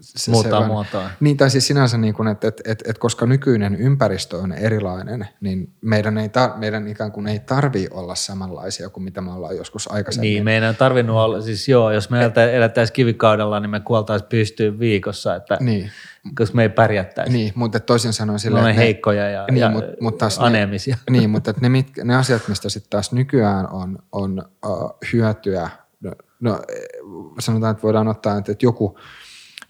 [0.00, 1.10] se, muuttaa se, muotoa.
[1.20, 5.28] Niin, tai siis sinänsä, niin kuin, että, että, että, että koska nykyinen ympäristö on erilainen,
[5.40, 9.56] niin meidän, ei tar, meidän ikään kuin ei tarvi olla samanlaisia kuin mitä me ollaan
[9.56, 10.30] joskus aikaisemmin.
[10.30, 14.78] Niin, meidän on tarvinnut olla, siis joo, jos me elättäisiin kivikaudella, niin me kuoltaisiin pystyyn
[14.78, 15.90] viikossa, että, niin.
[16.34, 17.32] koska me ei pärjättäisi.
[17.32, 20.96] Niin, mutta toisin sanoen silleen, Me heikkoja ja, niin, ja mut, mut taas aneemisia.
[21.10, 25.70] Ne, niin, mutta ne, mitkä, ne asiat, mistä sitten taas nykyään on, on uh, hyötyä,
[26.00, 26.62] no, no
[27.38, 28.98] sanotaan, että voidaan ottaa, että, että joku–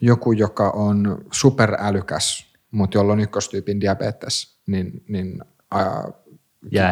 [0.01, 6.05] joku, joka on superälykäs, mutta jolla on ykköstyypin diabetes, niin, niin ää,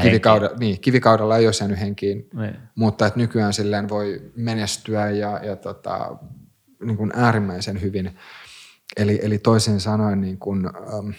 [0.02, 2.56] kivikaudella, niin, kivikaudella ei ole jäänyt henkiin, niin.
[2.74, 6.16] mutta että nykyään silleen voi menestyä ja, ja tota,
[6.84, 8.18] niin kuin äärimmäisen hyvin.
[8.96, 11.10] Eli, eli toisin sanoen niin kuin, ähm,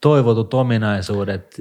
[0.00, 1.56] toivotut ominaisuudet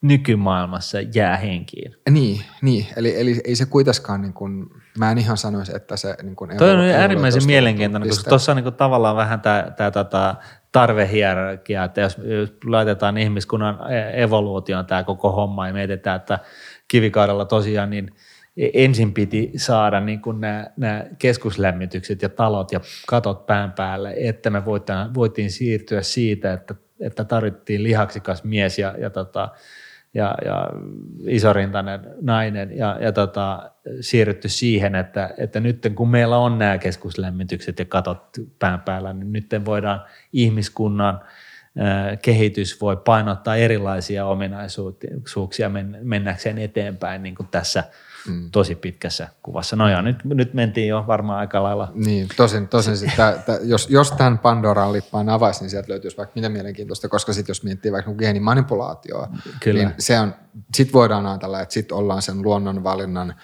[0.00, 1.96] nykymaailmassa jää henkiin.
[2.10, 2.86] Niin, niin.
[2.96, 6.56] Eli, eli ei se kuitenkaan, niin kuin, mä en ihan sanoisi, että se niin kuin
[6.58, 10.34] Toi on äärimmäisen mielenkiintoinen, koska tuossa on niin tavallaan vähän tämä, tota,
[10.72, 16.38] tarvehierarkia, että jos, jos laitetaan ihmiskunnan e-, evoluutioon tämä koko homma ja mietitään, että
[16.88, 18.10] kivikaudella tosiaan niin
[18.56, 24.14] e, ensin piti saada niin kuin nämä, nämä keskuslämmitykset ja talot ja katot pään päälle,
[24.16, 29.48] että me voitiin, voitiin siirtyä siitä, että, että tarvittiin lihaksikas mies ja, ja tota,
[30.14, 30.68] ja, ja
[31.26, 33.70] isorintainen nainen ja, ja tota,
[34.00, 38.22] siirrytty siihen, että, että nyt kun meillä on nämä keskuslämmitykset ja katot
[38.58, 41.20] pään päällä, niin nyt voidaan ihmiskunnan
[42.22, 45.70] kehitys voi painottaa erilaisia ominaisuuksia
[46.02, 47.84] mennäkseen eteenpäin niin kuin tässä–
[48.28, 48.50] mm.
[48.50, 49.76] tosi pitkässä kuvassa.
[49.76, 51.92] No ja nyt, nyt mentiin jo varmaan aika lailla.
[51.94, 56.16] Niin, tosin, tosin sit tää, tää, jos, jos tämän Pandoran lippaan avaisi, niin sieltä löytyisi
[56.16, 59.28] vaikka mitä mielenkiintoista, koska sitten jos miettii vaikka geenimanipulaatioa,
[59.60, 59.82] Kyllä.
[59.82, 60.34] niin se on,
[60.74, 63.34] sit voidaan ajatella, että sitten ollaan sen luonnonvalinnan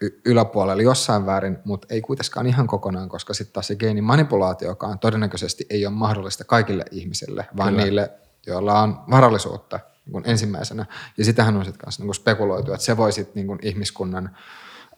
[0.00, 5.66] y- yläpuolella jossain väärin, mutta ei kuitenkaan ihan kokonaan, koska sitten taas se geenimanipulaatiokaan todennäköisesti
[5.70, 7.84] ei ole mahdollista kaikille ihmisille, vaan Kyllä.
[7.84, 8.10] niille,
[8.46, 10.86] joilla on varallisuutta– niin kuin ensimmäisenä.
[11.18, 14.36] Ja sitähän on sitten kanssa niin kuin spekuloitu, että se voi sitten niin kuin ihmiskunnan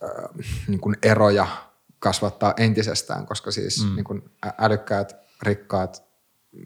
[0.05, 1.47] äh, niin kuin eroja
[1.99, 3.95] kasvattaa entisestään, koska siis mm.
[3.95, 6.03] niin kuin älykkäät, rikkaat,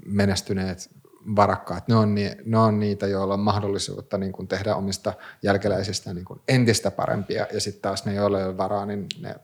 [0.06, 0.90] menestyneet,
[1.36, 5.12] varakkaat, ne on, ni, ne on niitä, joilla on mahdollisuutta niin kuin tehdä omista
[5.43, 9.35] jälkeläisistä niin kuin entistä parempia, ja sitten taas ne, joilla ei ole varaa, niin ne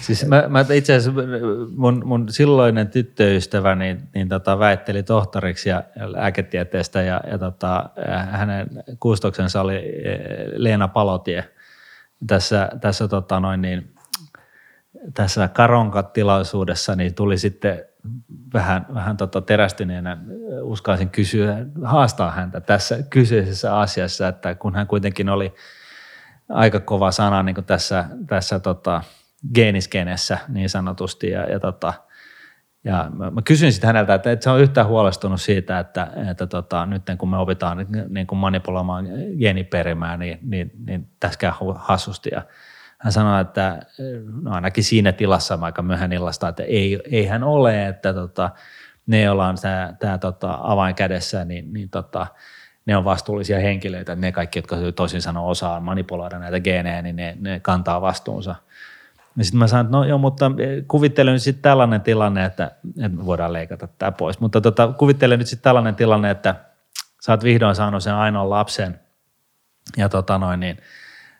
[0.00, 1.22] Siis mä, mä itse asiassa
[1.76, 7.90] mun, mun silloinen tyttöystävä niin, niin tota, väitteli tohtoriksi ja lääketieteestä ja, ja tota,
[8.30, 8.68] hänen
[9.00, 10.18] kustoksensa oli e,
[10.52, 11.44] Leena Palotie.
[12.26, 13.94] Tässä, tässä, tota, noin niin,
[15.14, 17.84] tässä karonkatilaisuudessa niin tuli sitten
[18.54, 20.16] vähän, vähän tota terästyneenä
[20.62, 25.54] uskaisin kysyä, haastaa häntä tässä kyseisessä asiassa, että kun hän kuitenkin oli
[26.48, 29.02] aika kova sana niin kuin tässä, tässä tota,
[29.54, 31.30] geeniskenessä niin sanotusti.
[31.30, 31.94] Ja, ja, tota,
[32.84, 36.46] ja mä, mä kysyin sitten häneltä, että, että se on yhtään huolestunut siitä, että, että
[36.46, 39.08] tota, nyt kun me opitaan niin kuin manipuloimaan
[39.38, 42.30] geeniperimää, niin, niin, niin tässä käy hassusti.
[42.32, 42.42] Ja
[42.98, 43.80] hän sanoi, että
[44.42, 48.50] no ainakin siinä tilassa aika myöhään illasta, että ei, ei hän ole, että tota,
[49.06, 52.26] ne, joilla on tämä, tämä tota, avain kädessä, niin, niin tota,
[52.86, 57.36] ne on vastuullisia henkilöitä, ne kaikki, jotka toisin sanoen osaa manipuloida näitä geenejä, niin ne,
[57.40, 58.54] ne kantaa vastuunsa–
[59.38, 60.50] ja sitten mä sanoin, että no joo, mutta
[60.88, 62.70] kuvittelen nyt sitten tällainen tilanne, että,
[63.04, 64.40] että voidaan leikata tämä pois.
[64.40, 66.54] Mutta tota, kuvittelen nyt sitten tällainen tilanne, että
[67.22, 69.00] sä oot vihdoin saanut sen ainoan lapsen.
[69.96, 70.78] Ja tota noin, niin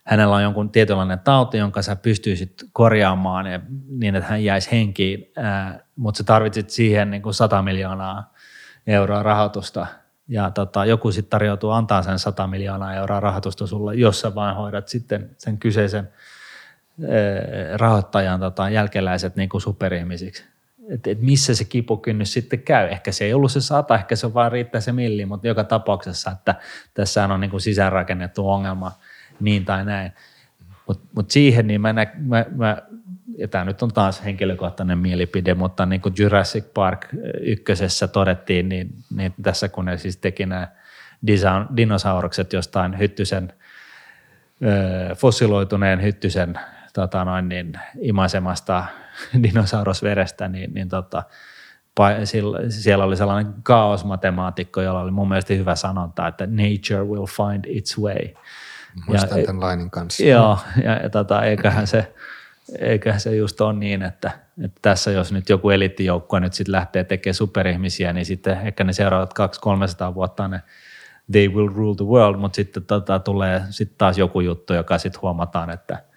[0.04, 5.32] hänellä on jonkun tietynlainen tauti, jonka sä pystyisit korjaamaan ja, niin, että hän jäisi henkiin,
[5.36, 8.34] ää, mutta sä tarvitsit siihen niin kuin 100 miljoonaa
[8.86, 9.86] euroa rahoitusta.
[10.28, 14.56] Ja tota, joku sitten tarjoutuu antaa sen 100 miljoonaa euroa rahoitusta sulle, jos sä vain
[14.56, 16.36] hoidat sitten sen kyseisen– Eh,
[17.76, 20.44] rahoittajan tota, jälkeläiset niin kuin superihmisiksi.
[20.88, 22.88] Et, et missä se kipukynnys sitten käy.
[22.88, 26.30] Ehkä se ei ollut se sata, ehkä se vaan riittää se milli, mutta joka tapauksessa,
[26.30, 26.54] että
[26.94, 28.92] tässä on niin kuin sisäänrakennettu ongelma
[29.40, 30.12] niin tai näin.
[30.86, 32.76] Mutta mut siihen niin mä, nä, mä, mä
[33.38, 37.06] ja tämä nyt on taas henkilökohtainen mielipide, mutta niin kuin Jurassic Park
[37.40, 40.68] ykkösessä todettiin, niin, niin tässä kun ne siis teki nämä
[41.76, 43.52] dinosaurukset jostain hyttysen,
[45.16, 46.58] fossiloituneen hyttysen
[47.00, 48.84] tota noin, niin, imaisemasta
[49.42, 51.22] dinosaurusverestä, niin, niin tota,
[52.68, 57.98] siellä oli sellainen kaosmatemaatikko, jolla oli mun mielestä hyvä sanonta, että nature will find its
[57.98, 58.34] way.
[59.08, 60.24] Muistan ja, tämän lainin kanssa.
[60.24, 62.14] Joo, ja, ja tota, eiköhän se,
[62.78, 64.30] eiköhän se just ole niin, että,
[64.64, 68.92] että tässä jos nyt joku eliittijoukkue nyt sitten lähtee tekemään superihmisiä, niin sitten ehkä ne
[68.92, 69.34] seuraavat
[70.10, 70.62] 200-300 vuotta ne
[71.32, 75.22] they will rule the world, mutta sitten tota, tulee sitten taas joku juttu, joka sitten
[75.22, 76.07] huomataan, että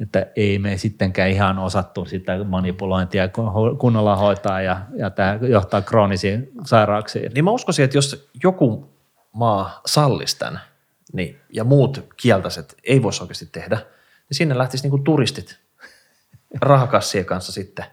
[0.00, 3.28] että ei me sittenkään ihan osattu sitä manipulointia
[3.78, 7.32] kunnolla hoitaa ja, ja tämä johtaa kroonisiin sairauksiin.
[7.34, 8.90] Niin mä uskoisin, että jos joku
[9.32, 10.60] maa sallisi tämän
[11.12, 15.58] niin, ja muut kieltäiset ei voisi oikeasti tehdä, niin sinne lähtisi niinku turistit
[16.60, 17.84] rahakassien kanssa sitten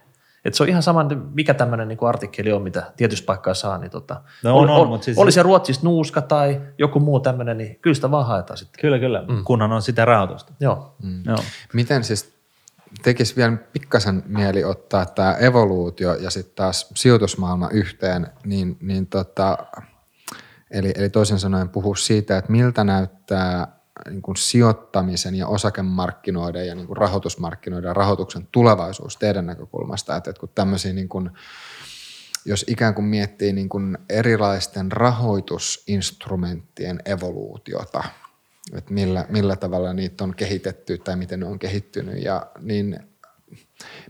[0.44, 3.78] et se on ihan sama, mikä tämmöinen niin artikkeli on, mitä tietyssä paikkaa saa.
[3.78, 7.20] Niin tota, no on, on, on, mutta siis oli se Ruotsista nuuska tai joku muu
[7.20, 8.80] tämmöinen, niin kyllä sitä vaan haetaan sitten.
[8.80, 9.44] Kyllä, kyllä, mm.
[9.44, 10.52] kunhan on sitä rahoitusta.
[10.60, 10.96] Joo.
[11.02, 11.22] Mm.
[11.26, 11.38] Joo.
[11.72, 12.34] Miten siis
[13.02, 19.58] tekisi vielä pikkasen mieli ottaa tämä evoluutio ja sitten taas sijoitusmaailma yhteen, niin, niin tota,
[20.70, 26.74] eli, eli toisin sanoen puhua siitä, että miltä näyttää niin kuin sijoittamisen ja osakemarkkinoiden ja
[26.74, 31.30] niin kuin rahoitusmarkkinoiden ja rahoituksen tulevaisuus teidän näkökulmasta, että, että kun tämmöisiä niin kuin,
[32.44, 38.04] jos ikään kuin miettii niin kuin erilaisten rahoitusinstrumenttien evoluutiota,
[38.72, 43.00] että millä, millä tavalla niitä on kehitetty tai miten ne on kehittynyt, ja niin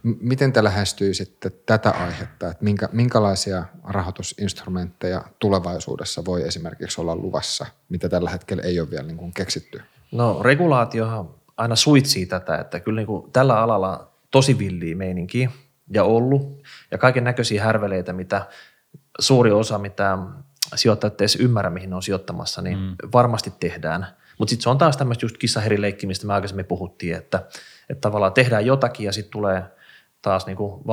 [0.02, 8.08] miten te lähestyisitte tätä aihetta, että minkä, minkälaisia rahoitusinstrumentteja tulevaisuudessa voi esimerkiksi olla luvassa, mitä
[8.08, 9.82] tällä hetkellä ei ole vielä niin kuin keksitty?
[10.12, 15.50] No regulaatiohan aina suitsii tätä, että kyllä niin kuin tällä alalla tosi villiä meininkiä
[15.92, 18.46] ja ollut ja kaiken näköisiä härveleitä, mitä
[19.20, 20.18] suuri osa, mitä
[20.74, 22.96] sijoittajat edes ymmärrä, mihin ne on sijoittamassa, niin mm.
[23.12, 24.06] varmasti tehdään.
[24.38, 27.42] Mutta sitten se on taas tämmöistä just kissaherileikki, mistä me aikaisemmin puhuttiin, että,
[27.90, 29.62] että tavallaan tehdään jotakin ja sitten tulee
[30.22, 30.86] taas niin kuin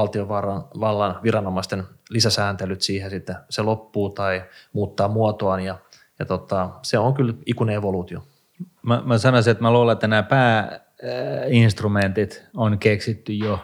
[0.80, 4.44] vallan viranomaisten lisäsääntelyt siihen sitten se loppuu tai
[4.74, 5.78] muuttaa muotoaan ja,
[6.20, 8.24] ja tota, se on kyllä ikuinen evoluutio.
[8.82, 13.60] Mä, mä sanoisin, että mä luulen, että nämä pääinstrumentit on keksitty jo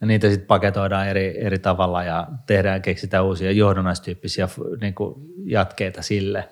[0.00, 4.48] ja niitä sitten paketoidaan eri, eri tavalla ja tehdään, keksitään uusia johdonnaistyyppisiä
[4.80, 4.94] niin
[5.44, 6.48] jatkeita sille.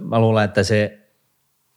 [0.00, 0.97] Mä luulen, että se,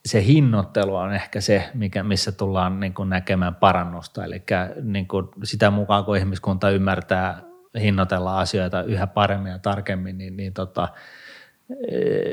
[0.06, 4.24] se hinnoittelu on ehkä se, mikä, missä tullaan niin kuin näkemään parannusta.
[4.24, 4.42] Eli
[4.82, 7.42] niin kuin sitä mukaan, kun ihmiskunta ymmärtää
[7.80, 10.88] hinnoitella asioita yhä paremmin ja tarkemmin, niin, niin tota,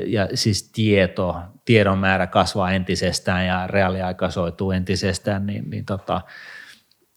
[0.06, 6.20] ja siis tieto, tiedon määrä kasvaa entisestään ja reaaliaikaisoituu entisestään, niin, niin, tota,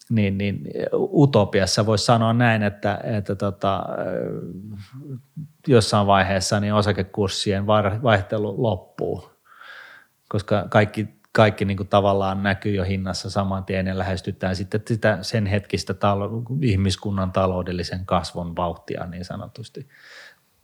[0.10, 0.64] niin, niin
[0.94, 3.84] utopiassa voisi sanoa näin, että, että tota,
[5.68, 7.68] jossain vaiheessa niin osakekurssien
[8.04, 9.33] vaihtelu loppuu,
[10.34, 15.18] koska kaikki, kaikki niin kuin tavallaan näkyy jo hinnassa saman tien ja lähestytään sitten sitä
[15.22, 16.30] sen hetkistä talo,
[16.62, 19.88] ihmiskunnan taloudellisen kasvun vauhtia niin sanotusti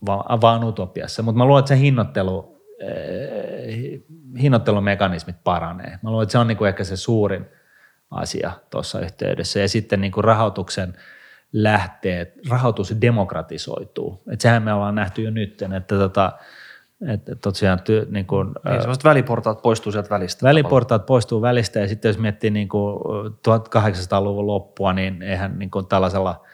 [0.06, 1.24] vaan, vaan utopiassa.
[1.24, 4.02] Mutta mä luulen, että se hinnoittelu, eh,
[4.42, 6.00] hinnoittelumekanismit paranee.
[6.02, 7.46] Mä luulen, että se on niin kuin ehkä se suurin
[8.12, 9.60] asia tuossa yhteydessä.
[9.60, 10.94] Ja sitten niin kuin rahoituksen
[11.54, 14.24] lähteet, rahoitus demokratisoituu.
[14.32, 16.32] Et sehän me ollaan nähty jo nyt, että tota,
[17.08, 20.44] että tosiaan ty, niin kuin, niin, sellaiset väliportaat poistuu sieltä välistä.
[20.44, 23.00] Väliportaat poistuu välistä ja sitten jos miettii niin kuin
[23.48, 26.42] 1800-luvun loppua, niin eihän niin kuin tällaisella–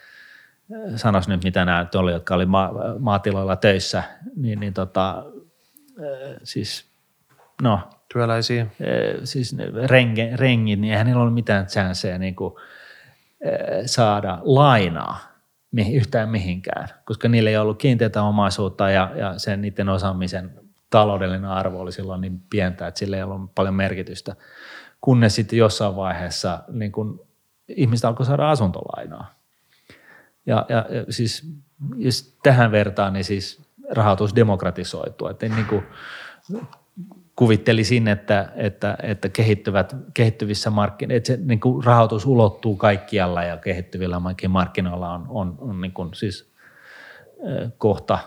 [0.96, 4.02] sanoisi nyt mitä nämä oli, jotka oli ma- maatiloilla töissä,
[4.36, 5.24] niin, niin tota,
[6.42, 6.90] siis
[7.62, 7.80] no.
[8.12, 8.66] Työläisiä.
[9.24, 9.56] Siis
[9.86, 12.54] renge, rengit, niin eihän niillä ole mitään chanceja niin kuin,
[13.86, 15.35] saada lainaa
[15.94, 20.50] yhtään mihinkään, koska niillä ei ollut kiinteätä omaisuutta ja, ja sen niiden osaamisen
[20.90, 24.36] taloudellinen arvo oli silloin niin pientä, että sillä ei ollut paljon merkitystä.
[25.00, 27.26] Kunnes sitten jossain vaiheessa niin kun
[27.68, 29.34] ihmiset alkoi saada asuntolainaa.
[30.46, 31.48] Ja, ja, ja siis
[31.96, 35.28] jos tähän vertaan, niin siis rahoitus demokratisoituu.
[35.28, 35.84] Että niin kuin
[37.36, 43.56] kuvittelisin, että, että, että kehittyvät, kehittyvissä markkinoilla, että se niin kuin rahoitus ulottuu kaikkialla ja
[43.56, 46.50] kehittyvillä markkinoilla on, on, on niin kuin siis
[47.78, 48.18] kohta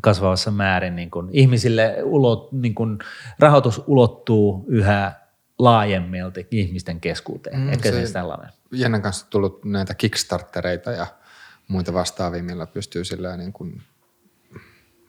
[0.00, 2.98] kasvavassa määrin niin kuin ihmisille ulot, niin kuin
[3.38, 5.12] rahoitus ulottuu yhä
[5.58, 7.60] laajemmilti ihmisten keskuuteen.
[7.60, 8.52] Mm, Ehkä se, siis tällainen.
[8.72, 11.06] Jännän kanssa tullut näitä Kickstartereita ja
[11.68, 13.82] muita vastaavia, millä pystyy sillä niin kuin,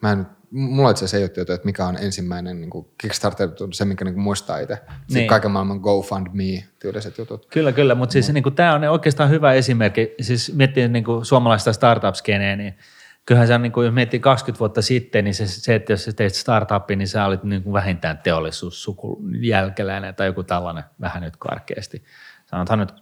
[0.02, 3.50] mä en, mulla itse asiassa ei ole tietoa, että mikä on ensimmäinen niin kuin Kickstarter,
[3.74, 4.78] se mikä niin kuin muistaa itse.
[5.14, 5.28] Niin.
[5.28, 7.46] Kaiken maailman GoFundMe-tyyliset jutut.
[7.46, 10.16] Kyllä, kyllä, mutta siis niin kuin, tämä on oikeastaan hyvä esimerkki.
[10.22, 12.78] Siis miettii niin kuin suomalaista startup-skeneä, niin
[13.26, 16.04] kyllähän se on, niin kuin, jos miettii 20 vuotta sitten, niin se, se että jos
[16.04, 21.38] sä teit startupin, niin sä olit niin kuin vähintään teollisuussukujälkeläinen tai joku tällainen vähän nyt
[21.38, 22.04] karkeasti.
[22.46, 22.94] Sanotaan nyt 30-40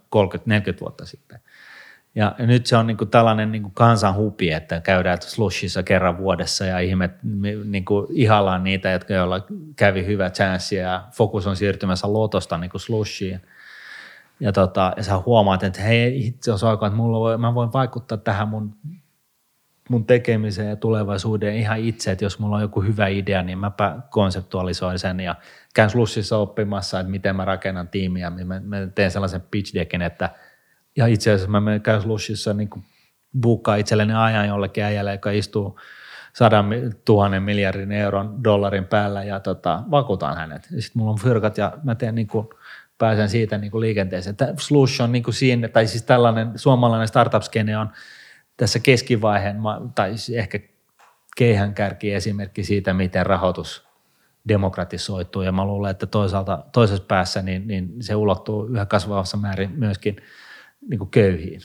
[0.81, 1.39] vuotta sitten.
[2.17, 6.65] Ja nyt se on niin kuin tällainen niin kuin kansanhupi, että käydään slushissa kerran vuodessa
[6.65, 7.11] ja ihmet,
[7.65, 9.45] niin kuin ihallaan niitä, jotka joilla
[9.75, 13.41] kävi hyvä chanssi ja fokus on siirtymässä lotosta niin kuin slushiin.
[14.39, 18.17] Ja, tota, ja sä huomaat, että hei, itse asiassa että mulla voi, mä voin vaikuttaa
[18.17, 18.75] tähän mun
[19.89, 23.71] mun tekemiseen ja tulevaisuuteen ihan itse, että jos mulla on joku hyvä idea, niin mä
[24.09, 25.35] konseptualisoin sen ja
[25.73, 28.29] käyn slussissa oppimassa, että miten mä rakennan tiimiä.
[28.29, 30.29] Mä, mä teen sellaisen pitch deckin, että
[30.97, 32.69] ja itse asiassa mä käyn slussissa niin
[33.41, 35.79] buukkaa itselleni ajan jollekin äijälle, joka istuu
[36.33, 36.65] sadan
[37.05, 40.63] tuhannen miljardin euron dollarin päällä ja tota, vakuutan hänet.
[40.63, 42.47] Sitten mulla on fyrkat ja mä teen niin kuin,
[42.97, 44.35] pääsen siitä niin kuin liikenteeseen.
[44.59, 47.89] Slush on niin kuin siinä, tai siis tällainen suomalainen startup-skene on–
[48.57, 49.57] tässä keskivaiheen,
[49.95, 50.59] tai siis ehkä
[51.37, 53.87] keihänkärki esimerkki siitä, miten rahoitus
[54.47, 59.71] demokratisoituu ja mä luulen, että toisaalta toisessa päässä niin, niin se ulottuu yhä kasvavassa määrin
[59.75, 60.15] myöskin
[60.89, 61.61] niin kuin köyhiin.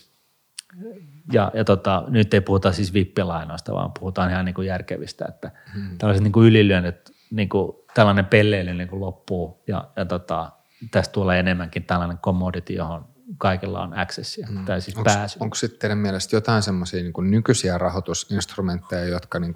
[1.32, 5.50] Ja, ja tota, nyt ei puhuta siis vippilainoista, vaan puhutaan ihan niin kuin järkevistä, että
[5.74, 5.98] hmm.
[5.98, 6.96] tällaiset niin kuin ylilyönnit,
[7.30, 10.52] niin kuin tällainen pelleily niin kuin loppuu ja, ja tota,
[10.90, 14.64] tästä tulee enemmänkin tällainen commodity, johon kaikilla on accessia mm.
[14.64, 15.38] tai siis onko, pääsy.
[15.40, 19.54] Onko sitten teidän mielestä jotain semmoisia niin nykyisiä rahoitusinstrumentteja, jotka niin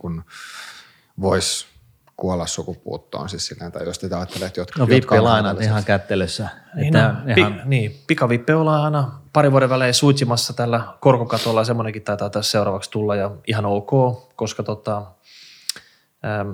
[1.20, 1.66] vois
[2.16, 6.48] kuolla sukupuuttoon, siis sillä, tai jos te ajattelee, että jotka, no, jotka on ihan kättelyssä.
[6.74, 7.00] Niin, no,
[7.36, 7.52] ihan...
[7.52, 12.90] pi, niin, pikavippe ollaan aina pari vuoden välein suitsimassa tällä korkokatolla, semmoinenkin taitaa tässä seuraavaksi
[12.90, 13.90] tulla ja ihan ok,
[14.36, 15.02] koska tota,
[16.24, 16.50] ähm,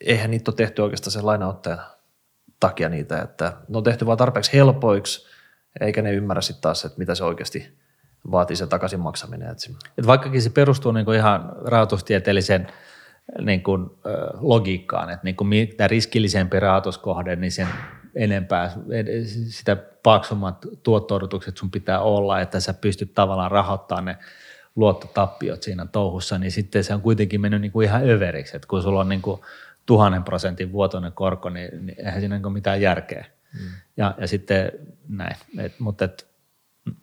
[0.00, 1.80] eihän niitä ole tehty oikeastaan sen lainaottajan
[2.60, 5.26] takia niitä, että ne on tehty vaan tarpeeksi helpoiksi,
[5.80, 7.78] eikä ne ymmärrä sitten taas, että mitä se oikeasti
[8.30, 9.56] vaatii se takaisin maksaminen.
[9.98, 12.66] Et vaikkakin se perustuu niinku ihan rahoitustieteelliseen
[13.40, 13.90] niin kuin,
[14.40, 17.68] logiikkaan, että niin kuin mitä riskillisempi rahoituskohde, niin sen
[18.14, 18.72] enempää,
[19.48, 21.20] sitä paksummat tuotto
[21.54, 24.16] sun pitää olla, että sä pystyt tavallaan rahoittamaan ne
[24.76, 28.82] luottotappiot siinä touhussa, niin sitten se on kuitenkin mennyt niin kuin ihan överiksi, että kun
[28.82, 29.40] sulla on niin kuin
[29.86, 33.24] tuhannen prosentin vuotoinen korko, niin, niin eihän siinä ole mitään järkeä.
[33.54, 33.68] Mm.
[33.96, 34.72] Ja, ja sitten
[35.08, 36.26] näin, et, mutta et,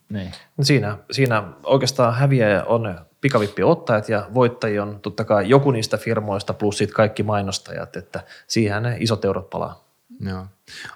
[0.09, 0.31] niin.
[0.57, 6.53] No siinä, siinä oikeastaan häviäjä on pikavippiottajat ja voittajia on totta kai joku niistä firmoista
[6.53, 9.86] plus sitten kaikki mainostajat, että siihen ne isot eurot palaa.
[10.19, 10.45] Joo.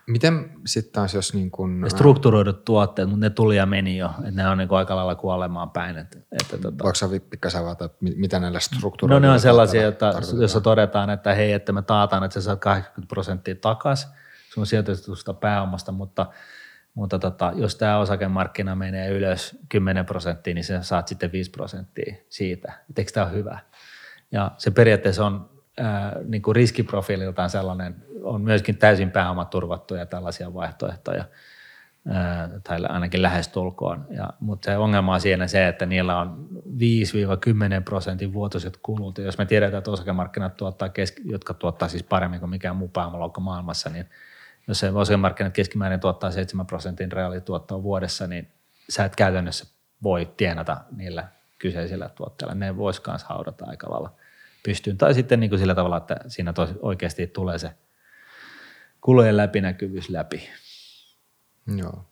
[0.08, 1.82] Miten sitten taas jos niin kun...
[1.82, 5.16] Ne strukturoidut tuotteet, mutta ne tuli ja meni jo, että ne on niin aika lailla
[5.16, 5.98] kuolemaan päin.
[5.98, 6.84] Että, että tota...
[6.84, 11.34] Voiko sä pikkasen avata, mitä näillä strukturoiduilla No ne on sellaisia, että, jossa todetaan, että
[11.34, 14.10] hei, että me taataan, että sä saat 80 prosenttia takaisin
[14.54, 16.26] sun sijoitetusta pääomasta, mutta
[16.94, 22.16] mutta tota, jos tämä osakemarkkina menee ylös 10 prosenttia, niin sä saat sitten 5 prosenttia
[22.30, 22.74] siitä.
[22.98, 23.60] eikö tämä ole hyvä?
[24.32, 31.26] Ja se periaatteessa on ää, niin kuin riskiprofiililtaan sellainen, on myöskin täysin pääomaturvattuja tällaisia vaihtoehtoja,
[32.64, 34.06] tai ainakin lähestulkoon.
[34.10, 36.48] Ja, mutta se ongelma on siinä se, että niillä on
[37.80, 39.18] 5-10 prosentin vuotuiset kulut.
[39.18, 40.90] Ja jos me tiedetään, että osakemarkkinat tuottaa,
[41.26, 44.10] jotka tuottaa siis paremmin kuin mikään muu pääomaloukko maailmassa, niin
[44.68, 48.52] jos se osakemarkkinat keskimäärin tuottaa 7 prosentin reaalituottoa vuodessa, niin
[48.90, 49.66] sä et käytännössä
[50.04, 51.28] voi tienata niillä
[51.60, 52.56] kyseisillä tuotteilla.
[52.56, 54.14] Ne voisi myös haudata aika lailla
[54.64, 54.98] pystyyn.
[54.98, 57.72] Tai sitten niin kuin sillä tavalla, että siinä oikeasti tulee se
[59.02, 60.50] kulujen läpinäkyvyys läpi.
[61.76, 62.06] Joo.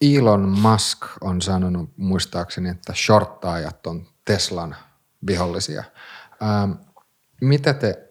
[0.00, 4.76] Elon Musk on sanonut muistaakseni, että shorttaajat on Teslan
[5.26, 5.84] vihollisia.
[6.42, 6.72] Ähm,
[7.40, 8.08] mitä te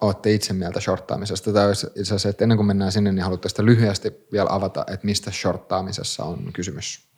[0.00, 1.52] olette itse mieltä shorttaamisesta?
[1.52, 5.30] Tai itse asiassa, että ennen kuin mennään sinne, niin haluatte lyhyesti vielä avata, että mistä
[5.30, 7.08] shorttaamisessa on kysymys?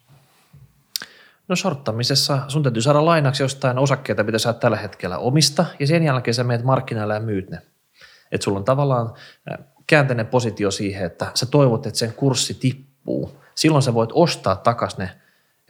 [1.49, 6.03] No shorttamisessa sun täytyy saada lainaksi jostain osakkeita, mitä sä tällä hetkellä omista, ja sen
[6.03, 7.63] jälkeen sä menet markkinoille ja myyt ne.
[8.33, 9.15] Että sulla on tavallaan
[9.87, 13.43] käänteinen positio siihen, että sä toivot, että sen kurssi tippuu.
[13.55, 15.11] Silloin sä voit ostaa takas ne,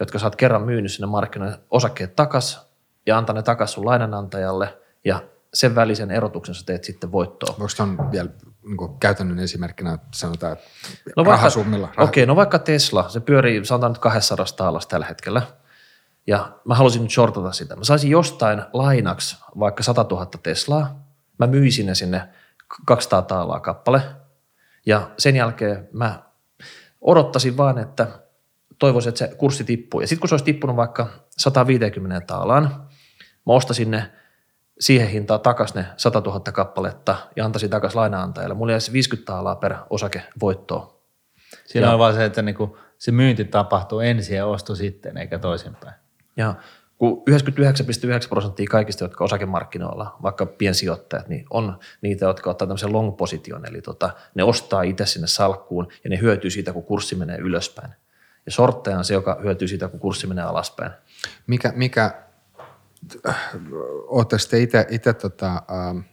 [0.00, 2.68] jotka sä oot kerran myynyt sinne markkinoille osakkeet takas
[3.06, 5.22] ja antaa ne takas sun lainanantajalle ja
[5.54, 7.54] sen välisen erotuksen sä teet sitten voittoa.
[7.58, 8.28] Voiko on vielä
[8.62, 10.64] niin käytännön esimerkkinä sanotaan, että
[11.16, 11.88] no vaikka, rahasummilla?
[11.88, 15.42] Okei, okay, no vaikka Tesla, se pyörii sanotaan nyt 200 taalassa tällä hetkellä.
[16.26, 17.76] Ja mä halusin nyt shortata sitä.
[17.76, 21.06] Mä saisin jostain lainaksi vaikka 100 000 Teslaa.
[21.38, 22.28] Mä myisin ne sinne
[22.86, 24.02] 200 taalaa kappale.
[24.86, 26.22] Ja sen jälkeen mä
[27.00, 28.06] odottaisin vaan, että
[28.78, 30.00] toivoisin, että se kurssi tippuu.
[30.00, 32.88] Ja sitten kun se olisi tippunut vaikka 150 taalaan,
[33.46, 34.12] mä ostasin ne
[34.80, 38.54] siihen hintaan takas ne 100 000 kappaletta ja antaisin takas lainaantajalle.
[38.54, 41.00] Mulla jäisi 50 taalaa per osake voittoa.
[41.66, 45.38] Siinä ja, on vaan se, että niinku se myynti tapahtuu ensin ja osto sitten, eikä
[45.38, 45.94] toisinpäin.
[46.36, 46.54] Ja
[46.98, 53.16] kun 99,9 prosenttia kaikista, jotka osakemarkkinoilla, vaikka piensijoittajat, niin on niitä, jotka ottaa tämmöisen long
[53.16, 57.38] position, eli tota, ne ostaa itse sinne salkkuun ja ne hyötyy siitä, kun kurssi menee
[57.38, 57.92] ylöspäin.
[58.46, 60.90] Ja sortteja on se, joka hyötyy siitä, kun kurssi menee alaspäin.
[61.46, 62.26] Mikä, mikä
[64.06, 66.04] Oletteko te itse tota, äh,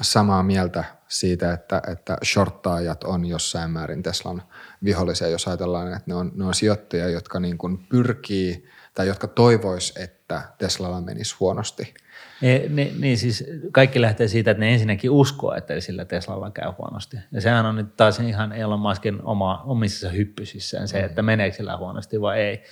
[0.00, 4.42] samaa mieltä siitä, että, että shorttaajat on jossain määrin Teslan
[4.84, 9.26] vihollisia, jos ajatellaan, että ne on, ne on sijoittajia, jotka niin kuin pyrkii tai jotka
[9.26, 11.94] toivois, että Teslalla menisi huonosti?
[12.40, 16.72] Ne, ne, niin siis kaikki lähtee siitä, että ne ensinnäkin uskoo, että sillä Teslalla käy
[16.78, 17.16] huonosti.
[17.32, 21.76] Ja sehän on nyt taas ihan Elon Muskin oma, omissa hyppysissään se, että meneekö sillä
[21.76, 22.62] huonosti vai ei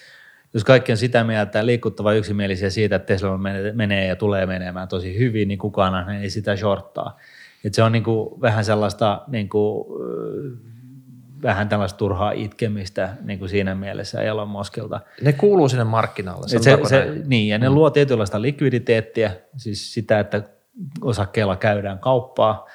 [0.54, 3.38] jos kaikki on sitä mieltä liikuttava yksimielisiä siitä, että Tesla
[3.74, 7.18] menee ja tulee menemään tosi hyvin, niin kukaan ei sitä shorttaa.
[7.64, 9.86] Et se on niin kuin vähän sellaista niin kuin,
[11.42, 15.00] vähän tällaista turhaa itkemistä niin kuin siinä mielessä Elon Muskilta.
[15.22, 16.48] Ne kuuluu sinne markkinalle.
[16.48, 17.74] Se, se, se, niin, ja ne mm.
[17.74, 20.42] luo tietynlaista likviditeettiä, siis sitä, että
[21.00, 22.66] osakkeella käydään kauppaa.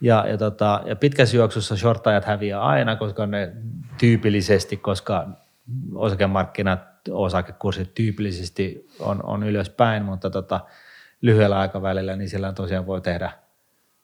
[0.00, 3.52] Ja, ja, tota, ja pitkässä juoksussa shorttajat häviää aina, koska ne
[3.98, 5.28] tyypillisesti, koska
[5.94, 6.80] osakemarkkinat
[7.10, 10.60] osakekurssit tyypillisesti on, on ylöspäin, mutta tota,
[11.22, 13.30] lyhyellä aikavälillä niin sillä tosiaan voi tehdä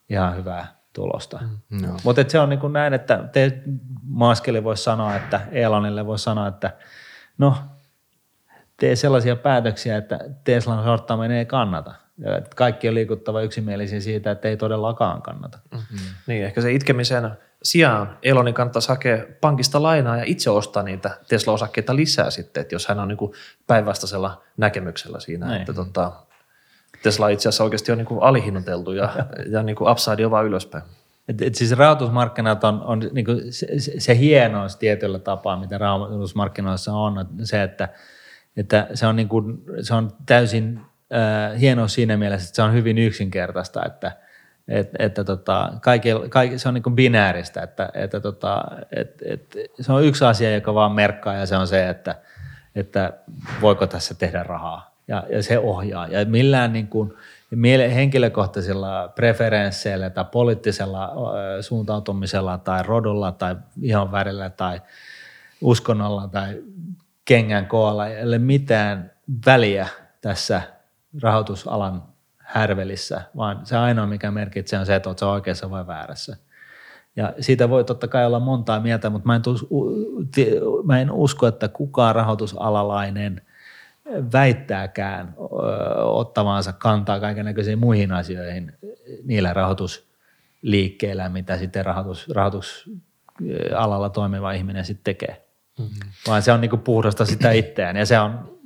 [0.09, 1.39] ihan hyvää tulosta.
[1.69, 1.97] Mm, no.
[2.03, 3.61] Mutta se on niin kuin näin, että te
[4.03, 6.73] Maskelle voisi sanoa, että Elonille voi sanoa, että
[7.37, 7.55] no
[8.77, 11.93] tee sellaisia päätöksiä, että Teslan shorttaaminen ei kannata.
[12.17, 15.59] Ja kaikki on liikuttava yksimielisiä siitä, että ei todellakaan kannata.
[15.71, 15.97] Mm-hmm.
[16.27, 17.31] Niin, ehkä se itkemisen
[17.63, 22.87] sijaan Elonin kannattaisi hakea pankista lainaa ja itse ostaa niitä Tesla-osakkeita lisää sitten, että jos
[22.87, 23.31] hän on niin
[23.67, 25.61] päinvastaisella näkemyksellä siinä, Näin.
[25.61, 26.11] että tota,
[27.09, 29.09] Tesla itse asiassa oikeasti on niin alihinnoiteltu ja,
[29.53, 30.83] ja niin kuin upside on vaan ylöspäin.
[31.27, 33.67] Et, et siis rahoitusmarkkinat on, on niin kuin se,
[33.97, 37.89] se hienous tietyllä tapaa, mitä rahoitusmarkkinoissa on, se, että,
[38.57, 40.79] että se, on niin kuin, se on täysin
[41.13, 44.11] äh, hieno siinä mielessä, että se on hyvin yksinkertaista, että–
[44.67, 49.93] et, että tota, kaikki, kaikki, se on niin binääristä, että, että tota, et, et, se
[49.93, 52.15] on yksi asia, joka vaan merkkaa ja se on se, että,
[52.75, 53.13] että
[53.61, 56.07] voiko tässä tehdä rahaa ja, ja se ohjaa.
[56.07, 57.13] Ja millään niin kuin,
[57.95, 61.13] henkilökohtaisilla preferensseillä tai poliittisella
[61.61, 64.81] suuntautumisella tai rodulla tai ihonvärillä tai
[65.61, 66.63] uskonnolla tai
[67.25, 69.11] kengän koolla ei ole mitään
[69.45, 69.87] väliä
[70.21, 70.61] tässä
[71.21, 72.03] rahoitusalan
[72.37, 76.37] härvelissä, vaan se ainoa, mikä merkitsee, on se, että olet oikeassa vai väärässä.
[77.15, 79.41] Ja siitä voi totta kai olla montaa mieltä, mutta mä en,
[80.83, 83.41] mä en usko, että kukaan rahoitusalalainen
[84.33, 85.35] väittääkään
[85.97, 88.73] ottavansa kantaa kaikenlaisiin muihin asioihin
[89.23, 95.45] niillä rahoitusliikkeillä, mitä sitten rahoitus, rahoitusalalla toimiva ihminen sitten tekee.
[95.79, 96.11] Mm-hmm.
[96.27, 98.59] Vaan se on niin puhdasta sitä itseään ja se on,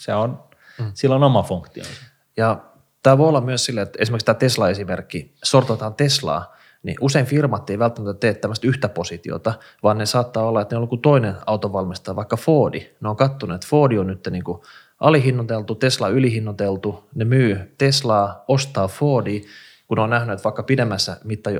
[0.00, 0.42] se on,
[0.78, 0.90] mm.
[0.94, 2.04] sillä on oma funktionsa.
[2.36, 2.60] Ja
[3.06, 7.78] Tämä voi olla myös sille, että esimerkiksi tämä Tesla-esimerkki, sortataan Teslaa, niin usein firmat ei
[7.78, 12.16] välttämättä tee tämmöistä yhtä positiota, vaan ne saattaa olla, että ne on joku toinen autovalmistaja,
[12.16, 12.96] vaikka Fordi.
[13.00, 14.62] Ne on kattonut, että Fordi on nyt niin kuin
[15.00, 19.42] alihinnoiteltu, Tesla ylihinnoiteltu, ne myy Teslaa, ostaa Fordi,
[19.86, 21.50] kun on nähnyt, että vaikka pidemmässä, mitta,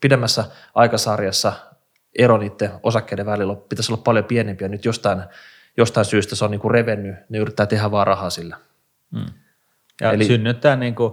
[0.00, 0.44] pidemmässä
[0.74, 1.52] aikasarjassa
[2.18, 4.68] ero niiden osakkeiden välillä pitäisi olla paljon pienempiä.
[4.68, 5.22] Nyt jostain,
[5.76, 8.56] jostain syystä se on niin kuin revennyt, ne yrittää tehdä vaan rahaa sillä.
[9.16, 9.26] Hmm.
[10.00, 11.12] Ja Eli, synnyttää niin kuin,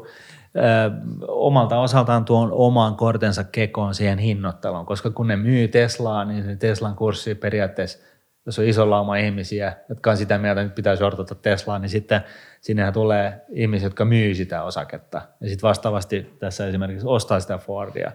[0.56, 0.92] ö,
[1.28, 6.56] omalta osaltaan tuon oman kortensa kekoon siihen hinnoitteluun, koska kun ne myy Teslaa, niin se
[6.56, 8.00] Teslan kurssi periaatteessa,
[8.46, 12.22] jos on iso lauma ihmisiä, jotka on sitä mieltä, että pitäisi odottaa Teslaa, niin sitten
[12.62, 15.22] sinnehän tulee ihmisiä, jotka myy sitä osaketta.
[15.42, 18.12] Ja sitten vastaavasti tässä esimerkiksi ostaa sitä Fordia.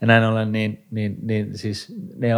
[0.00, 2.28] Ja näin ollen, niin, niin, niin siis ne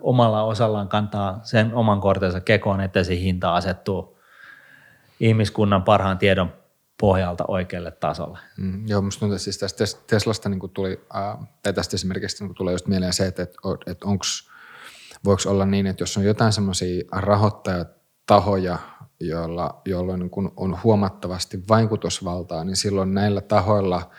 [0.00, 4.18] omalla osallaan kantaa sen oman kortensa kekoon, että se hinta asettuu
[5.20, 6.52] ihmiskunnan parhaan tiedon
[7.00, 8.38] pohjalta oikealle tasolle.
[8.56, 12.74] Mm, joo, musta tuntuu, siis tästä Teslasta niin tuli, äh, tai tästä esimerkiksi niin tulee
[12.74, 14.24] just mieleen se, että, että, että onko,
[15.24, 18.78] voiko olla niin, että jos on jotain semmoisia rahoittajatahoja,
[19.20, 24.10] joilla, jolloin niin on huomattavasti vaikutusvaltaa, niin silloin näillä tahoilla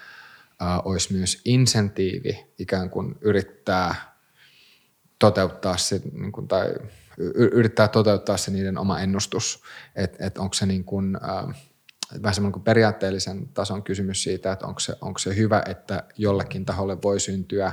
[0.61, 3.95] äh, olisi myös insentiivi ikään kuin yrittää
[5.19, 6.75] toteuttaa se, niin kuin, tai
[7.35, 9.63] yrittää toteuttaa se niiden oma ennustus,
[9.95, 11.55] että et onko se niin kuin, äh,
[12.23, 16.65] vähän semmoinen kuin periaatteellisen tason kysymys siitä, että onko se, onko se hyvä, että jollekin
[16.65, 17.71] taholle voi syntyä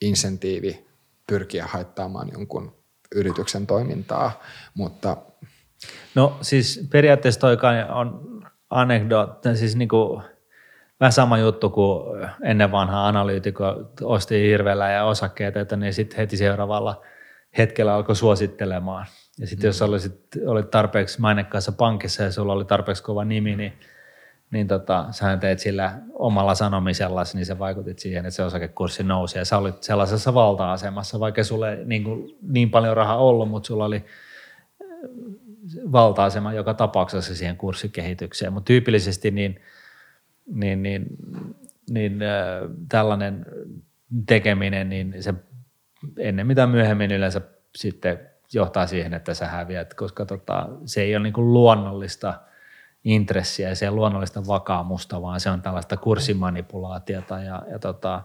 [0.00, 0.89] insentiivi
[1.30, 2.76] pyrkiä haittaamaan jonkun
[3.14, 4.42] yrityksen toimintaa,
[4.74, 5.16] mutta...
[6.14, 7.56] No siis periaatteessa toi
[7.94, 8.40] on
[8.70, 10.22] anekdootti, siis niin kuin
[11.00, 13.64] vähän sama juttu kuin ennen vanhaa analyytikko
[14.02, 17.02] osti hirveellä ja osakkeita, että niin sitten heti seuraavalla
[17.58, 19.06] hetkellä alkoi suosittelemaan–
[19.40, 19.68] ja sitten mm.
[19.68, 23.72] jos olisit, olit tarpeeksi mainekkaassa pankissa ja sulla oli tarpeeksi kova nimi, niin,
[24.50, 29.38] niin tota, sä teet sillä omalla sanomisella, niin se vaikutit siihen, että se osakekurssi nousi.
[29.38, 33.84] Ja sä olit sellaisessa valta-asemassa, vaikka sulle niin, kuin, niin paljon rahaa ollut, mutta sulla
[33.84, 34.86] oli äh,
[35.92, 38.52] valta-asema joka tapauksessa siihen kurssikehitykseen.
[38.52, 39.60] Mutta tyypillisesti niin,
[40.54, 41.06] niin, niin,
[41.90, 43.46] niin äh, tällainen
[44.26, 45.34] tekeminen, niin se
[46.18, 47.40] ennen mitä myöhemmin yleensä
[47.76, 52.34] sitten johtaa siihen, että sä häviät, koska tota, se ei ole niin kuin luonnollista
[53.04, 58.22] intressiä ja ole luonnollista vakaamusta, vaan se on tällaista kurssimanipulaatiota ja, ja tota,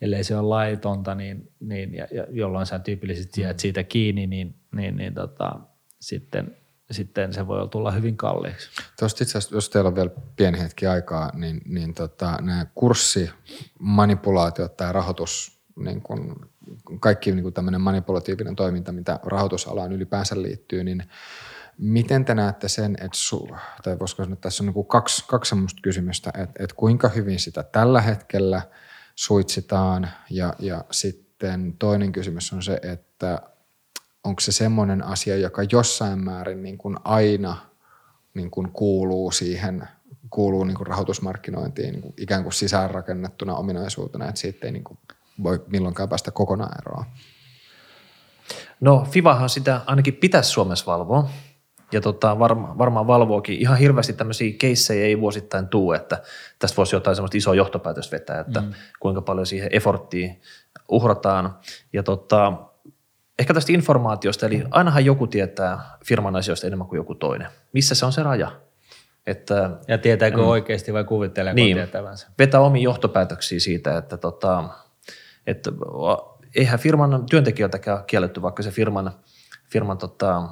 [0.00, 4.54] ellei se ole laitonta, niin, niin ja, ja jolloin sä tyypillisesti jäät siitä kiinni, niin,
[4.74, 5.60] niin, niin tota,
[6.00, 6.56] sitten,
[6.90, 8.70] sitten se voi tulla hyvin kalliiksi.
[8.98, 14.76] Tuosta itse asiassa, jos teillä on vielä pieni hetki aikaa, niin, niin tota, nämä kurssimanipulaatiot
[14.76, 16.50] tai rahoitus niin kun
[17.00, 21.04] kaikki niin kuin tämmöinen manipulatiivinen toiminta, mitä rahoitusalaan ylipäänsä liittyy, niin
[21.78, 23.48] miten te näette sen, että su,
[23.82, 27.08] tai voisiko sanoa, että tässä on niin kuin kaksi, kaksi semmoista kysymystä, että, että kuinka
[27.08, 28.62] hyvin sitä tällä hetkellä
[29.14, 33.42] suitsitaan ja, ja sitten toinen kysymys on se, että
[34.24, 37.56] onko se semmoinen asia, joka jossain määrin niin kuin aina
[38.34, 39.88] niin kuin kuuluu siihen
[40.30, 44.98] kuuluu niin kuin rahoitusmarkkinointiin niin kuin ikään kuin sisäänrakennettuna ominaisuutena, että siitä ei niin kuin
[45.42, 47.04] voi milloinkaan päästä kokonaan eroon.
[48.80, 51.30] No Fivahan sitä ainakin pitäisi Suomessa valvoa.
[51.92, 53.58] Ja tota, varma, varmaan valvoakin.
[53.58, 56.22] Ihan hirveästi tämmöisiä keissejä ei vuosittain tule, että
[56.58, 58.72] tästä voisi jotain semmoista isoa johtopäätöstä vetää, että mm.
[59.00, 60.40] kuinka paljon siihen efforttiin
[60.88, 61.58] uhrataan.
[61.92, 62.52] Ja tota,
[63.38, 67.48] ehkä tästä informaatiosta, eli ainahan joku tietää firman asioista enemmän kuin joku toinen.
[67.72, 68.52] Missä se on se raja?
[69.26, 72.28] Että, ja tietääkö mm, oikeasti vai kuvitteleeko niin, tietävänsä?
[72.38, 74.64] Vetää omiin johtopäätöksiä siitä, että tota,
[75.46, 75.70] Että
[76.54, 79.12] eihän firman työntekijöiltäkään kielletty vaikka se firman,
[79.70, 80.48] firman tota,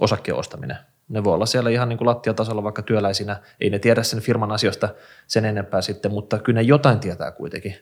[0.00, 0.76] osakkeen ostaminen.
[1.08, 3.36] Ne voi olla siellä ihan niin kuin lattiatasolla vaikka työläisinä.
[3.60, 4.88] Ei ne tiedä sen firman asioista
[5.26, 7.76] sen enempää sitten, mutta kyllä ne jotain tietää kuitenkin.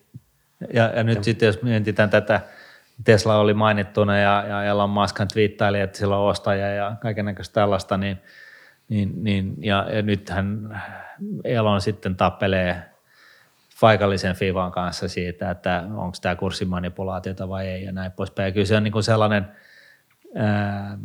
[0.73, 1.25] Ja, ja nyt ja.
[1.25, 2.41] sitten jos mietitään tätä,
[3.05, 7.97] Tesla oli mainittuna ja, ja Elon Musk twiittaili, että sillä on ostaja ja kaikenlaista tällaista,
[7.97, 8.19] niin,
[8.89, 10.81] niin, niin ja, ja nythän
[11.45, 12.83] Elon sitten tappelee
[13.81, 18.47] paikallisen Fivan kanssa siitä, että onko tämä kurssimanipulaatiota vai ei ja näin poispäin.
[18.47, 19.49] Ja kyllä se on niin kuin sellainen
[20.35, 20.99] ää,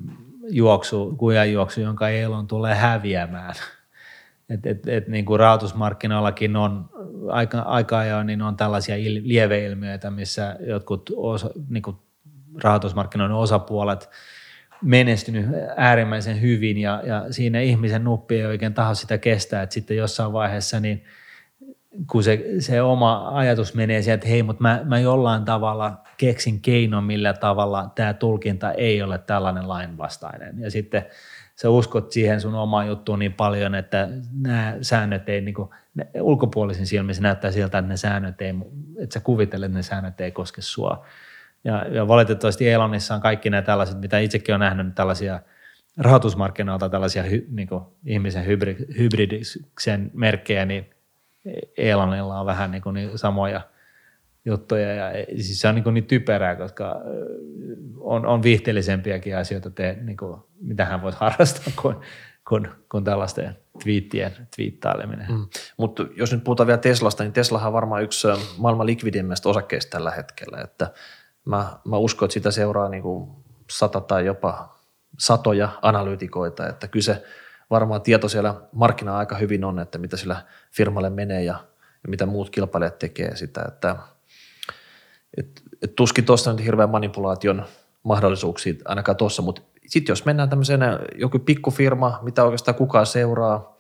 [0.49, 1.17] juoksu,
[1.51, 3.55] juoksu, jonka Elon tulee häviämään.
[4.49, 6.89] Et, et, et, niin kuin rahoitusmarkkinoillakin on
[7.29, 11.97] aika, aika ajoin niin on tällaisia il, lieveilmiöitä, missä jotkut osa, niin kuin
[12.63, 14.09] rahoitusmarkkinoiden osapuolet
[14.81, 15.45] menestynyt
[15.77, 20.33] äärimmäisen hyvin ja, ja siinä ihmisen nuppi ei oikein taho sitä kestää, että sitten jossain
[20.33, 21.03] vaiheessa niin
[22.11, 26.61] kun se, se oma ajatus menee sieltä, että hei, mutta mä, mä jollain tavalla keksin
[26.61, 30.59] keinon, millä tavalla tämä tulkinta ei ole tällainen lainvastainen.
[30.59, 31.05] Ja sitten
[31.55, 34.09] sä uskot siihen sun omaan juttuun niin paljon, että
[34.41, 35.69] nämä säännöt ei, niin kuin,
[36.21, 38.53] ulkopuolisin silmissä näyttää siltä, että ne säännöt ei,
[38.97, 41.05] että sä kuvittelet, että ne säännöt ei koske sua.
[41.63, 45.39] Ja, ja valitettavasti Elonissa on kaikki nämä tällaiset, mitä itsekin on nähnyt, tällaisia
[45.97, 48.45] rahoitusmarkkinoilta tällaisia hy, niin kuin ihmisen
[48.97, 50.92] hybridiksen merkkejä, niin
[51.77, 53.61] Elonilla on vähän niin kuin niin samoja
[54.45, 54.93] juttuja.
[54.93, 57.01] Ja, siis se on niin, kuin niin typerää, koska
[57.99, 61.95] on, on viihteellisempiäkin asioita, te, niin kuin, mitä hän voisi harrastaa kuin,
[62.49, 65.31] kuin, kuin tällaisten twiittien twiittaileminen.
[65.31, 65.45] Mm.
[65.77, 70.11] Mutta jos nyt puhutaan vielä Teslasta, niin Teslahan on varmaan yksi maailman likvidimmistä osakkeista tällä
[70.11, 70.61] hetkellä.
[70.61, 70.91] Että
[71.45, 73.31] mä, mä uskon, että sitä seuraa niin kuin
[73.69, 74.79] sata tai jopa
[75.19, 77.23] satoja analyytikoita, että kyse
[77.73, 80.41] varmaan tieto siellä markkina aika hyvin on, että mitä sillä
[80.71, 81.53] firmalle menee ja,
[82.03, 83.95] ja mitä muut kilpailijat tekee sitä, että
[85.37, 87.65] et, et tuskin tuossa nyt hirveän manipulaation
[88.03, 90.81] mahdollisuuksia ainakaan tuossa, mutta sitten jos mennään tämmöiseen
[91.15, 93.77] joku pikkufirma, mitä oikeastaan kukaan seuraa,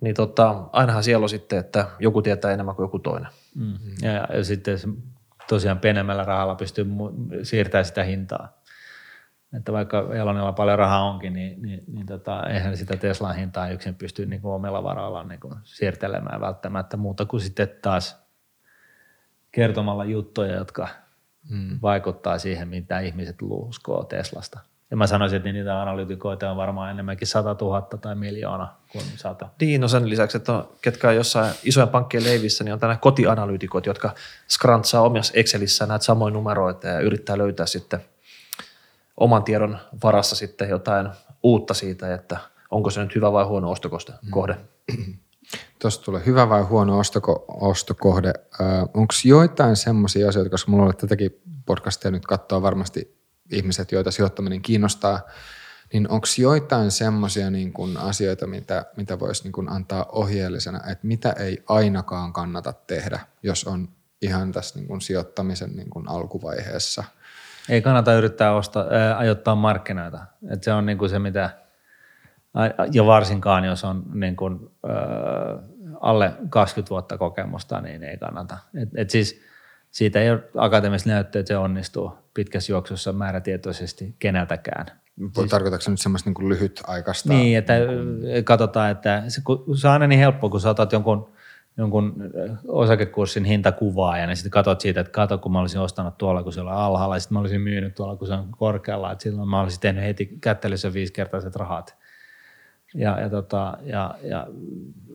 [0.00, 3.30] niin tota, ainahan siellä on sitten, että joku tietää enemmän kuin joku toinen.
[3.54, 3.78] Mm.
[4.02, 4.78] Ja, ja sitten
[5.48, 6.86] tosiaan pienemmällä rahalla pystyy
[7.42, 8.61] siirtämään sitä hintaa.
[9.56, 13.94] Että vaikka Elonilla paljon rahaa onkin, niin, niin, niin tota, eihän sitä Teslan hintaa yksin
[13.94, 18.22] pysty niin kuin omilla varoillaan niin kuin siirtelemään välttämättä muuta kuin sitten taas
[19.50, 20.88] kertomalla juttuja, jotka
[21.50, 21.78] mm.
[21.82, 24.60] vaikuttaa siihen, mitä ihmiset uskoo Teslasta.
[24.90, 29.48] Ja mä sanoisin, että niitä analytikoita on varmaan enemmänkin 100 000 tai miljoona kuin 100.
[29.60, 32.98] Niin, no sen lisäksi, että on, ketkä on jossain isojen pankkien leivissä, niin on tänään
[32.98, 34.14] kotianalyytikot, jotka
[34.48, 38.00] skrantsaa omassa Excelissä näitä samoja numeroita ja yrittää löytää sitten
[39.22, 41.08] oman tiedon varassa sitten jotain
[41.42, 42.38] uutta siitä, että
[42.70, 44.56] onko se nyt hyvä vai huono ostokohde.
[44.96, 45.14] Mm.
[45.78, 48.32] Tuosta tulee hyvä vai huono ostoko, ostokohde.
[48.94, 53.16] Onko joitain semmoisia asioita, koska mulla on tätäkin podcastia nyt katsoa varmasti
[53.52, 55.20] ihmiset, joita sijoittaminen kiinnostaa,
[55.92, 61.32] niin onko joitain semmoisia niin kun asioita, mitä, mitä voisi niin antaa ohjeellisena, että mitä
[61.32, 63.88] ei ainakaan kannata tehdä, jos on
[64.22, 67.04] ihan tässä niin kun sijoittamisen niin kun alkuvaiheessa?
[67.68, 70.18] Ei kannata yrittää ostaa, ää, ajoittaa markkinoita.
[70.50, 71.50] Et se on niin kuin se, mitä–
[72.92, 75.64] ja varsinkaan jos on niin kuin, äh,
[76.00, 78.58] alle 20 vuotta kokemusta, niin ei kannata.
[78.82, 79.40] Et, et siis
[79.90, 84.86] siitä ei ole akateemista näyttöä, että se onnistuu pitkässä juoksussa määrätietoisesti keneltäkään.
[85.34, 87.28] Siis, Tarkoitatko nyt semmoista niin lyhytaikaista?
[87.28, 87.72] Niin, että
[88.22, 91.32] niin katsotaan, että se, kun, se on aina niin helppo, kun sä otat jonkun,
[91.76, 92.14] jonkun
[92.68, 96.52] osakekurssin hintakuvaa ja niin sitten katsot siitä, että kato, kun mä olisin ostanut tuolla, kun
[96.52, 99.48] se on alhaalla, ja sitten mä olisin myynyt tuolla, kun se on korkealla, että silloin
[99.48, 101.96] mä olisin tehnyt heti kättelyssä viisikertaiset rahat
[102.94, 104.46] ja, ja, tota, ja, ja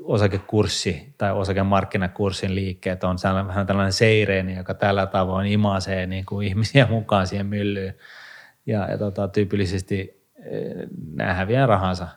[0.03, 3.17] osakekurssi tai osakemarkkinakurssin liikkeet on
[3.47, 7.95] vähän tällainen seireeni, joka tällä tavoin imasee niin kuin ihmisiä mukaan siihen myllyyn.
[8.65, 10.23] Ja, ja tota, tyypillisesti
[11.13, 12.07] nämä häviää rahansa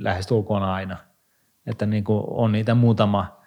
[0.00, 0.96] lähes tulkoon aina.
[1.70, 3.38] Että niin kuin on niitä muutama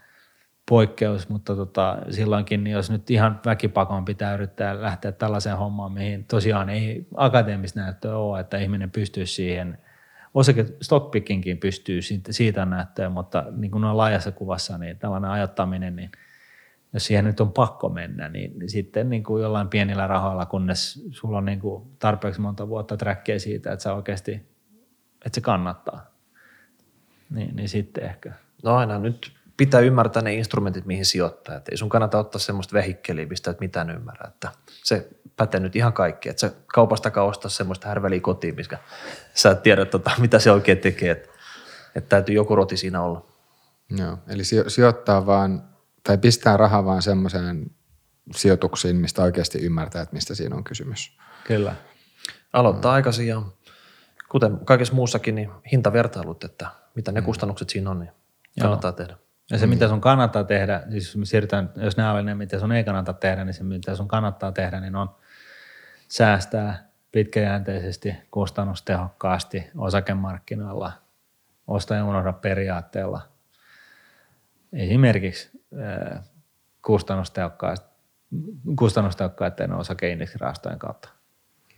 [0.69, 6.69] poikkeus, mutta tota, silloinkin, jos nyt ihan väkipakon pitää yrittää lähteä tällaiseen hommaan, mihin tosiaan
[6.69, 9.77] ei akateemista näyttöä ole, että ihminen pystyy siihen–
[10.33, 11.99] osake stockpickinkin pystyy
[12.29, 16.11] siitä, näyttöä, mutta niin kuin on laajassa kuvassa, niin tällainen ajattaminen, niin
[16.93, 21.07] jos siihen nyt on pakko mennä, niin, niin sitten niin kuin jollain pienillä rahoilla, kunnes
[21.11, 24.31] sulla on niin kuin tarpeeksi monta vuotta trackia siitä, että, sä oikeasti,
[25.25, 26.10] että se kannattaa,
[27.31, 28.31] niin, niin sitten ehkä.
[28.63, 31.55] No aina nyt pitää ymmärtää ne instrumentit, mihin sijoittaa.
[31.55, 34.27] Että ei sun kannata ottaa semmoista vehikkeliä, mistä et mitään ymmärrä.
[34.27, 34.51] Että
[34.83, 36.29] se pätee nyt ihan kaikki.
[36.29, 38.77] Että sä kaupastakaan ostaa semmoista härveliä kotiin, missä
[39.33, 41.11] sä et tiedä, tota, mitä se oikein tekee.
[41.11, 41.29] Että,
[41.95, 43.25] että täytyy joku roti siinä olla.
[43.97, 45.63] Joo, eli sijoittaa vaan,
[46.03, 47.71] tai pistää rahaa vaan semmoiseen
[48.35, 51.17] sijoituksiin, mistä oikeasti ymmärtää, että mistä siinä on kysymys.
[51.43, 51.75] Kyllä.
[52.53, 53.41] Aloittaa aikaisin ja
[54.29, 58.11] kuten kaikessa muussakin, niin hintavertailut, että mitä ne kustannukset siinä on, niin
[58.61, 59.17] kannattaa tehdä.
[59.51, 62.59] Ja se, mitä sun kannattaa tehdä, siis jos me siirrytään, jos nämä oli ne, mitä
[62.59, 65.15] sun ei kannata tehdä, niin se, mitä sun kannattaa tehdä, niin on
[66.07, 70.91] säästää pitkäjänteisesti, kustannustehokkaasti osakemarkkinoilla,
[71.67, 73.21] osta ja unohda periaatteella.
[74.73, 75.63] Esimerkiksi
[78.75, 81.09] kustannustehokkaiden osakeindeksirahastojen kautta.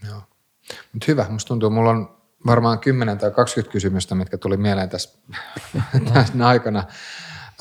[0.07, 0.21] Joo.
[0.93, 5.19] Mutta hyvä, musta tuntuu, mulla on varmaan 10 tai 20 kysymystä, mitkä tuli mieleen tässä,
[6.13, 6.83] tässä aikana.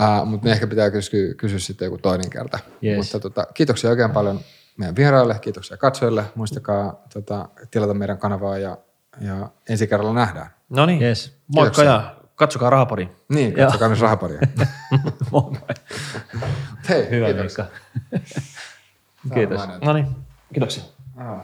[0.01, 2.59] Uh, mutta ne ehkä pitää kysyä, kysyä sitten joku toinen kerta.
[2.85, 2.97] Yes.
[2.97, 4.41] Mutta tota, kiitoksia oikein paljon
[4.77, 6.25] meidän vieraille, kiitoksia katsojille.
[6.35, 8.77] Muistakaa tota, tilata meidän kanavaa ja,
[9.21, 10.51] ja ensi kerralla nähdään.
[10.69, 11.37] No niin, Yes.
[11.49, 13.09] moikka ja katsokaa rahapori.
[13.29, 14.41] Niin, katsokaa myös rahaparia.
[16.89, 17.27] Hei, Hyvä.
[17.27, 17.55] Kiitos.
[19.29, 19.87] Saadaan mainita.
[19.87, 20.07] No niin,
[20.53, 20.83] kiitoksia.
[21.17, 21.41] Ah.